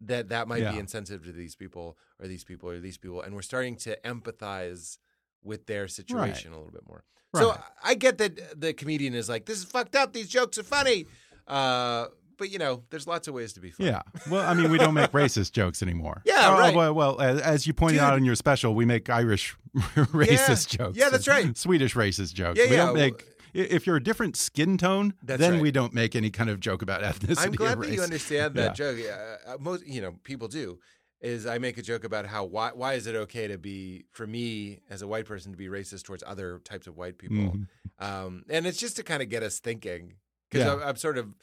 that 0.00 0.28
that 0.28 0.46
might 0.46 0.58
be 0.58 0.62
Yeah. 0.62 0.78
insensitive 0.78 1.24
to 1.24 1.32
these 1.32 1.56
people 1.56 1.98
or 2.20 2.28
these 2.28 2.44
people 2.44 2.70
or 2.70 2.78
these 2.78 2.98
people. 2.98 3.20
And 3.22 3.34
we're 3.34 3.42
starting 3.42 3.76
to 3.78 3.98
empathize 4.04 4.98
with 5.42 5.66
their 5.66 5.88
situation 5.88 6.52
a 6.52 6.56
little 6.56 6.70
bit 6.72 6.86
more. 6.86 7.04
So 7.34 7.56
I 7.82 7.94
get 7.94 8.18
that 8.18 8.60
the 8.60 8.72
comedian 8.72 9.14
is 9.14 9.28
like, 9.28 9.44
this 9.44 9.58
is 9.58 9.64
fucked 9.64 9.94
up. 9.96 10.12
These 10.12 10.28
jokes 10.28 10.58
are 10.58 10.62
funny. 10.62 11.06
Uh, 11.46 12.06
but, 12.38 12.50
you 12.50 12.58
know, 12.58 12.84
there's 12.90 13.06
lots 13.06 13.28
of 13.28 13.34
ways 13.34 13.52
to 13.54 13.60
be 13.60 13.70
funny. 13.70 13.90
Yeah. 13.90 14.02
Well, 14.30 14.46
I 14.48 14.54
mean, 14.54 14.70
we 14.70 14.78
don't 14.78 14.94
make 14.94 15.10
racist 15.22 15.52
jokes 15.52 15.82
anymore. 15.82 16.22
Yeah, 16.24 16.54
Oh, 16.54 16.58
right. 16.58 16.74
Well, 16.74 16.94
well 16.94 17.20
as, 17.20 17.40
as 17.40 17.66
you 17.66 17.72
pointed 17.74 18.00
out 18.00 18.16
in 18.16 18.24
your 18.24 18.34
special, 18.36 18.74
we 18.74 18.84
make 18.84 19.10
Irish 19.10 19.56
racist 19.76 20.68
jokes. 20.76 20.96
Yeah, 20.96 21.08
that's 21.10 21.28
right. 21.28 21.56
Swedish 21.56 21.94
racist 21.94 22.34
jokes. 22.34 22.58
Yeah, 22.58 22.64
we 22.70 22.76
yeah. 22.76 22.86
don't 22.86 22.94
make. 22.94 23.24
If 23.54 23.86
you're 23.86 23.96
a 23.96 24.02
different 24.02 24.36
skin 24.36 24.76
tone, 24.76 25.14
That's 25.22 25.40
then 25.40 25.54
right. 25.54 25.62
we 25.62 25.70
don't 25.70 25.94
make 25.94 26.14
any 26.14 26.30
kind 26.30 26.50
of 26.50 26.60
joke 26.60 26.82
about 26.82 27.02
ethnicity. 27.02 27.44
I'm 27.46 27.52
glad 27.52 27.80
that 27.80 27.88
you 27.90 28.02
understand 28.02 28.54
that 28.54 28.78
Yeah. 28.78 28.92
joke. 28.92 28.98
Uh, 29.46 29.50
uh, 29.52 29.56
most, 29.58 29.86
you 29.86 30.00
know, 30.02 30.12
people 30.22 30.48
do. 30.48 30.78
Is 31.20 31.46
I 31.46 31.58
make 31.58 31.78
a 31.78 31.82
joke 31.82 32.04
about 32.04 32.26
how 32.26 32.44
why 32.44 32.70
why 32.74 32.92
is 32.94 33.08
it 33.08 33.16
okay 33.16 33.48
to 33.48 33.58
be 33.58 34.04
for 34.12 34.24
me 34.24 34.78
as 34.88 35.02
a 35.02 35.08
white 35.08 35.24
person 35.24 35.50
to 35.50 35.58
be 35.58 35.66
racist 35.66 36.04
towards 36.04 36.22
other 36.24 36.60
types 36.60 36.86
of 36.86 36.96
white 36.96 37.18
people, 37.18 37.36
Mhm. 37.38 37.66
um, 37.98 38.44
and 38.48 38.68
it's 38.68 38.78
just 38.78 38.94
to 38.96 39.02
kind 39.02 39.20
of 39.20 39.28
get 39.28 39.42
us 39.42 39.58
thinking 39.58 40.14
because 40.48 40.64
Yeah. 40.64 40.74
I'm, 40.74 40.82
I'm 40.90 40.96
sort 40.96 41.18
of 41.18 41.34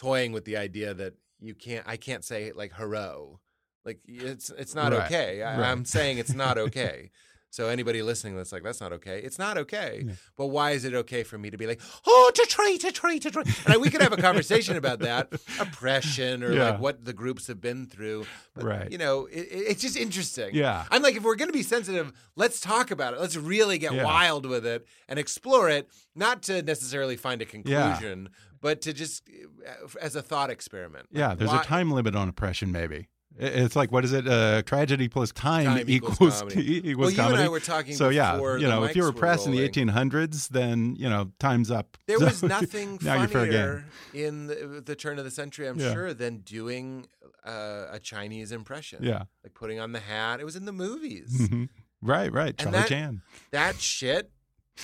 toying 0.00 0.32
with 0.32 0.44
the 0.44 0.56
idea 0.56 0.94
that 0.94 1.14
you 1.40 1.54
can't 1.54 1.84
I 1.86 1.96
can't 1.96 2.24
say 2.24 2.52
like 2.52 2.72
hero, 2.76 3.40
like 3.84 4.00
it's 4.06 4.48
it's 4.50 4.74
not 4.74 4.92
Right, 4.92 5.04
okay. 5.06 5.42
I, 5.42 5.58
right. 5.58 5.70
I'm 5.70 5.84
saying 5.84 6.18
it's 6.18 6.34
not 6.34 6.56
okay. 6.66 7.10
So 7.52 7.66
anybody 7.68 8.00
listening 8.00 8.36
that's 8.36 8.52
like, 8.52 8.62
that's 8.62 8.80
not 8.80 8.92
okay. 8.92 9.18
It's 9.26 9.36
not 9.36 9.58
okay. 9.58 10.06
But 10.36 10.46
why 10.56 10.70
is 10.70 10.84
it 10.84 10.94
okay 10.94 11.24
for 11.24 11.36
me 11.36 11.50
to 11.50 11.58
be 11.58 11.66
like, 11.66 11.80
oh, 12.06 12.30
Detroit, 12.32 12.78
Detroit, 12.78 13.22
Detroit? 13.22 13.48
And 13.64 13.74
I, 13.74 13.76
we 13.76 13.90
could 13.90 14.00
have 14.02 14.12
a 14.12 14.22
conversation 14.28 14.76
about 14.76 15.00
that, 15.00 15.32
oppression 15.58 16.44
or 16.44 16.52
Yeah. 16.52 16.70
like 16.70 16.78
what 16.80 17.04
the 17.04 17.12
groups 17.12 17.48
have 17.48 17.60
been 17.60 17.86
through. 17.86 18.24
But, 18.54 18.64
Right. 18.64 18.92
You 18.92 18.98
know, 18.98 19.26
it, 19.26 19.40
it- 19.50 19.64
it's 19.70 19.82
just 19.82 19.96
interesting. 19.96 20.50
Yeah. 20.54 20.84
I'm 20.92 21.02
like, 21.02 21.16
if 21.16 21.24
we're 21.24 21.34
going 21.34 21.48
to 21.48 21.52
be 21.52 21.64
sensitive, 21.64 22.12
let's 22.36 22.60
talk 22.60 22.92
about 22.92 23.14
it. 23.14 23.20
Let's 23.20 23.36
really 23.36 23.78
get 23.78 23.94
Yeah. 23.94 24.04
wild 24.04 24.46
with 24.46 24.64
it 24.64 24.86
and 25.08 25.18
explore 25.18 25.68
it, 25.68 25.88
not 26.14 26.44
to 26.44 26.62
necessarily 26.62 27.16
find 27.16 27.42
a 27.42 27.46
conclusion, 27.46 28.28
but 28.60 28.80
to 28.82 28.92
just 28.92 29.28
uh, 29.66 29.88
as 30.00 30.16
a 30.16 30.22
thought 30.22 30.50
experiment. 30.50 31.06
Yeah, 31.10 31.34
there's 31.34 31.50
why- 31.50 31.60
a 31.60 31.64
time 31.64 31.90
limit 31.90 32.14
on 32.16 32.28
oppression, 32.28 32.72
maybe. 32.72 33.08
It's 33.38 33.76
like 33.76 33.92
what 33.92 34.04
is 34.04 34.12
it? 34.12 34.26
Uh, 34.26 34.60
tragedy 34.62 35.08
plus 35.08 35.30
time, 35.30 35.64
Time 35.64 35.84
equals 35.88 36.14
equals 36.14 36.38
comedy. 36.40 36.88
equals 36.90 37.16
Well, 37.16 37.28
you 37.28 37.34
and. 37.34 37.42
I 37.44 37.48
were 37.48 37.60
talking 37.60 37.94
so 37.94 38.08
yeah, 38.08 38.36
you 38.36 38.66
know, 38.66 38.82
if 38.82 38.96
you 38.96 39.04
were 39.04 39.10
oppressed 39.10 39.46
in 39.46 39.52
the 39.52 39.66
1800s, 39.66 40.48
then 40.48 40.96
you 40.98 41.08
know, 41.08 41.30
time's 41.38 41.70
up. 41.70 41.96
There 42.06 42.18
So 42.18 42.24
was 42.24 42.42
nothing 42.56 42.98
now 43.02 43.18
you're 43.20 43.28
fair 43.28 43.46
game. 43.46 43.52
funnier 43.52 43.84
in 44.26 44.46
the, 44.48 44.82
the 44.84 44.96
turn 44.96 45.18
of 45.20 45.24
the 45.24 45.30
century, 45.30 45.68
I'm 45.68 45.78
Yeah. 45.78 45.92
sure, 45.92 46.12
than 46.12 46.38
doing 46.38 47.06
uh, 47.46 47.86
a 47.92 48.00
Chinese 48.02 48.50
impression. 48.50 49.04
Yeah. 49.04 49.22
Like 49.44 49.54
putting 49.54 49.78
on 49.78 49.92
the 49.92 50.00
hat. 50.00 50.40
It 50.40 50.44
was 50.44 50.56
in 50.56 50.64
the 50.64 50.72
movies. 50.72 51.30
Mhm. 51.48 51.68
Right, 52.02 52.32
right. 52.32 52.48
And 52.48 52.58
Charlie 52.58 52.78
that- 52.80 52.88
Chan. 52.88 53.22
that 53.52 53.80
shit 53.80 54.32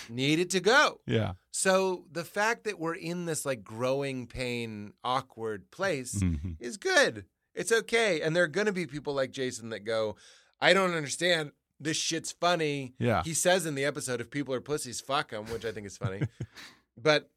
needed 0.08 0.50
to 0.50 0.60
go. 0.60 1.00
Yeah. 1.06 1.32
So 1.50 2.04
the 2.12 2.24
fact 2.24 2.64
that 2.64 2.78
we're 2.78 2.94
in 2.94 3.24
this 3.26 3.44
like 3.46 3.62
growing 3.64 4.26
pain, 4.26 4.92
awkward 5.04 5.70
place 5.70 6.14
Mhm. 6.16 6.56
is 6.60 6.76
good. 6.76 7.24
It's 7.54 7.72
okay. 7.72 8.20
And 8.20 8.34
there 8.36 8.44
are 8.44 8.48
going 8.48 8.66
to 8.66 8.72
be 8.72 8.86
people 8.86 9.14
like 9.14 9.30
Jason 9.30 9.70
that 9.70 9.80
go, 9.80 10.16
I 10.60 10.72
don't 10.74 10.92
understand. 10.94 11.52
This 11.80 11.96
shit's 11.96 12.32
funny. 12.32 12.94
Yeah. 12.98 13.22
He 13.22 13.34
says 13.34 13.66
in 13.66 13.74
the 13.74 13.84
episode, 13.84 14.20
if 14.20 14.30
people 14.30 14.54
are 14.54 14.60
pussies, 14.60 15.00
fuck 15.00 15.30
them, 15.30 15.44
which 15.46 15.64
I 15.64 15.72
think 15.72 15.86
is 15.86 15.96
funny. 15.96 16.22
but 16.96 17.30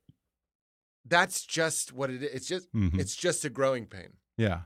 that's 1.05 1.45
just 1.45 1.91
what 1.93 2.09
it 2.09 2.23
is. 2.23 2.31
It's 2.33 2.47
just, 2.47 2.71
Mhm. 2.73 2.99
it's 2.99 3.15
just 3.15 3.43
a 3.45 3.49
growing 3.49 3.85
pain. 3.85 4.13
Yeah. 4.37 4.61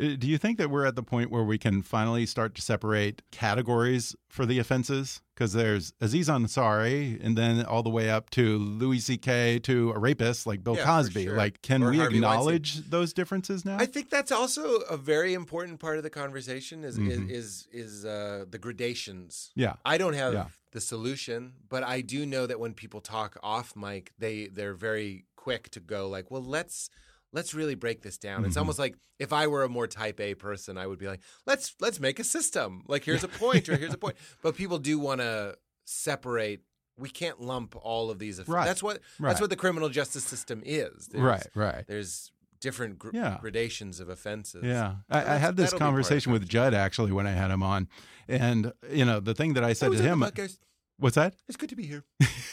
Uh, 0.00 0.16
Do 0.18 0.26
you 0.26 0.38
think 0.38 0.58
that 0.58 0.70
we're 0.70 0.86
at 0.86 0.96
the 0.96 1.02
point 1.02 1.30
where 1.30 1.44
we 1.44 1.58
can 1.58 1.82
finally 1.82 2.26
start 2.26 2.54
to 2.54 2.62
separate 2.62 3.22
categories 3.30 4.14
for 4.28 4.46
the 4.46 4.58
offenses? 4.58 5.20
Because 5.34 5.52
there's 5.52 5.92
Aziz 6.00 6.28
Ansari, 6.28 7.18
and 7.24 7.36
then 7.36 7.64
all 7.64 7.82
the 7.82 7.90
way 7.90 8.10
up 8.10 8.28
to 8.30 8.58
Louis 8.58 8.98
C.K. 9.00 9.58
to 9.60 9.90
a 9.92 9.98
rapist 9.98 10.46
like 10.46 10.62
Bill 10.62 10.76
Yeah, 10.76 10.84
Cosby. 10.84 11.24
sure. 11.24 11.36
Like, 11.36 11.62
can 11.62 11.82
Or 11.82 11.90
we 11.90 11.98
Harvey 11.98 12.16
acknowledge 12.16 12.88
those 12.90 13.12
differences 13.14 13.64
now? 13.64 13.76
I 13.78 13.86
think 13.86 14.10
that's 14.10 14.30
also 14.32 14.76
a 14.80 14.96
very 14.96 15.32
important 15.34 15.80
part 15.80 15.96
of 15.96 16.02
the 16.02 16.10
conversation 16.10 16.84
is 16.84 16.98
Mhm. 16.98 17.30
is 17.30 17.66
is, 17.72 17.88
is 18.02 18.04
uh, 18.04 18.44
the 18.50 18.58
gradations. 18.58 19.50
Yeah. 19.54 19.74
I 19.84 19.96
don't 19.98 20.14
have 20.14 20.32
Yeah. 20.34 20.46
the 20.72 20.80
solution, 20.80 21.54
but 21.68 21.82
I 21.82 22.00
do 22.02 22.26
know 22.26 22.46
that 22.46 22.60
when 22.60 22.74
people 22.74 23.00
talk 23.00 23.38
off 23.42 23.74
mic, 23.74 24.12
they 24.18 24.46
they're 24.48 24.74
very 24.74 25.24
quick 25.36 25.70
to 25.70 25.80
go 25.80 26.06
like, 26.08 26.30
"Well, 26.30 26.44
let's 26.44 26.90
let's 27.32 27.54
really 27.54 27.74
break 27.74 28.02
this 28.02 28.18
down." 28.18 28.44
It's 28.44 28.56
Mhm. 28.56 28.60
almost 28.60 28.78
like 28.78 28.96
if 29.18 29.32
I 29.32 29.46
were 29.46 29.62
a 29.62 29.68
more 29.68 29.86
type 29.86 30.20
A 30.20 30.34
person, 30.34 30.76
I 30.78 30.86
would 30.86 30.98
be 30.98 31.06
like, 31.08 31.20
"Let's 31.46 31.74
let's 31.80 32.00
make 32.00 32.18
a 32.18 32.24
system. 32.24 32.82
Like 32.86 33.04
here's 33.04 33.24
a 33.24 33.28
point 33.28 33.68
or 33.68 33.76
here's 33.76 33.94
a 33.94 33.98
point." 34.06 34.16
But 34.42 34.56
people 34.56 34.78
do 34.78 34.98
want 34.98 35.20
to 35.20 35.56
separate 35.84 36.60
we 36.96 37.08
can't 37.08 37.40
lump 37.40 37.74
all 37.76 38.10
of 38.10 38.18
these. 38.18 38.46
Right. 38.46 38.66
That's 38.66 38.82
what 38.82 39.00
Right. 39.18 39.30
that's 39.30 39.40
what 39.40 39.48
the 39.48 39.56
criminal 39.56 39.88
justice 39.88 40.22
system 40.24 40.62
is. 40.66 41.06
There's- 41.06 41.24
Right, 41.24 41.46
right. 41.54 41.84
There's 41.86 42.30
different 42.60 42.98
gr- 42.98 43.08
Yeah. 43.14 43.38
gradations 43.40 44.00
of 44.00 44.10
offenses. 44.10 44.62
Yeah, 44.64 44.96
I, 45.08 45.20
I 45.20 45.36
had 45.38 45.56
this 45.56 45.70
that'll 45.70 45.78
be 45.78 45.80
part 45.80 45.88
of 45.88 45.94
conversation 45.94 46.30
with 46.32 46.46
Judd 46.46 46.74
actually 46.74 47.10
when 47.10 47.26
I 47.26 47.30
had 47.30 47.50
him 47.50 47.62
on, 47.62 47.88
and 48.28 48.74
you 48.90 49.06
know 49.06 49.18
the 49.18 49.32
thing 49.34 49.54
that 49.54 49.64
I 49.64 49.72
said 49.72 49.92
to 49.92 50.02
him, 50.02 50.20
podcast. 50.20 50.58
What's 51.00 51.16
that? 51.16 51.34
It's 51.48 51.56
good 51.56 51.68
to 51.70 51.76
be 51.76 51.84
here. 51.86 52.04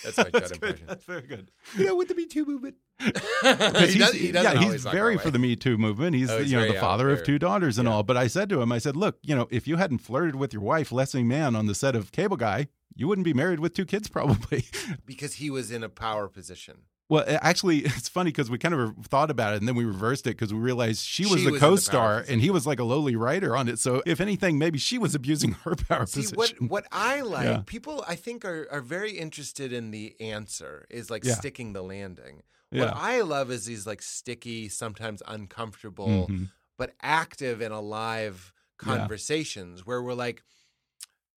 That's 0.03 0.17
my 0.17 0.23
Judd 0.23 0.33
That's 0.33 0.51
good. 0.51 0.63
impression. 0.63 0.87
That's 0.87 1.05
very 1.05 1.21
good. 1.21 1.51
You 1.77 1.85
know, 1.85 1.95
with 1.95 2.07
the 2.07 2.15
Me 2.15 2.25
Too 2.25 2.45
movement. 2.45 2.75
Because 2.99 3.23
he, 3.93 3.99
does, 3.99 4.11
he's, 4.13 4.21
he 4.21 4.31
doesn't 4.31 4.61
yeah, 4.61 4.71
he's 4.71 4.83
very 4.83 5.17
for 5.17 5.29
the 5.29 5.39
Me 5.39 5.55
Too 5.55 5.77
movement. 5.77 6.15
He's, 6.15 6.29
Oh, 6.31 6.39
he's 6.39 6.51
you 6.51 6.57
know 6.57 6.63
very 6.63 6.71
the 6.73 6.77
out 6.79 6.81
father 6.81 7.09
of 7.11 7.23
two 7.23 7.37
daughters 7.37 7.77
and 7.77 7.87
all. 7.87 8.03
But 8.03 8.17
I 8.17 8.27
said 8.27 8.49
to 8.49 8.61
him, 8.61 8.71
I 8.71 8.79
said, 8.79 8.95
look, 8.95 9.17
you 9.21 9.35
know, 9.35 9.47
if 9.51 9.67
you 9.67 9.75
hadn't 9.77 9.99
flirted 9.99 10.35
with 10.35 10.53
your 10.53 10.61
wife, 10.63 10.91
Leslie 10.91 11.23
Mann, 11.23 11.55
on 11.55 11.67
the 11.67 11.75
set 11.75 11.95
of 11.95 12.11
Cable 12.11 12.37
Guy, 12.37 12.67
you 12.95 13.07
wouldn't 13.07 13.25
be 13.25 13.33
married 13.33 13.59
with 13.59 13.73
two 13.73 13.85
kids 13.85 14.07
probably. 14.09 14.65
because 15.05 15.35
he 15.35 15.49
was 15.49 15.69
in 15.71 15.83
a 15.83 15.89
power 15.89 16.27
position. 16.27 16.83
Well, 17.09 17.23
actually, 17.27 17.79
it's 17.85 18.09
funny 18.09 18.29
because 18.31 18.49
we 18.49 18.57
kind 18.57 18.73
of 18.75 18.95
thought 19.05 19.31
about 19.31 19.53
it 19.53 19.57
and 19.57 19.67
then 19.67 19.75
we 19.75 19.85
reversed 19.85 20.27
it 20.27 20.31
because 20.31 20.53
we 20.53 20.59
realized 20.59 21.05
she 21.05 21.23
was 21.23 21.39
She 21.39 21.45
the 21.45 21.51
was 21.51 21.61
in 21.63 21.69
the 21.69 21.75
co-star 21.75 22.25
and 22.27 22.41
he 22.41 22.49
was 22.49 22.67
like 22.67 22.79
a 22.79 22.83
lowly 22.83 23.15
writer 23.15 23.55
on 23.55 23.67
it. 23.69 23.79
So 23.79 24.01
if 24.05 24.19
anything, 24.19 24.57
maybe 24.57 24.77
she 24.77 24.97
was 24.97 25.15
abusing 25.15 25.53
her 25.63 25.75
power 25.87 26.05
See 26.05 26.21
position. 26.21 26.37
what 26.37 26.61
what 26.69 26.85
I 26.91 27.21
like, 27.35 27.45
Yeah. 27.45 27.61
people 27.65 28.03
I 28.07 28.15
think 28.15 28.43
are 28.45 28.67
are 28.71 28.81
very 28.81 29.11
interested 29.11 29.71
in 29.71 29.91
the 29.91 30.15
answer 30.19 30.85
is 30.89 31.09
like 31.09 31.23
Yeah. 31.23 31.35
sticking 31.35 31.73
the 31.73 31.81
landing. 31.81 32.43
Yeah. 32.71 32.85
What 32.85 32.95
I 32.97 33.21
love 33.21 33.49
is 33.51 33.65
these 33.65 33.87
like 33.87 34.01
sticky, 34.01 34.67
sometimes 34.67 35.21
uncomfortable, 35.25 36.27
Mhm. 36.29 36.49
but 36.77 36.93
active 37.01 37.61
and 37.61 37.73
alive 37.73 38.51
conversations 38.77 39.85
where 39.85 40.01
we're 40.01 40.13
like 40.13 40.43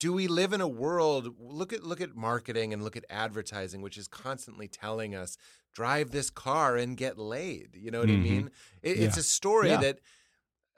do 0.01 0.13
we 0.13 0.29
live 0.29 0.53
in 0.53 0.61
a 0.61 0.69
world 0.69 1.35
look 1.41 1.73
at 1.73 1.83
look 1.85 2.01
at 2.01 2.15
marketing 2.17 2.73
and 2.73 2.83
look 2.85 2.97
at 2.97 3.05
advertising 3.11 3.83
which 3.83 3.97
is 3.99 4.07
constantly 4.09 4.69
telling 4.69 5.15
us 5.15 5.37
drive 5.75 6.11
this 6.11 6.31
car 6.31 6.77
and 6.77 6.97
get 6.97 7.19
laid 7.19 7.69
you 7.75 7.91
know 7.91 8.01
what 8.01 8.09
Mhm. 8.09 8.15
i 8.15 8.23
mean 8.23 8.51
it, 8.83 8.99
it's 9.01 9.17
a 9.17 9.23
story 9.23 9.69
Yeah. 9.69 9.81
that 9.81 9.99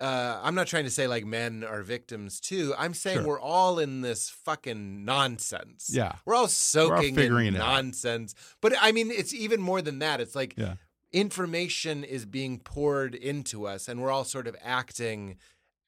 uh, 0.00 0.40
I'm 0.42 0.54
not 0.54 0.66
trying 0.66 0.84
to 0.84 0.90
say 0.90 1.06
like 1.06 1.26
men 1.26 1.62
are 1.62 1.82
victims 1.82 2.40
too. 2.40 2.74
I'm 2.78 2.94
saying 2.94 3.18
Sure. 3.18 3.26
we're 3.26 3.40
all 3.40 3.78
in 3.78 4.00
this 4.00 4.30
fucking 4.30 5.04
nonsense. 5.04 5.90
Yeah. 5.92 6.12
We're 6.24 6.36
all 6.36 6.48
soaking 6.48 7.14
figuring 7.14 7.48
in 7.48 7.56
it 7.56 7.60
out. 7.60 7.66
nonsense. 7.66 8.34
But 8.62 8.72
I 8.80 8.92
mean, 8.92 9.10
it's 9.10 9.34
even 9.34 9.60
more 9.60 9.82
than 9.82 9.98
that. 9.98 10.18
It's 10.18 10.34
like 10.34 10.54
Yeah. 10.56 10.76
information 11.12 12.02
is 12.02 12.24
being 12.24 12.58
poured 12.60 13.14
into 13.14 13.66
us, 13.66 13.88
and 13.88 14.00
we're 14.00 14.10
all 14.10 14.24
sort 14.24 14.46
of 14.46 14.56
acting 14.62 15.36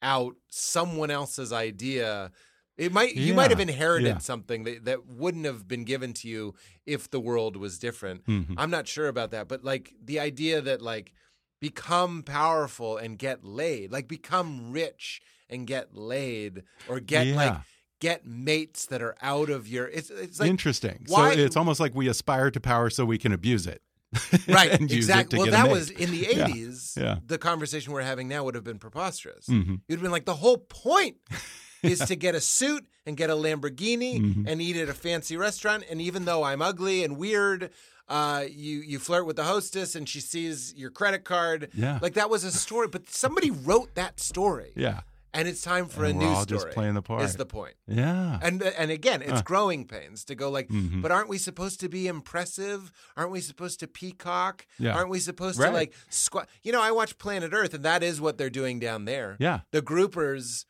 out 0.02 0.36
someone 0.50 1.10
else's 1.10 1.50
idea. 1.50 2.32
It 2.78 2.90
might 2.92 3.14
you 3.14 3.34
might 3.34 3.50
have 3.50 3.60
inherited 3.60 4.06
Yeah. 4.08 4.18
something 4.18 4.64
that, 4.64 4.84
that 4.86 5.06
wouldn't 5.06 5.44
have 5.44 5.68
been 5.68 5.84
given 5.84 6.12
to 6.14 6.28
you 6.28 6.54
if 6.86 7.10
the 7.10 7.20
world 7.20 7.56
was 7.56 7.78
different. 7.78 8.24
Mhm. 8.26 8.54
I'm 8.56 8.70
not 8.70 8.88
sure 8.88 9.08
about 9.08 9.30
that, 9.32 9.46
but 9.48 9.62
like 9.62 9.92
the 10.02 10.18
idea 10.20 10.60
that 10.62 10.80
like 10.80 11.12
become 11.60 12.22
powerful 12.22 12.96
and 12.96 13.18
get 13.18 13.44
laid, 13.44 13.92
like 13.92 14.08
become 14.08 14.72
rich 14.72 15.20
and 15.48 15.66
get 15.66 15.94
laid, 15.94 16.62
or 16.88 16.98
get 16.98 17.26
like 17.28 17.56
get 18.00 18.26
mates 18.26 18.86
that 18.86 19.00
are 19.02 19.14
out 19.22 19.50
of 19.50 19.68
your. 19.68 19.86
It's 19.88 20.10
it's 20.10 20.40
like 20.40 20.48
Interesting. 20.50 21.04
why- 21.08 21.34
So 21.34 21.40
it's 21.40 21.56
almost 21.56 21.78
like 21.78 21.94
we 21.94 22.08
aspire 22.08 22.50
to 22.50 22.58
power 22.60 22.90
so 22.90 23.04
we 23.04 23.18
can 23.18 23.32
abuse 23.32 23.66
it. 23.66 23.82
right 24.48 24.72
it 24.72 24.92
exactly. 24.92 25.38
Well, 25.38 25.50
that 25.50 25.70
was 25.70 25.88
in 25.90 26.10
the 26.10 26.24
80s. 26.24 27.00
Yeah. 27.00 27.20
The 27.26 27.38
conversation 27.38 27.92
we're 27.94 28.02
having 28.02 28.28
now 28.28 28.44
would 28.44 28.54
have 28.54 28.64
been 28.64 28.78
preposterous. 28.78 29.46
Mhm. 29.46 29.80
You'd 29.88 29.96
have 29.96 30.02
been 30.02 30.10
like, 30.10 30.26
the 30.26 30.34
whole 30.34 30.58
point 30.58 31.16
is 31.82 32.00
to 32.00 32.16
get 32.16 32.34
a 32.34 32.40
suit 32.40 32.86
and 33.06 33.16
get 33.16 33.30
a 33.30 33.34
Lamborghini 33.34 34.20
Mhm. 34.20 34.44
and 34.46 34.62
eat 34.62 34.76
at 34.76 34.88
a 34.88 34.94
fancy 34.94 35.36
restaurant. 35.36 35.84
And 35.90 36.00
even 36.00 36.24
though 36.24 36.42
I'm 36.44 36.62
ugly 36.62 37.02
and 37.04 37.16
weird, 37.16 37.70
uh, 38.08 38.44
you 38.50 38.78
you 38.80 38.98
flirt 38.98 39.26
with 39.26 39.36
the 39.36 39.44
hostess 39.44 39.94
and 39.94 40.08
she 40.08 40.20
sees 40.20 40.74
your 40.76 40.90
credit 40.90 41.24
card. 41.24 41.70
Yeah. 41.74 41.98
Like 42.02 42.14
that 42.14 42.30
was 42.30 42.44
a 42.44 42.52
story, 42.52 42.88
but 42.88 43.08
somebody 43.10 43.50
wrote 43.50 43.94
that 43.94 44.20
story. 44.20 44.72
Yeah. 44.76 45.00
And 45.34 45.48
it's 45.48 45.62
time 45.62 45.86
for 45.88 46.04
And 46.04 46.16
a 46.16 46.18
we're 46.18 46.24
new 46.30 46.34
all 46.36 46.42
story. 46.42 46.60
just 46.60 46.74
playing 46.74 46.92
the 46.92 47.00
part. 47.00 47.22
Is 47.22 47.36
the 47.36 47.46
point. 47.46 47.74
Yeah. 47.88 48.38
And 48.42 48.62
and 48.62 48.90
again, 48.90 49.22
it's 49.22 49.40
Uh. 49.40 49.42
growing 49.42 49.86
pains 49.86 50.24
to 50.26 50.34
go 50.34 50.50
like, 50.50 50.68
Mhm. 50.68 51.00
but 51.00 51.10
aren't 51.10 51.28
we 51.30 51.38
supposed 51.38 51.80
to 51.80 51.88
be 51.88 52.06
impressive? 52.06 52.92
Aren't 53.16 53.30
we 53.30 53.40
supposed 53.40 53.80
to 53.80 53.86
peacock? 53.88 54.66
Yeah. 54.78 54.94
Aren't 54.94 55.08
we 55.08 55.18
supposed 55.18 55.58
Right. 55.58 55.68
to 55.68 55.72
like 55.72 55.94
squat? 56.10 56.48
You 56.62 56.70
know, 56.72 56.82
I 56.82 56.90
watch 56.90 57.16
Planet 57.16 57.52
Earth, 57.54 57.72
and 57.72 57.82
that 57.84 58.02
is 58.02 58.20
what 58.20 58.36
they're 58.36 58.50
doing 58.50 58.78
down 58.78 59.06
there. 59.06 59.36
Yeah. 59.40 59.60
The 59.70 59.80
groupers 59.80 60.66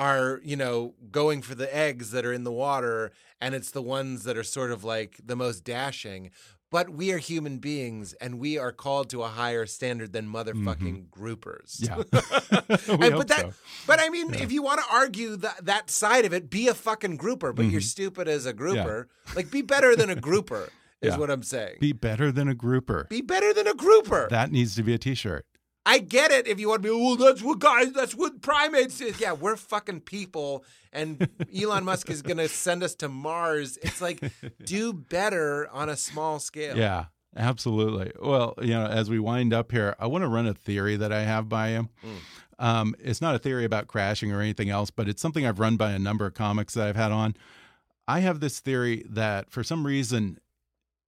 are, 0.00 0.40
you 0.42 0.56
know, 0.56 0.94
going 1.12 1.42
for 1.42 1.54
the 1.54 1.68
eggs 1.76 2.10
that 2.12 2.24
are 2.24 2.32
in 2.32 2.44
the 2.44 2.52
water, 2.52 3.12
and 3.40 3.54
it's 3.54 3.70
the 3.70 3.82
ones 3.82 4.24
that 4.24 4.36
are 4.36 4.42
sort 4.44 4.70
of 4.72 4.82
like 4.84 5.20
the 5.24 5.36
most 5.36 5.62
dashing. 5.64 6.30
But 6.72 6.90
we 6.90 7.10
are 7.12 7.18
human 7.18 7.58
beings, 7.58 8.14
and 8.20 8.38
we 8.38 8.56
are 8.56 8.70
called 8.70 9.10
to 9.10 9.24
a 9.24 9.28
higher 9.28 9.66
standard 9.66 10.12
than 10.12 10.28
motherfucking 10.28 11.08
groupers. 11.10 11.80
Mm-hmm. 11.80 12.16
Yeah. 12.16 12.96
And- 13.08 13.16
but 13.16 13.28
that, 13.28 13.40
so. 13.40 13.52
but 13.88 13.98
I 14.00 14.08
mean, 14.08 14.34
if 14.34 14.52
you 14.52 14.62
want 14.62 14.80
to 14.80 14.86
argue 14.92 15.34
that 15.36 15.64
that 15.64 15.90
side 15.90 16.24
of 16.24 16.32
it, 16.32 16.48
be 16.48 16.68
a 16.68 16.74
fucking 16.74 17.16
grouper. 17.16 17.52
But 17.52 17.66
you're 17.66 17.80
stupid 17.80 18.28
as 18.28 18.46
a 18.46 18.52
grouper. 18.52 19.08
Like, 19.34 19.50
be 19.50 19.62
better 19.62 19.96
than 19.96 20.10
a 20.10 20.16
grouper. 20.28 20.64
Is 20.64 20.70
Mm-hmm. 20.70 21.08
Yeah. 21.14 21.18
what 21.18 21.30
I'm 21.30 21.42
saying. 21.42 21.76
Be 21.80 21.92
better 21.92 22.30
than 22.30 22.46
a 22.48 22.54
grouper. 22.54 23.06
Be 23.10 23.22
better 23.22 23.52
than 23.54 23.66
a 23.66 23.74
grouper. 23.74 24.28
That 24.30 24.52
needs 24.52 24.74
to 24.76 24.82
be 24.82 24.92
a 24.94 24.98
t-shirt. 24.98 25.46
I 25.86 25.98
get 25.98 26.30
it. 26.30 26.46
If 26.46 26.60
you 26.60 26.68
want 26.68 26.82
to 26.82 26.88
be, 26.88 26.94
well, 26.94 27.16
that's 27.16 27.42
what 27.42 27.58
guys, 27.58 27.92
that's 27.92 28.14
what 28.14 28.42
primates 28.42 29.00
is. 29.00 29.20
Yeah, 29.20 29.32
we're 29.32 29.56
fucking 29.56 30.02
people, 30.02 30.64
and 30.92 31.28
Elon 31.56 31.84
Musk 31.84 32.10
is 32.10 32.22
gonna 32.22 32.48
send 32.48 32.82
us 32.82 32.94
to 32.96 33.08
Mars. 33.08 33.78
It's 33.82 34.00
like, 34.00 34.22
do 34.64 34.92
better 34.92 35.68
on 35.70 35.88
a 35.88 35.96
small 35.96 36.38
scale. 36.38 36.76
Yeah, 36.76 37.06
absolutely. 37.36 38.12
Well, 38.20 38.54
you 38.60 38.74
know, 38.74 38.86
as 38.86 39.08
we 39.08 39.18
wind 39.18 39.54
up 39.54 39.72
here, 39.72 39.96
I 39.98 40.06
want 40.06 40.22
to 40.22 40.28
run 40.28 40.46
a 40.46 40.54
theory 40.54 40.96
that 40.96 41.12
I 41.12 41.22
have 41.22 41.48
by 41.48 41.68
him. 41.68 41.88
Mm. 42.04 42.64
Um, 42.64 42.94
it's 43.00 43.22
not 43.22 43.34
a 43.34 43.38
theory 43.38 43.64
about 43.64 43.88
crashing 43.88 44.32
or 44.32 44.42
anything 44.42 44.68
else, 44.68 44.90
but 44.90 45.08
it's 45.08 45.22
something 45.22 45.46
I've 45.46 45.58
run 45.58 45.78
by 45.78 45.92
a 45.92 45.98
number 45.98 46.26
of 46.26 46.34
comics 46.34 46.74
that 46.74 46.86
I've 46.86 46.96
had 46.96 47.10
on. 47.10 47.34
I 48.06 48.20
have 48.20 48.40
this 48.40 48.60
theory 48.60 49.04
that 49.08 49.50
for 49.50 49.64
some 49.64 49.86
reason, 49.86 50.38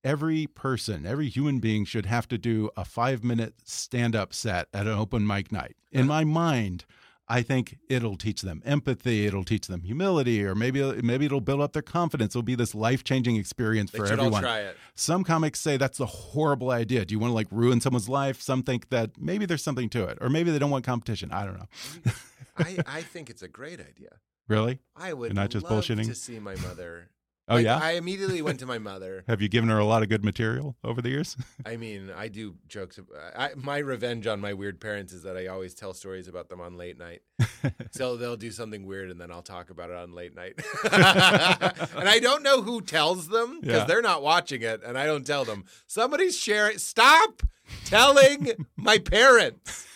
every 0.05 0.46
person, 0.46 1.07
every 1.07 1.28
human 1.28 1.59
being 1.59 1.84
should 1.84 2.07
have 2.07 2.28
to 2.28 2.38
do 2.38 2.70
a 2.76 2.84
five 2.84 3.22
minute 3.22 3.55
stand 3.64 4.14
up 4.16 4.32
set 4.34 4.68
at 4.72 4.86
an 4.86 4.92
open 4.92 5.26
mic 5.26 5.53
night. 5.53 5.76
In 5.90 6.03
uh-huh. 6.03 6.09
my 6.09 6.24
mind, 6.24 6.84
I 7.28 7.42
think 7.42 7.78
it'll 7.88 8.16
teach 8.16 8.42
them 8.42 8.62
empathy. 8.64 9.26
It'll 9.26 9.44
teach 9.44 9.66
them 9.66 9.82
humility, 9.82 10.44
or 10.44 10.55
maybe 10.55 10.82
maybe 11.03 11.26
it'll 11.26 11.40
build 11.40 11.61
up 11.61 11.72
their 11.72 11.82
confidence. 11.82 12.32
It'll 12.32 12.42
be 12.42 12.55
this 12.55 12.74
life 12.74 13.05
changing 13.05 13.36
experience 13.36 13.90
for 13.90 14.07
everyone. 14.07 14.42
try 14.42 14.61
it. 14.61 14.76
Some 14.94 15.24
comics 15.24 15.61
say 15.61 15.76
that's 15.76 16.00
a 16.00 16.07
horrible 16.07 16.70
idea. 16.70 17.05
Do 17.05 17.14
you 17.14 17.18
want 17.18 17.30
to 17.30 17.34
like 17.34 17.46
ruin 17.50 17.80
someone's 17.80 18.09
life? 18.09 18.42
Some 18.42 18.62
think 18.62 18.90
that 18.90 19.12
maybe 19.18 19.46
there's 19.46 19.62
something 19.62 19.88
to 19.90 20.05
it, 20.05 20.18
or 20.20 20.28
maybe 20.28 20.50
they 20.50 20.59
don't 20.59 20.70
want 20.70 20.84
competition. 20.84 21.32
I 21.32 21.46
don't 21.46 21.59
know. 21.59 22.12
I, 22.59 22.78
I 22.86 23.03
think 23.03 23.30
it's 23.30 23.42
a 23.42 23.48
great 23.48 23.80
idea. 23.80 24.18
Really? 24.48 24.80
I 24.96 25.14
would 25.14 25.30
You're 25.30 25.34
not 25.34 25.50
just 25.50 25.64
love 25.64 25.84
bullshitting. 25.84 26.07
to 26.07 26.14
see 26.14 26.38
my 26.38 26.57
mother. 26.57 27.09
Oh 27.49 27.57
Like, 27.57 27.64
yeah. 27.64 27.78
I 27.82 27.93
immediately 27.93 28.40
went 28.40 28.61
to 28.61 28.66
my 28.66 28.78
mother. 28.90 29.24
Have 29.26 29.43
you 29.43 29.49
given 29.49 29.68
her 29.68 29.78
a 29.78 29.84
lot 29.84 30.03
of 30.03 30.09
good 30.09 30.24
material 30.24 30.76
over 30.84 31.03
the 31.03 31.09
years? 31.11 31.36
I 31.66 31.76
mean, 31.76 32.11
I 32.16 32.28
do 32.28 32.55
jokes. 32.68 33.01
I, 33.36 33.51
my 33.57 33.78
revenge 33.78 34.26
on 34.28 34.40
my 34.40 34.53
weird 34.55 34.80
parents 34.80 35.12
is 35.12 35.24
that 35.24 35.36
I 35.36 35.49
always 35.49 35.74
tell 35.74 35.93
stories 35.93 36.28
about 36.28 36.49
them 36.49 36.61
on 36.61 36.76
late 36.76 36.99
night. 36.99 37.22
so 37.90 38.16
they'll 38.16 38.36
do 38.36 38.51
something 38.53 38.86
weird, 38.86 39.11
and 39.11 39.20
then 39.20 39.32
I'll 39.32 39.43
talk 39.43 39.70
about 39.70 39.90
it 39.90 39.97
on 39.97 40.14
late 40.14 40.34
night. 40.36 40.55
and 40.93 42.09
I 42.09 42.18
don't 42.20 42.43
know 42.43 42.62
who 42.62 42.80
tells 42.80 43.28
them 43.28 43.61
because 43.61 43.80
Yeah. 43.80 43.84
they're 43.86 44.03
not 44.03 44.22
watching 44.22 44.62
it, 44.62 44.82
and 44.84 44.97
I 44.97 45.07
don't 45.07 45.26
tell 45.26 45.45
them. 45.45 45.64
Somebody's 45.86 46.38
sharing. 46.38 46.78
Stop 46.78 47.43
telling 47.86 48.53
my 48.76 48.99
parents. 48.99 49.86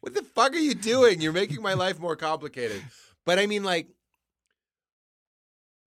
What 0.00 0.14
the 0.14 0.22
fuck 0.34 0.52
are 0.52 0.56
you 0.58 0.74
doing? 0.74 1.20
You're 1.20 1.32
making 1.32 1.62
my 1.62 1.74
life 1.74 1.98
more 2.00 2.16
complicated. 2.16 2.82
But 3.24 3.38
I 3.38 3.46
mean, 3.46 3.62
like, 3.62 3.88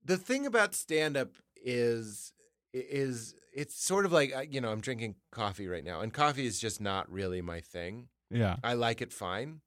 the 0.04 0.16
thing 0.16 0.46
about 0.46 0.74
stand 0.74 1.16
up 1.16 1.30
is 1.56 2.32
is 2.72 3.34
it's 3.52 3.80
sort 3.82 4.04
of 4.04 4.12
like 4.12 4.34
uh, 4.36 4.40
you 4.40 4.60
know 4.60 4.70
I'm 4.70 4.80
drinking 4.80 5.14
coffee 5.30 5.68
right 5.68 5.84
now, 5.84 6.00
and 6.00 6.12
coffee 6.12 6.46
is 6.46 6.58
just 6.60 6.80
not 6.80 7.10
really 7.10 7.40
my 7.42 7.60
thing. 7.60 8.08
yeah. 8.30 8.56
I 8.64 8.74
like 8.74 9.00
it 9.00 9.12
fine. 9.12 9.60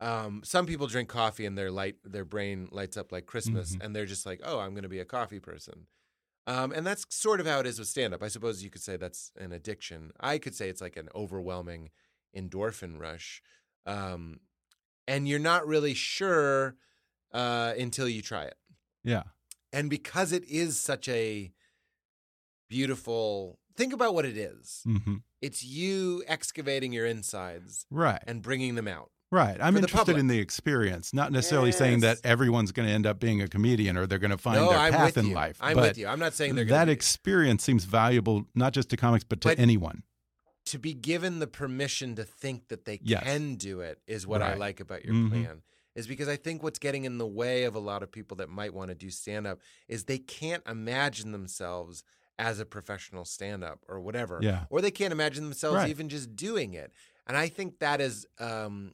Um, 0.00 0.42
some 0.44 0.66
people 0.66 0.86
drink 0.86 1.08
coffee 1.08 1.46
and 1.46 1.56
their 1.56 1.70
light 1.70 1.96
their 2.04 2.24
brain 2.24 2.68
lights 2.70 2.96
up 2.96 3.12
like 3.12 3.26
Christmas, 3.26 3.76
Mhm. 3.76 3.84
and 3.84 3.96
they're 3.96 4.06
just 4.06 4.26
like, 4.26 4.40
oh, 4.44 4.58
I'm 4.58 4.70
going 4.72 4.82
to 4.82 4.88
be 4.88 5.00
a 5.00 5.04
coffee 5.04 5.40
person. 5.40 5.86
Um, 6.46 6.70
and 6.72 6.86
that's 6.86 7.04
sort 7.14 7.40
of 7.40 7.46
how 7.46 7.58
it 7.60 7.66
is 7.66 7.78
with 7.78 7.88
stand 7.88 8.14
up. 8.14 8.22
I 8.22 8.28
suppose 8.28 8.62
you 8.62 8.70
could 8.70 8.82
say 8.82 8.96
that's 8.96 9.32
an 9.36 9.52
addiction. 9.52 10.12
I 10.20 10.38
could 10.38 10.54
say 10.54 10.68
it's 10.68 10.80
like 10.80 10.96
an 10.96 11.08
overwhelming 11.14 11.90
endorphin 12.36 13.00
rush. 13.00 13.42
Um, 13.84 14.40
and 15.08 15.26
you're 15.26 15.38
not 15.40 15.66
really 15.66 15.94
sure 15.94 16.76
uh, 17.32 17.74
until 17.78 18.08
you 18.08 18.22
try 18.22 18.44
it. 18.44 18.54
Yeah. 19.02 19.24
And 19.72 19.90
because 19.90 20.32
it 20.32 20.44
is 20.48 20.78
such 20.78 21.08
a 21.08 21.52
beautiful 22.68 23.58
think 23.76 23.92
about 23.92 24.14
what 24.14 24.24
it 24.24 24.36
is. 24.36 24.82
hmm 24.84 25.16
It's 25.42 25.62
you 25.62 26.24
excavating 26.26 26.92
your 26.92 27.06
insides 27.06 27.86
Right. 27.90 28.22
and 28.26 28.42
bringing 28.42 28.74
them 28.74 28.88
out. 28.88 29.10
Right. 29.30 29.58
I'm 29.60 29.76
interested 29.76 30.16
in 30.16 30.28
the 30.28 30.38
experience, 30.38 31.12
not 31.12 31.30
necessarily 31.32 31.72
saying 31.72 32.00
that 32.00 32.18
everyone's 32.24 32.70
going 32.72 32.88
to 32.88 32.94
end 32.94 33.06
up 33.06 33.18
being 33.20 33.42
a 33.42 33.48
comedian 33.48 33.96
or 33.96 34.06
they're 34.06 34.20
going 34.20 34.30
to 34.30 34.38
find 34.38 34.60
no, 34.60 34.70
their 34.70 34.78
I'm 34.78 34.92
path 34.92 35.16
in 35.16 35.26
you. 35.26 35.34
life. 35.34 35.58
I'm 35.60 35.76
with 35.76 35.98
you. 35.98 36.06
I'm 36.06 36.20
not 36.20 36.32
saying 36.32 36.54
they're 36.54 36.64
that 36.64 36.70
going 36.70 36.86
to 36.86 36.92
experience 36.92 37.64
seems 37.64 37.84
valuable 37.84 38.46
not 38.54 38.72
just 38.72 38.88
to 38.90 38.96
comics 38.96 39.24
but 39.24 39.40
to 39.42 39.48
But- 39.48 39.58
anyone. 39.58 40.02
to 40.66 40.78
be 40.80 40.94
given 40.94 41.38
the 41.38 41.46
permission 41.46 42.16
to 42.16 42.24
think 42.24 42.68
that 42.68 42.86
they 42.86 42.98
Yes. 43.02 43.22
can 43.22 43.54
do 43.54 43.80
it 43.82 44.00
is 44.08 44.26
what 44.26 44.42
I 44.42 44.54
like 44.54 44.80
about 44.80 45.04
your 45.04 45.14
Mhm. 45.14 45.28
plan. 45.30 45.62
Is 45.96 46.06
because 46.06 46.28
I 46.28 46.36
think 46.36 46.62
what's 46.62 46.78
getting 46.78 47.04
in 47.04 47.18
the 47.18 47.26
way 47.26 47.64
of 47.64 47.74
a 47.74 47.78
lot 47.80 48.02
of 48.04 48.12
people 48.12 48.36
that 48.36 48.48
might 48.48 48.72
want 48.72 48.90
to 48.90 48.94
do 48.94 49.10
stand 49.10 49.46
up 49.46 49.58
is 49.88 50.04
they 50.04 50.18
can't 50.18 50.62
imagine 50.68 51.32
themselves 51.32 52.04
as 52.38 52.60
a 52.60 52.66
professional 52.66 53.24
stand 53.24 53.64
up 53.64 53.80
or 53.88 53.98
whatever. 53.98 54.38
Yeah. 54.42 54.66
Or 54.70 54.80
they 54.82 54.90
can't 54.90 55.10
imagine 55.12 55.42
themselves 55.42 55.76
Right. 55.78 55.88
even 55.88 56.08
just 56.10 56.36
doing 56.36 56.74
it. 56.74 56.92
And 57.26 57.34
I 57.36 57.48
think 57.48 57.78
that 57.80 58.00
is 58.00 58.26
um, 58.38 58.92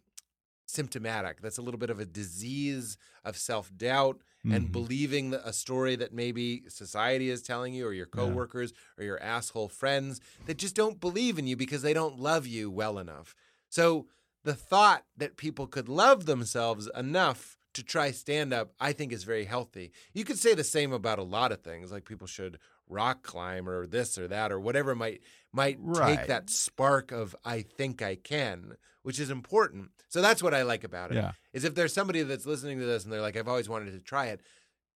symptomatic. 0.66 1.42
That's 1.42 1.59
a 1.59 1.62
little 1.62 1.78
bit 1.78 1.90
of 1.90 1.98
a 2.00 2.07
disease 2.07 2.96
of 3.24 3.36
self 3.36 3.76
doubt 3.76 4.22
and 4.44 4.68
Mhm. 4.68 4.72
believing 4.72 5.34
a 5.34 5.53
story 5.53 5.94
that 5.96 6.12
maybe 6.12 6.64
society 6.68 7.30
is 7.30 7.42
telling 7.42 7.74
you 7.74 7.86
or 7.86 7.92
your 7.92 8.07
coworkers 8.07 8.72
or 8.98 9.05
your 9.05 9.20
asshole 9.22 9.68
friends 9.68 10.20
that 10.46 10.57
just 10.59 10.74
don't 10.74 10.98
believe 11.00 11.38
in 11.38 11.46
you 11.46 11.57
because 11.57 11.82
they 11.82 11.94
don't 11.94 12.18
love 12.18 12.46
you 12.46 12.70
well 12.70 12.98
enough. 12.98 13.34
So 13.68 14.09
the 14.45 14.55
thought 14.55 15.05
that 15.16 15.36
people 15.36 15.66
could 15.66 15.88
love 15.88 16.26
themselves 16.26 16.88
enough 16.97 17.57
to 17.74 17.82
try 17.82 18.11
stand 18.11 18.53
up, 18.53 18.72
I 18.78 18.93
think 18.93 19.12
is 19.12 19.24
very 19.24 19.45
healthy. 19.47 19.93
You 20.12 20.24
could 20.24 20.38
say 20.38 20.55
the 20.55 20.64
same 20.64 20.93
about 20.93 21.18
a 21.18 21.22
lot 21.22 21.53
of 21.53 21.62
things, 21.62 21.90
like 21.90 22.05
people 22.05 22.26
should 22.26 22.59
rock 22.88 23.22
climb 23.22 23.68
or 23.68 23.86
this 23.86 24.18
or 24.18 24.28
that 24.28 24.53
or 24.53 24.61
whatever 24.61 24.95
might 24.95 25.22
might 25.53 25.78
Right. 25.80 26.18
take 26.18 26.26
that 26.28 26.51
spark 26.51 27.12
of 27.12 27.34
I 27.45 27.62
think 27.62 28.03
I 28.03 28.16
can, 28.16 28.76
which 29.03 29.18
is 29.18 29.30
important. 29.30 29.90
So 30.09 30.20
that's 30.20 30.43
what 30.43 30.53
I 30.53 30.62
like 30.62 30.84
about 30.84 31.12
it. 31.12 31.16
Yeah. 31.16 31.32
Is 31.55 31.64
if 31.64 31.74
there's 31.74 31.95
somebody 31.95 32.22
that's 32.22 32.45
listening 32.45 32.78
to 32.80 32.84
this 32.84 33.05
and 33.05 33.12
they're 33.12 33.22
like, 33.22 33.36
I've 33.36 33.49
always 33.49 33.68
wanted 33.68 33.93
to 33.93 34.01
try 34.01 34.26
it, 34.26 34.40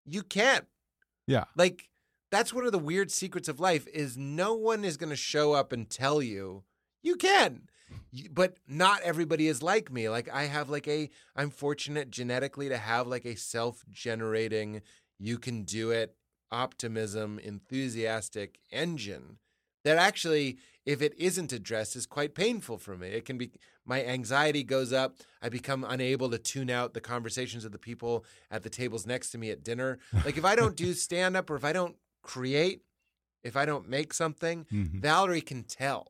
you 0.05 0.23
can't. 0.23 0.67
Yeah. 1.27 1.45
Like 1.57 1.89
that's 2.31 2.53
one 2.53 2.67
of 2.67 2.73
the 2.73 2.79
weird 2.79 3.11
secrets 3.11 3.49
of 3.49 3.61
life 3.61 3.87
is 3.89 4.19
no 4.19 4.53
one 4.55 4.85
is 4.85 4.97
going 4.99 5.11
to 5.11 5.17
show 5.17 5.53
up 5.55 5.73
and 5.73 5.89
tell 5.89 6.21
you 6.21 6.65
you 7.03 7.17
can. 7.17 7.69
But 8.33 8.57
not 8.67 9.03
everybody 9.03 9.47
is 9.49 9.63
like 9.63 9.93
me. 9.93 10.09
Like 10.09 10.29
I 10.33 10.45
have 10.45 10.69
like 10.71 10.89
a 10.89 11.11
I'm 11.35 11.51
fortunate 11.51 12.11
genetically 12.11 12.69
to 12.69 12.79
have 12.79 13.07
like 13.07 13.25
a 13.25 13.37
self-generating 13.37 14.83
you 15.19 15.39
can 15.39 15.63
do 15.65 15.91
it 15.91 16.15
optimism 16.53 17.39
enthusiastic 17.41 18.59
engine 18.71 19.39
that 19.85 19.97
actually 19.99 20.59
if 20.85 21.03
it 21.03 21.13
isn't 21.19 21.53
addressed 21.53 21.97
is 21.97 22.07
quite 22.07 22.35
painful 22.37 22.79
for 22.79 22.97
me 22.97 23.09
it 23.09 23.25
can 23.25 23.37
be 23.37 23.51
my 23.85 24.05
anxiety 24.05 24.63
goes 24.63 24.93
up 24.93 25.17
i 25.43 25.49
become 25.49 25.85
unable 25.89 26.31
to 26.31 26.39
tune 26.39 26.71
out 26.71 26.95
the 26.95 27.01
conversations 27.01 27.65
of 27.65 27.73
the 27.73 27.79
people 27.79 28.25
at 28.51 28.63
the 28.63 28.71
tables 28.71 29.07
next 29.07 29.31
to 29.31 29.39
me 29.39 29.51
at 29.51 29.65
dinner 29.65 29.99
like 30.25 30.37
if 30.39 30.45
i 30.45 30.55
don't 30.55 30.77
do 30.77 30.93
stand 31.07 31.37
up 31.37 31.51
or 31.51 31.57
if 31.57 31.65
i 31.65 31.73
don't 31.73 31.97
create 32.23 32.83
if 33.43 33.57
i 33.57 33.67
don't 33.67 33.89
make 33.89 34.15
something 34.15 34.67
Mhm. 34.73 35.01
valerie 35.01 35.41
can 35.41 35.65
tell 35.65 36.07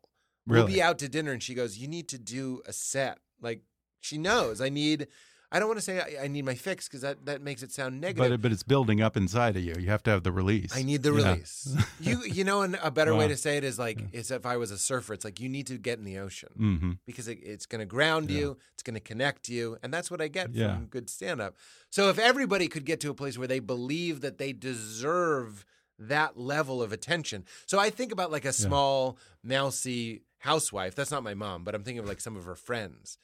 we'll 0.47 0.66
be 0.66 0.80
out 0.82 0.99
to 0.99 1.09
dinner 1.09 1.32
and 1.32 1.42
she 1.42 1.55
goes 1.55 1.78
you 1.78 1.88
need 1.88 2.09
to 2.09 2.18
do 2.18 2.62
a 2.66 2.72
set 2.72 3.18
like 3.40 3.62
she 4.01 4.16
knows 4.18 4.61
i 4.61 4.68
need 4.68 5.07
i 5.53 5.59
don't 5.59 5.68
want 5.68 5.78
to 5.78 5.84
say 5.84 6.01
i, 6.01 6.24
I 6.24 6.28
need 6.28 6.44
my 6.44 6.55
fix 6.55 6.86
because 6.88 7.01
that, 7.03 7.26
that 7.26 7.42
makes 7.42 7.62
it 7.62 7.72
sound 7.72 8.01
negative 8.01 8.30
But 8.30 8.42
but 8.42 8.53
it's 8.53 8.62
building 8.62 9.01
up 9.01 9.16
inside 9.16 9.57
of 9.57 9.62
you. 9.62 9.74
You 9.78 9.88
have 9.88 10.03
to 10.05 10.11
have 10.11 10.22
the 10.22 10.32
release. 10.32 10.72
I 10.74 10.82
need 10.82 11.03
the 11.03 11.12
Yeah. 11.12 11.30
release. 11.30 11.76
you 11.99 12.22
you 12.24 12.44
know, 12.44 12.62
and 12.62 12.78
a 12.82 12.90
better 12.90 13.14
way 13.14 13.26
to 13.28 13.36
say 13.36 13.57
it 13.57 13.64
is 13.64 13.78
like 13.78 13.99
it's 14.12 14.30
if 14.30 14.44
I 14.47 14.57
was 14.57 14.70
a 14.70 14.78
surfer, 14.78 15.12
it's 15.14 15.24
like 15.24 15.40
you 15.40 15.49
need 15.49 15.66
to 15.68 15.78
get 15.78 15.99
in 15.99 16.05
the 16.05 16.18
ocean 16.18 16.53
hmm 16.57 16.92
because 17.07 17.28
it, 17.28 17.38
it's 17.42 17.66
going 17.66 17.78
to 17.78 17.86
ground 17.86 18.30
you, 18.32 18.57
it's 18.74 18.82
going 18.82 18.94
to 18.94 19.01
connect 19.12 19.49
you, 19.49 19.78
and 19.82 19.94
that's 19.94 20.11
what 20.11 20.20
I 20.20 20.28
get 20.28 20.53
Yeah. 20.53 20.74
from 20.74 20.86
good 20.86 21.09
stand 21.09 21.40
up. 21.40 21.55
So 21.90 22.09
if 22.09 22.18
everybody 22.18 22.66
could 22.68 22.84
get 22.84 22.99
to 23.01 23.11
a 23.11 23.14
place 23.14 23.38
where 23.38 23.47
they 23.49 23.61
believe 23.61 24.22
that 24.22 24.38
they 24.38 24.53
deserve 24.53 25.64
that 25.99 26.36
level 26.36 26.82
of 26.82 26.92
attention. 26.92 27.44
So 27.66 27.78
I 27.78 27.90
think 27.90 28.12
about 28.12 28.30
like 28.32 28.44
a 28.44 28.53
small 28.53 29.18
mousy 29.42 30.22
housewife. 30.39 30.95
That's 30.95 31.11
not 31.11 31.22
my 31.22 31.34
mom, 31.34 31.64
but 31.64 31.74
I'm 31.74 31.82
thinking 31.82 32.01
of 32.01 32.07
like 32.09 32.20
some 32.20 32.37
of 32.37 32.45
her 32.45 32.55
friends 32.55 33.18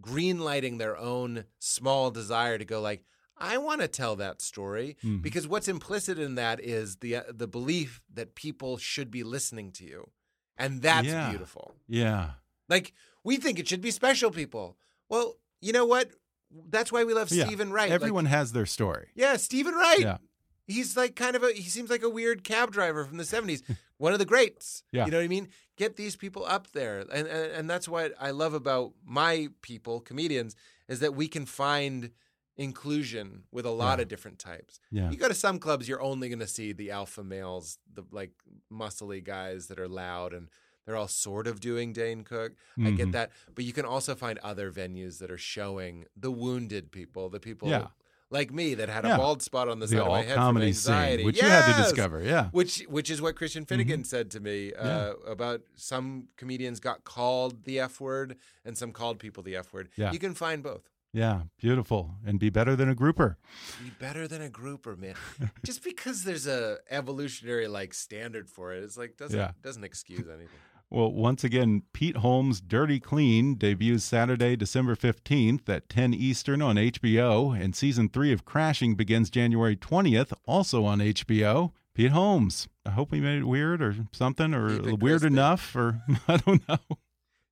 greenlighting 0.00 0.78
their 0.78 0.96
own 0.96 1.44
small 1.58 2.10
desire 2.10 2.58
to 2.58 2.64
go 2.64 2.80
like 2.80 3.04
I 3.36 3.58
want 3.58 3.80
to 3.80 3.88
tell 3.88 4.14
that 4.16 4.40
story 4.40 4.96
Mhm. 5.02 5.22
because 5.22 5.48
what's 5.48 5.66
implicit 5.68 6.18
in 6.18 6.34
that 6.36 6.60
is 6.60 6.96
the 6.96 7.16
uh, 7.16 7.22
the 7.32 7.48
belief 7.48 8.00
that 8.12 8.34
people 8.34 8.76
should 8.78 9.10
be 9.10 9.22
listening 9.24 9.72
to 9.72 9.84
you. 9.84 10.10
And 10.56 10.80
that's 10.82 11.06
Yeah. 11.08 11.28
beautiful. 11.30 11.76
Yeah. 11.88 12.32
Like 12.68 12.92
we 13.24 13.36
think 13.36 13.58
it 13.58 13.68
should 13.68 13.80
be 13.80 13.90
special 13.90 14.30
people. 14.30 14.78
Well, 15.08 15.38
you 15.60 15.72
know 15.72 15.86
what? 15.86 16.10
That's 16.50 16.92
why 16.92 17.04
we 17.04 17.14
love 17.14 17.30
Yeah. 17.30 17.46
Steven 17.46 17.72
Wright. 17.72 17.90
Like, 17.90 17.94
Everyone 17.94 18.26
has 18.26 18.52
their 18.52 18.66
story. 18.66 19.08
yeah, 19.14 19.36
Steven 19.36 19.74
Wright. 19.74 20.00
Yeah. 20.00 20.18
He's 20.66 20.96
like 20.96 21.16
kind 21.16 21.36
of 21.36 21.42
a 21.42 21.52
he 21.52 21.62
seems 21.68 21.90
like 21.90 22.02
a 22.02 22.08
weird 22.08 22.44
cab 22.44 22.70
driver 22.72 23.04
from 23.04 23.16
the 23.16 23.24
70s. 23.24 23.62
One 23.98 24.12
of 24.12 24.18
the 24.18 24.24
greats. 24.24 24.82
Yeah. 24.92 25.04
You 25.04 25.10
know 25.12 25.18
what 25.18 25.24
I 25.24 25.28
mean? 25.28 25.48
Get 25.76 25.96
these 25.96 26.16
people 26.16 26.44
up 26.46 26.70
there. 26.72 27.00
And, 27.00 27.26
and 27.28 27.52
and 27.52 27.70
that's 27.70 27.88
what 27.88 28.12
I 28.20 28.30
love 28.30 28.54
about 28.54 28.92
my 29.04 29.48
people, 29.62 30.00
comedians, 30.00 30.54
is 30.88 31.00
that 31.00 31.14
we 31.14 31.28
can 31.28 31.46
find 31.46 32.10
inclusion 32.56 33.44
with 33.50 33.64
a 33.66 33.70
lot 33.70 33.98
Yeah. 33.98 34.02
of 34.02 34.08
different 34.08 34.38
types. 34.38 34.78
Yeah. 34.90 35.10
You 35.10 35.16
go 35.16 35.28
to 35.28 35.34
some 35.34 35.58
clubs, 35.58 35.88
you're 35.88 36.02
only 36.02 36.28
going 36.28 36.38
to 36.40 36.46
see 36.46 36.72
the 36.72 36.90
alpha 36.90 37.24
males, 37.24 37.78
the 37.92 38.04
like 38.10 38.32
muscly 38.72 39.22
guys 39.24 39.66
that 39.68 39.78
are 39.80 39.88
loud 39.88 40.32
and 40.34 40.48
they're 40.84 40.96
all 40.96 41.08
sort 41.08 41.46
of 41.46 41.60
doing 41.60 41.92
Dane 41.92 42.24
Cook. 42.24 42.52
I 42.78 42.90
get 42.90 43.08
Mhm. 43.08 43.12
that. 43.12 43.30
But 43.54 43.64
you 43.64 43.72
can 43.72 43.84
also 43.84 44.14
find 44.14 44.38
other 44.40 44.70
venues 44.72 45.18
that 45.18 45.30
are 45.30 45.38
showing 45.38 46.06
the 46.16 46.30
wounded 46.30 46.90
people, 46.92 47.28
the 47.30 47.40
people 47.40 47.68
Yeah. 47.68 47.88
Like 48.32 48.50
me 48.52 48.74
that 48.74 48.88
had 48.88 49.04
Yeah. 49.04 49.14
a 49.14 49.18
bald 49.18 49.42
spot 49.42 49.68
on 49.68 49.78
the, 49.78 49.86
The 49.86 49.96
side 49.96 50.00
of 50.00 50.08
my 50.08 50.22
head 50.22 50.34
from 50.34 50.42
comedy 50.42 50.72
scene, 50.72 50.92
anxiety. 50.94 51.24
which 51.24 51.40
you 51.40 51.48
had 51.48 51.76
to 51.76 51.82
discover, 51.82 52.22
yeah. 52.22 52.44
Mm-hmm. 52.44 52.56
Which 52.56 52.80
which 52.88 53.10
is 53.10 53.20
what 53.22 53.36
Christian 53.36 53.64
Finnegan 53.64 54.04
said 54.04 54.30
to 54.32 54.40
me 54.40 54.72
uh, 54.74 55.12
about 55.26 55.60
some 55.76 56.28
comedians 56.36 56.80
got 56.80 57.04
called 57.04 57.64
the 57.64 57.78
F 57.78 58.00
word 58.00 58.36
and 58.64 58.76
some 58.76 58.90
called 58.92 59.18
people 59.18 59.42
the 59.42 59.54
F 59.56 59.72
word. 59.72 59.90
Yeah. 59.96 60.10
You 60.12 60.18
can 60.18 60.34
find 60.34 60.62
both. 60.62 60.88
Yeah, 61.14 61.42
beautiful. 61.58 62.14
And 62.24 62.38
be 62.40 62.48
better 62.48 62.74
than 62.74 62.88
a 62.88 62.94
grouper. 62.94 63.36
Be 63.84 63.90
better 64.00 64.26
than 64.26 64.40
a 64.40 64.48
grouper, 64.48 64.96
man. 64.96 65.14
Just 65.62 65.84
because 65.84 66.24
there's 66.24 66.46
a 66.46 66.78
evolutionary 66.90 67.68
like 67.68 67.92
standard 67.92 68.48
for 68.48 68.72
it, 68.72 68.82
it's 68.82 68.96
like 68.96 69.18
doesn't 69.18 69.38
Yeah. 69.38 69.50
doesn't 69.62 69.84
excuse 69.84 70.26
anything. 70.26 70.58
Well, 70.92 71.10
once 71.10 71.42
again, 71.42 71.84
Pete 71.94 72.18
Holmes' 72.18 72.60
Dirty 72.60 73.00
Clean 73.00 73.54
debuts 73.54 74.04
Saturday, 74.04 74.56
December 74.56 74.94
15th 74.94 75.66
at 75.66 75.88
10 75.88 76.12
Eastern 76.12 76.60
on 76.60 76.76
HBO, 76.76 77.58
and 77.58 77.74
season 77.74 78.10
three 78.10 78.30
of 78.30 78.44
Crashing 78.44 78.94
begins 78.94 79.30
January 79.30 79.74
20th, 79.74 80.34
also 80.44 80.84
on 80.84 80.98
HBO. 80.98 81.72
Pete 81.94 82.10
Holmes. 82.10 82.68
I 82.84 82.90
hope 82.90 83.10
we 83.10 83.22
made 83.22 83.38
it 83.38 83.44
weird 83.44 83.80
or 83.80 83.96
something, 84.12 84.52
or 84.52 84.94
weird 84.96 85.24
enough, 85.24 85.74
or 85.74 86.02
I 86.28 86.36
don't 86.36 86.68
know. 86.68 86.78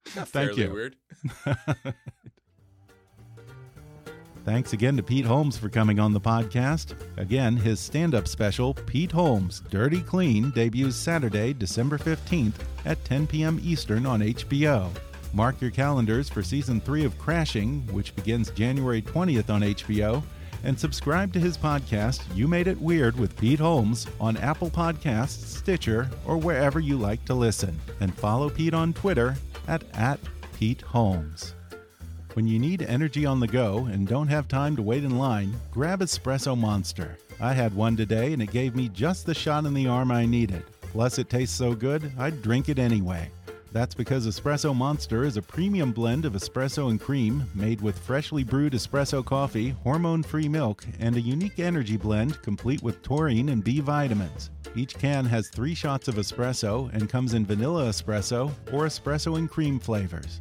Thank 0.04 0.58
you. 0.58 0.90
Thanks 4.50 4.72
again 4.72 4.96
to 4.96 5.02
Pete 5.04 5.24
Holmes 5.24 5.56
for 5.56 5.68
coming 5.68 6.00
on 6.00 6.12
the 6.12 6.20
podcast. 6.20 6.96
Again, 7.18 7.56
his 7.56 7.78
stand 7.78 8.16
up 8.16 8.26
special, 8.26 8.74
Pete 8.74 9.12
Holmes 9.12 9.62
Dirty 9.70 10.00
Clean, 10.00 10.50
debuts 10.50 10.96
Saturday, 10.96 11.52
December 11.52 11.98
15th 11.98 12.54
at 12.84 13.02
10 13.04 13.28
p.m. 13.28 13.60
Eastern 13.62 14.06
on 14.06 14.18
HBO. 14.22 14.90
Mark 15.32 15.60
your 15.60 15.70
calendars 15.70 16.28
for 16.28 16.42
season 16.42 16.80
three 16.80 17.04
of 17.04 17.16
Crashing, 17.16 17.86
which 17.92 18.12
begins 18.16 18.50
January 18.50 19.00
20th 19.00 19.50
on 19.50 19.60
HBO, 19.60 20.20
and 20.64 20.76
subscribe 20.76 21.32
to 21.32 21.38
his 21.38 21.56
podcast, 21.56 22.22
You 22.34 22.48
Made 22.48 22.66
It 22.66 22.80
Weird 22.80 23.16
with 23.16 23.36
Pete 23.36 23.60
Holmes, 23.60 24.08
on 24.20 24.36
Apple 24.38 24.68
Podcasts, 24.68 25.44
Stitcher, 25.58 26.10
or 26.26 26.36
wherever 26.36 26.80
you 26.80 26.96
like 26.96 27.24
to 27.26 27.34
listen. 27.34 27.78
And 28.00 28.12
follow 28.12 28.50
Pete 28.50 28.74
on 28.74 28.94
Twitter 28.94 29.36
at, 29.68 29.84
at 29.94 30.18
Pete 30.54 30.82
Holmes. 30.82 31.54
When 32.34 32.46
you 32.46 32.60
need 32.60 32.82
energy 32.82 33.26
on 33.26 33.40
the 33.40 33.48
go 33.48 33.86
and 33.86 34.06
don't 34.06 34.28
have 34.28 34.46
time 34.46 34.76
to 34.76 34.82
wait 34.82 35.02
in 35.02 35.18
line, 35.18 35.52
grab 35.72 35.98
Espresso 35.98 36.56
Monster. 36.56 37.18
I 37.40 37.52
had 37.52 37.74
one 37.74 37.96
today 37.96 38.32
and 38.32 38.40
it 38.40 38.52
gave 38.52 38.76
me 38.76 38.88
just 38.88 39.26
the 39.26 39.34
shot 39.34 39.64
in 39.64 39.74
the 39.74 39.88
arm 39.88 40.12
I 40.12 40.26
needed. 40.26 40.62
Plus, 40.80 41.18
it 41.18 41.28
tastes 41.28 41.56
so 41.56 41.74
good, 41.74 42.12
I'd 42.18 42.40
drink 42.40 42.68
it 42.68 42.78
anyway. 42.78 43.32
That's 43.72 43.96
because 43.96 44.28
Espresso 44.28 44.74
Monster 44.74 45.24
is 45.24 45.36
a 45.38 45.42
premium 45.42 45.90
blend 45.90 46.24
of 46.24 46.34
espresso 46.34 46.90
and 46.90 47.00
cream 47.00 47.50
made 47.52 47.80
with 47.80 47.98
freshly 47.98 48.44
brewed 48.44 48.74
espresso 48.74 49.24
coffee, 49.24 49.70
hormone 49.82 50.22
free 50.22 50.48
milk, 50.48 50.84
and 51.00 51.16
a 51.16 51.20
unique 51.20 51.58
energy 51.58 51.96
blend 51.96 52.40
complete 52.42 52.82
with 52.82 53.02
taurine 53.02 53.48
and 53.48 53.64
B 53.64 53.80
vitamins. 53.80 54.50
Each 54.76 54.94
can 54.94 55.24
has 55.24 55.48
three 55.48 55.74
shots 55.74 56.06
of 56.06 56.14
espresso 56.14 56.92
and 56.92 57.08
comes 57.08 57.34
in 57.34 57.44
vanilla 57.44 57.86
espresso 57.86 58.52
or 58.72 58.86
espresso 58.86 59.36
and 59.36 59.50
cream 59.50 59.80
flavors. 59.80 60.40